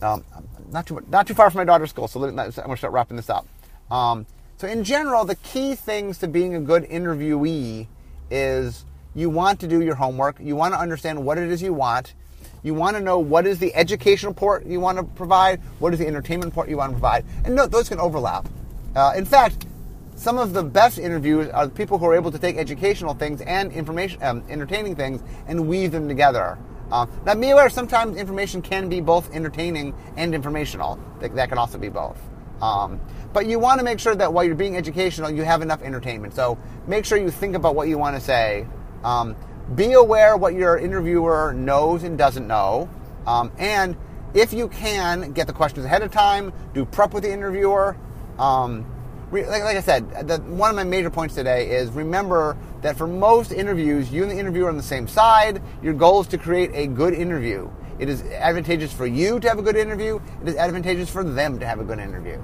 Um, 0.00 0.24
not 0.70 0.86
too 0.86 1.04
not 1.08 1.26
too 1.26 1.34
far 1.34 1.50
from 1.50 1.58
my 1.58 1.64
daughter's 1.64 1.90
school, 1.90 2.08
so 2.08 2.24
I'm 2.24 2.34
going 2.34 2.50
to 2.50 2.76
start 2.76 2.92
wrapping 2.92 3.18
this 3.18 3.28
up. 3.28 3.46
Um, 3.90 4.26
so 4.56 4.66
in 4.66 4.84
general, 4.84 5.24
the 5.26 5.36
key 5.36 5.74
things 5.74 6.16
to 6.18 6.28
being 6.28 6.54
a 6.54 6.60
good 6.60 6.84
interviewee 6.84 7.88
is 8.32 8.84
you 9.14 9.30
want 9.30 9.60
to 9.60 9.68
do 9.68 9.82
your 9.82 9.94
homework. 9.94 10.40
You 10.40 10.56
want 10.56 10.74
to 10.74 10.80
understand 10.80 11.24
what 11.24 11.38
it 11.38 11.50
is 11.50 11.62
you 11.62 11.72
want. 11.72 12.14
You 12.62 12.74
want 12.74 12.96
to 12.96 13.02
know 13.02 13.18
what 13.18 13.46
is 13.46 13.58
the 13.58 13.74
educational 13.74 14.32
port 14.32 14.66
you 14.66 14.80
want 14.80 14.98
to 14.98 15.04
provide, 15.04 15.60
what 15.80 15.92
is 15.92 15.98
the 15.98 16.06
entertainment 16.06 16.54
port 16.54 16.68
you 16.68 16.76
want 16.76 16.90
to 16.90 16.94
provide, 16.94 17.24
and 17.44 17.54
note 17.54 17.70
those 17.70 17.88
can 17.88 17.98
overlap. 17.98 18.48
Uh, 18.94 19.12
in 19.16 19.24
fact, 19.24 19.66
some 20.14 20.38
of 20.38 20.52
the 20.52 20.62
best 20.62 20.98
interviews 20.98 21.48
are 21.48 21.68
people 21.68 21.98
who 21.98 22.06
are 22.06 22.14
able 22.14 22.30
to 22.30 22.38
take 22.38 22.56
educational 22.56 23.14
things 23.14 23.40
and 23.40 23.72
information, 23.72 24.22
um, 24.22 24.44
entertaining 24.48 24.94
things, 24.94 25.22
and 25.48 25.66
weave 25.66 25.90
them 25.90 26.06
together. 26.06 26.58
Uh, 26.92 27.06
now, 27.24 27.34
be 27.34 27.50
aware 27.50 27.68
sometimes 27.70 28.16
information 28.16 28.62
can 28.62 28.88
be 28.88 29.00
both 29.00 29.34
entertaining 29.34 29.94
and 30.16 30.34
informational. 30.34 31.00
That, 31.20 31.34
that 31.34 31.48
can 31.48 31.58
also 31.58 31.78
be 31.78 31.88
both. 31.88 32.18
Um, 32.60 33.00
but 33.32 33.46
you 33.46 33.58
want 33.58 33.78
to 33.78 33.84
make 33.84 33.98
sure 33.98 34.14
that 34.14 34.32
while 34.32 34.44
you're 34.44 34.54
being 34.54 34.76
educational, 34.76 35.30
you 35.30 35.42
have 35.42 35.62
enough 35.62 35.82
entertainment. 35.82 36.34
So 36.34 36.58
make 36.86 37.04
sure 37.04 37.18
you 37.18 37.30
think 37.30 37.54
about 37.54 37.74
what 37.74 37.88
you 37.88 37.98
want 37.98 38.16
to 38.16 38.20
say. 38.20 38.66
Um, 39.04 39.36
be 39.74 39.92
aware 39.92 40.36
what 40.36 40.54
your 40.54 40.76
interviewer 40.78 41.52
knows 41.54 42.02
and 42.02 42.18
doesn't 42.18 42.46
know. 42.46 42.88
Um, 43.26 43.52
and 43.58 43.96
if 44.34 44.52
you 44.52 44.68
can, 44.68 45.32
get 45.32 45.46
the 45.46 45.52
questions 45.52 45.86
ahead 45.86 46.02
of 46.02 46.10
time, 46.10 46.52
do 46.74 46.84
prep 46.84 47.14
with 47.14 47.22
the 47.22 47.32
interviewer. 47.32 47.96
Um, 48.38 48.86
like, 49.30 49.46
like, 49.46 49.76
I 49.76 49.80
said, 49.80 50.28
the, 50.28 50.38
one 50.38 50.68
of 50.68 50.76
my 50.76 50.84
major 50.84 51.08
points 51.08 51.34
today 51.34 51.70
is 51.70 51.90
remember 51.90 52.56
that 52.82 52.98
for 52.98 53.06
most 53.06 53.50
interviews, 53.50 54.12
you 54.12 54.22
and 54.22 54.30
the 54.30 54.38
interviewer 54.38 54.66
are 54.66 54.70
on 54.70 54.76
the 54.76 54.82
same 54.82 55.08
side. 55.08 55.62
Your 55.82 55.94
goal 55.94 56.20
is 56.20 56.26
to 56.28 56.38
create 56.38 56.70
a 56.74 56.86
good 56.86 57.14
interview. 57.14 57.70
It 57.98 58.08
is 58.08 58.22
advantageous 58.22 58.92
for 58.92 59.06
you 59.06 59.40
to 59.40 59.48
have 59.48 59.58
a 59.58 59.62
good 59.62 59.76
interview. 59.76 60.20
It 60.42 60.48
is 60.48 60.56
advantageous 60.56 61.08
for 61.08 61.24
them 61.24 61.58
to 61.60 61.66
have 61.66 61.80
a 61.80 61.84
good 61.84 61.98
interview. 61.98 62.42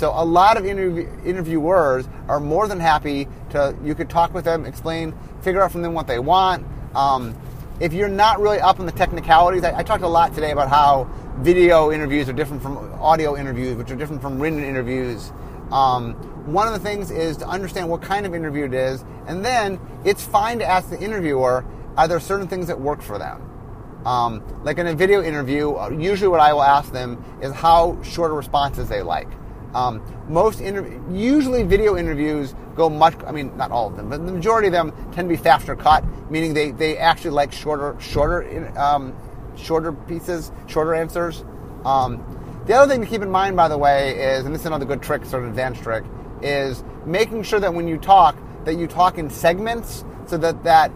So 0.00 0.14
a 0.14 0.24
lot 0.24 0.56
of 0.56 0.64
interview, 0.64 1.06
interviewers 1.26 2.08
are 2.26 2.40
more 2.40 2.66
than 2.66 2.80
happy 2.80 3.28
to, 3.50 3.76
you 3.84 3.94
could 3.94 4.08
talk 4.08 4.32
with 4.32 4.46
them, 4.46 4.64
explain, 4.64 5.14
figure 5.42 5.62
out 5.62 5.72
from 5.72 5.82
them 5.82 5.92
what 5.92 6.06
they 6.06 6.18
want. 6.18 6.66
Um, 6.96 7.36
if 7.80 7.92
you're 7.92 8.08
not 8.08 8.40
really 8.40 8.60
up 8.60 8.80
on 8.80 8.86
the 8.86 8.92
technicalities, 8.92 9.62
I, 9.62 9.80
I, 9.80 9.82
talked 9.82 10.02
a 10.02 10.08
lot 10.08 10.34
today 10.34 10.52
about 10.52 10.70
how 10.70 11.04
video 11.40 11.92
interviews 11.92 12.30
are 12.30 12.32
different 12.32 12.62
from 12.62 12.78
audio 12.94 13.36
interviews, 13.36 13.76
which 13.76 13.90
are 13.90 13.94
different 13.94 14.22
from 14.22 14.40
written 14.40 14.64
interviews. 14.64 15.32
Um, 15.70 16.14
one 16.50 16.66
of 16.66 16.72
the 16.72 16.80
things 16.80 17.10
is 17.10 17.36
to 17.36 17.46
understand 17.46 17.90
what 17.90 18.00
kind 18.00 18.24
of 18.24 18.34
interview 18.34 18.64
it 18.64 18.72
is, 18.72 19.04
and 19.26 19.44
then 19.44 19.78
it's 20.06 20.24
fine 20.24 20.60
to 20.60 20.64
ask 20.64 20.88
the 20.88 20.98
interviewer, 20.98 21.62
are 21.98 22.08
there 22.08 22.20
certain 22.20 22.48
things 22.48 22.68
that 22.68 22.80
work 22.80 23.02
for 23.02 23.18
them? 23.18 24.06
Um, 24.06 24.42
like 24.64 24.78
in 24.78 24.86
a 24.86 24.94
video 24.94 25.22
interview, 25.22 25.74
uh, 25.74 25.90
usually 25.90 26.28
what 26.28 26.40
I 26.40 26.54
will 26.54 26.62
ask 26.62 26.90
them 26.90 27.22
is 27.42 27.52
how 27.52 28.02
short 28.02 28.32
responses 28.32 28.88
they 28.88 29.02
like. 29.02 29.28
Um, 29.74 30.02
most 30.28 30.60
inter- 30.60 31.00
usually 31.12 31.62
video 31.62 31.96
interviews 31.96 32.54
go 32.74 32.88
much. 32.88 33.14
I 33.26 33.32
mean, 33.32 33.56
not 33.56 33.70
all 33.70 33.88
of 33.88 33.96
them, 33.96 34.08
but 34.08 34.24
the 34.24 34.32
majority 34.32 34.68
of 34.68 34.72
them 34.72 34.92
tend 35.12 35.28
to 35.28 35.36
be 35.36 35.36
faster 35.36 35.76
cut, 35.76 36.04
meaning 36.30 36.54
they, 36.54 36.72
they 36.72 36.98
actually 36.98 37.30
like 37.30 37.52
shorter 37.52 37.96
shorter 38.00 38.72
um, 38.78 39.14
shorter 39.56 39.92
pieces, 39.92 40.50
shorter 40.66 40.94
answers. 40.94 41.44
Um, 41.84 42.24
the 42.66 42.74
other 42.74 42.92
thing 42.92 43.00
to 43.00 43.06
keep 43.06 43.22
in 43.22 43.30
mind, 43.30 43.56
by 43.56 43.68
the 43.68 43.78
way, 43.78 44.16
is 44.16 44.44
and 44.44 44.54
this 44.54 44.62
is 44.62 44.66
another 44.66 44.84
good 44.84 45.02
trick, 45.02 45.24
sort 45.24 45.44
of 45.44 45.50
advanced 45.50 45.82
trick, 45.82 46.04
is 46.42 46.82
making 47.06 47.42
sure 47.42 47.60
that 47.60 47.72
when 47.72 47.86
you 47.86 47.98
talk, 47.98 48.36
that 48.64 48.76
you 48.76 48.86
talk 48.86 49.18
in 49.18 49.30
segments, 49.30 50.04
so 50.26 50.36
that 50.38 50.64
that 50.64 50.92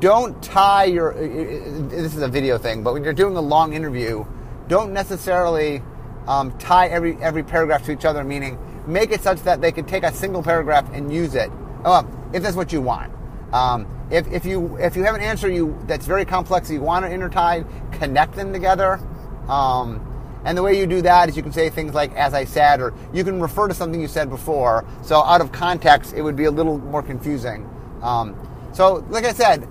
don't 0.00 0.40
tie 0.42 0.84
your. 0.84 1.14
This 1.14 2.14
is 2.14 2.22
a 2.22 2.28
video 2.28 2.58
thing, 2.58 2.82
but 2.82 2.92
when 2.92 3.04
you're 3.04 3.12
doing 3.12 3.36
a 3.36 3.40
long 3.40 3.72
interview, 3.72 4.24
don't 4.68 4.92
necessarily 4.92 5.82
um, 6.28 6.56
tie 6.58 6.86
every 6.88 7.16
every 7.16 7.42
paragraph 7.42 7.84
to 7.86 7.92
each 7.92 8.04
other, 8.04 8.22
meaning 8.22 8.58
make 8.86 9.10
it 9.10 9.22
such 9.22 9.42
that 9.42 9.60
they 9.60 9.72
can 9.72 9.84
take 9.84 10.04
a 10.04 10.12
single 10.12 10.42
paragraph 10.42 10.88
and 10.92 11.12
use 11.12 11.34
it. 11.34 11.50
Oh, 11.84 12.06
if 12.32 12.42
that's 12.42 12.54
what 12.54 12.72
you 12.72 12.80
want. 12.80 13.12
Um, 13.52 13.86
if, 14.10 14.30
if 14.30 14.44
you 14.44 14.76
if 14.76 14.94
you 14.94 15.04
have 15.04 15.14
an 15.14 15.22
answer 15.22 15.50
you 15.50 15.76
that's 15.86 16.06
very 16.06 16.24
complex, 16.24 16.70
you 16.70 16.80
want 16.80 17.04
to 17.04 17.10
intertie, 17.10 17.66
connect 17.92 18.34
them 18.34 18.52
together. 18.52 19.00
Um, 19.48 20.04
and 20.44 20.56
the 20.56 20.62
way 20.62 20.78
you 20.78 20.86
do 20.86 21.02
that 21.02 21.28
is 21.28 21.36
you 21.36 21.42
can 21.42 21.52
say 21.52 21.70
things 21.70 21.94
like 21.94 22.14
"as 22.14 22.34
I 22.34 22.44
said," 22.44 22.80
or 22.80 22.94
you 23.12 23.24
can 23.24 23.40
refer 23.40 23.66
to 23.66 23.74
something 23.74 24.00
you 24.00 24.08
said 24.08 24.28
before. 24.28 24.84
So 25.02 25.22
out 25.22 25.40
of 25.40 25.50
context, 25.50 26.14
it 26.14 26.22
would 26.22 26.36
be 26.36 26.44
a 26.44 26.50
little 26.50 26.78
more 26.78 27.02
confusing. 27.02 27.68
Um, 28.02 28.36
so, 28.72 29.04
like 29.08 29.24
I 29.24 29.32
said, 29.32 29.66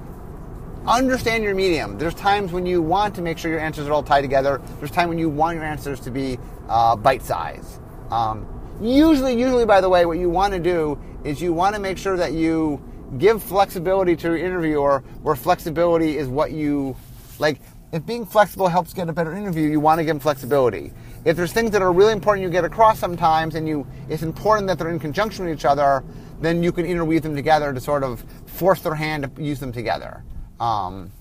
understand 0.87 1.43
your 1.43 1.53
medium. 1.53 1.97
There's 1.97 2.13
times 2.13 2.51
when 2.51 2.65
you 2.65 2.81
want 2.81 3.15
to 3.15 3.21
make 3.21 3.37
sure 3.37 3.51
your 3.51 3.59
answers 3.59 3.87
are 3.87 3.91
all 3.91 4.03
tied 4.03 4.21
together. 4.21 4.61
There's 4.79 4.91
time 4.91 5.09
when 5.09 5.17
you 5.17 5.29
want 5.29 5.55
your 5.55 5.65
answers 5.65 5.99
to 6.01 6.11
be 6.11 6.39
uh, 6.69 6.95
bite 6.95 7.23
size. 7.23 7.79
Um, 8.09 8.47
usually, 8.81 9.37
usually, 9.37 9.65
by 9.65 9.81
the 9.81 9.89
way, 9.89 10.05
what 10.05 10.17
you 10.17 10.29
want 10.29 10.53
to 10.53 10.59
do 10.59 10.97
is 11.23 11.41
you 11.41 11.53
want 11.53 11.75
to 11.75 11.81
make 11.81 11.97
sure 11.97 12.15
that 12.17 12.33
you 12.33 12.81
give 13.17 13.43
flexibility 13.43 14.15
to 14.15 14.27
your 14.27 14.37
interviewer, 14.37 15.03
where 15.23 15.35
flexibility 15.35 16.17
is 16.17 16.27
what 16.27 16.51
you 16.51 16.95
like. 17.39 17.59
If 17.91 18.05
being 18.05 18.25
flexible 18.25 18.67
helps 18.67 18.93
get 18.93 19.07
a 19.07 19.13
better 19.13 19.33
interview, 19.33 19.69
you 19.69 19.79
want 19.79 19.99
to 19.99 20.03
give 20.03 20.15
them 20.15 20.19
flexibility. 20.19 20.91
If 21.23 21.37
there's 21.37 21.53
things 21.53 21.71
that 21.71 21.81
are 21.81 21.91
really 21.91 22.13
important 22.13 22.43
you 22.43 22.49
get 22.49 22.65
across 22.65 22.99
sometimes, 22.99 23.55
and 23.55 23.67
you 23.67 23.87
it's 24.09 24.23
important 24.23 24.67
that 24.67 24.77
they're 24.77 24.89
in 24.89 24.99
conjunction 24.99 25.45
with 25.45 25.57
each 25.57 25.65
other, 25.65 26.03
then 26.41 26.63
you 26.63 26.71
can 26.71 26.85
interweave 26.85 27.23
them 27.23 27.35
together 27.35 27.73
to 27.73 27.79
sort 27.79 28.03
of 28.03 28.23
force 28.45 28.81
their 28.81 28.95
hand 28.95 29.29
to 29.35 29.43
use 29.43 29.59
them 29.59 29.71
together. 29.71 30.23
Um, 30.59 31.11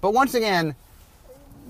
but 0.00 0.12
once 0.12 0.34
again, 0.34 0.74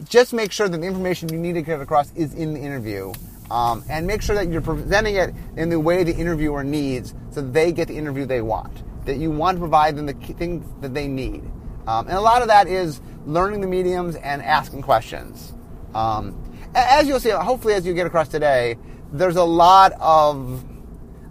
just 0.08 0.32
make 0.32 0.52
sure 0.52 0.68
that 0.68 0.78
the 0.78 0.86
information 0.86 1.28
you 1.32 1.38
need 1.38 1.54
to 1.54 1.62
get 1.62 1.80
across 1.80 2.12
is 2.14 2.34
in 2.34 2.54
the 2.54 2.60
interview. 2.60 3.12
Um, 3.50 3.84
and 3.88 4.06
make 4.06 4.22
sure 4.22 4.34
that 4.34 4.48
you're 4.48 4.60
presenting 4.60 5.14
it 5.14 5.32
in 5.56 5.68
the 5.70 5.78
way 5.78 6.02
the 6.02 6.14
interviewer 6.14 6.64
needs 6.64 7.14
so 7.30 7.40
they 7.40 7.72
get 7.72 7.88
the 7.88 7.96
interview 7.96 8.26
they 8.26 8.42
want. 8.42 8.82
That 9.06 9.18
you 9.18 9.30
want 9.30 9.56
to 9.56 9.60
provide 9.60 9.96
them 9.96 10.06
the 10.06 10.14
things 10.14 10.66
that 10.80 10.92
they 10.92 11.06
need. 11.06 11.42
Um, 11.86 12.08
and 12.08 12.16
a 12.16 12.20
lot 12.20 12.42
of 12.42 12.48
that 12.48 12.66
is 12.66 13.00
learning 13.24 13.60
the 13.60 13.68
mediums 13.68 14.16
and 14.16 14.42
asking 14.42 14.82
questions. 14.82 15.54
Um, 15.94 16.42
as 16.74 17.06
you'll 17.06 17.20
see, 17.20 17.30
hopefully, 17.30 17.74
as 17.74 17.86
you 17.86 17.94
get 17.94 18.06
across 18.06 18.28
today, 18.28 18.76
there's 19.12 19.36
a 19.36 19.44
lot 19.44 19.92
of 20.00 20.64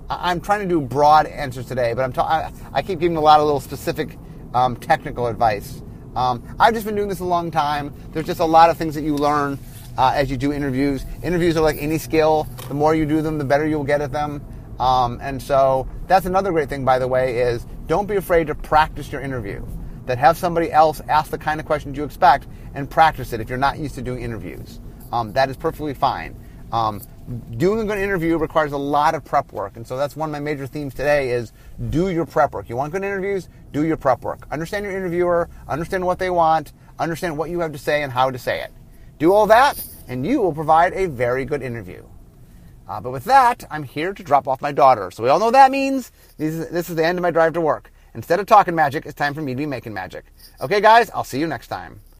I'm 0.09 0.39
trying 0.39 0.61
to 0.61 0.67
do 0.67 0.79
broad 0.81 1.25
answers 1.25 1.65
today, 1.65 1.93
but 1.93 2.03
I'm 2.03 2.13
ta- 2.13 2.27
I, 2.27 2.51
I 2.71 2.81
keep 2.81 2.99
giving 2.99 3.17
a 3.17 3.21
lot 3.21 3.39
of 3.39 3.45
little 3.45 3.59
specific 3.59 4.17
um, 4.55 4.75
technical 4.77 5.27
advice. 5.27 5.83
Um, 6.15 6.41
I've 6.59 6.73
just 6.73 6.85
been 6.85 6.95
doing 6.95 7.09
this 7.09 7.19
a 7.19 7.25
long 7.25 7.51
time. 7.51 7.93
There's 8.11 8.25
just 8.25 8.39
a 8.39 8.45
lot 8.45 8.69
of 8.69 8.77
things 8.77 8.95
that 8.95 9.03
you 9.03 9.15
learn 9.15 9.59
uh, 9.97 10.13
as 10.15 10.31
you 10.31 10.37
do 10.37 10.53
interviews. 10.53 11.05
Interviews 11.21 11.57
are 11.57 11.61
like 11.61 11.77
any 11.79 11.97
skill. 11.97 12.47
The 12.69 12.73
more 12.73 12.95
you 12.95 13.05
do 13.05 13.21
them, 13.21 13.37
the 13.37 13.45
better 13.45 13.67
you'll 13.67 13.83
get 13.83 14.01
at 14.01 14.11
them. 14.11 14.43
Um, 14.79 15.19
and 15.21 15.41
so 15.41 15.87
that's 16.07 16.25
another 16.25 16.51
great 16.51 16.69
thing, 16.69 16.85
by 16.85 16.99
the 16.99 17.07
way, 17.07 17.39
is 17.39 17.65
don't 17.87 18.07
be 18.07 18.15
afraid 18.15 18.47
to 18.47 18.55
practice 18.55 19.11
your 19.11 19.21
interview. 19.21 19.65
That 20.05 20.17
have 20.19 20.37
somebody 20.37 20.71
else 20.71 21.01
ask 21.09 21.31
the 21.31 21.37
kind 21.37 21.59
of 21.59 21.65
questions 21.65 21.97
you 21.97 22.03
expect 22.03 22.47
and 22.75 22.89
practice 22.89 23.33
it 23.33 23.41
if 23.41 23.49
you're 23.49 23.57
not 23.57 23.79
used 23.79 23.95
to 23.95 24.01
doing 24.01 24.21
interviews. 24.21 24.79
Um, 25.11 25.33
that 25.33 25.49
is 25.49 25.57
perfectly 25.57 25.93
fine. 25.93 26.35
Um, 26.71 27.01
doing 27.57 27.79
a 27.79 27.85
good 27.85 27.97
interview 27.97 28.37
requires 28.37 28.71
a 28.71 28.77
lot 28.77 29.15
of 29.15 29.23
prep 29.23 29.51
work, 29.53 29.77
and 29.77 29.85
so 29.85 29.97
that's 29.97 30.15
one 30.15 30.29
of 30.29 30.33
my 30.33 30.39
major 30.39 30.67
themes 30.67 30.93
today: 30.93 31.31
is 31.31 31.53
do 31.89 32.09
your 32.09 32.25
prep 32.25 32.53
work. 32.53 32.69
You 32.69 32.75
want 32.75 32.91
good 32.91 33.03
interviews? 33.03 33.49
Do 33.71 33.85
your 33.85 33.97
prep 33.97 34.21
work. 34.21 34.47
Understand 34.51 34.85
your 34.85 34.95
interviewer. 34.95 35.49
Understand 35.67 36.05
what 36.05 36.19
they 36.19 36.29
want. 36.29 36.73
Understand 36.99 37.37
what 37.37 37.49
you 37.49 37.59
have 37.59 37.71
to 37.71 37.77
say 37.77 38.03
and 38.03 38.11
how 38.11 38.31
to 38.31 38.39
say 38.39 38.61
it. 38.61 38.71
Do 39.19 39.33
all 39.33 39.47
that, 39.47 39.85
and 40.07 40.25
you 40.25 40.41
will 40.41 40.53
provide 40.53 40.93
a 40.93 41.07
very 41.07 41.45
good 41.45 41.61
interview. 41.61 42.03
Uh, 42.87 43.01
but 43.01 43.11
with 43.11 43.23
that, 43.25 43.63
I'm 43.71 43.83
here 43.83 44.13
to 44.13 44.23
drop 44.23 44.47
off 44.47 44.61
my 44.61 44.71
daughter. 44.71 45.09
So 45.11 45.23
we 45.23 45.29
all 45.29 45.39
know 45.39 45.45
what 45.45 45.53
that 45.53 45.71
means. 45.71 46.11
This 46.37 46.53
is, 46.53 46.69
this 46.69 46.89
is 46.89 46.95
the 46.95 47.05
end 47.05 47.17
of 47.17 47.23
my 47.23 47.31
drive 47.31 47.53
to 47.53 47.61
work. 47.61 47.91
Instead 48.13 48.39
of 48.39 48.45
talking 48.45 48.75
magic, 48.75 49.05
it's 49.05 49.15
time 49.15 49.33
for 49.33 49.41
me 49.41 49.53
to 49.53 49.57
be 49.57 49.65
making 49.65 49.93
magic. 49.93 50.25
Okay, 50.61 50.81
guys, 50.81 51.09
I'll 51.09 51.23
see 51.23 51.39
you 51.39 51.47
next 51.47 51.67
time. 51.67 51.99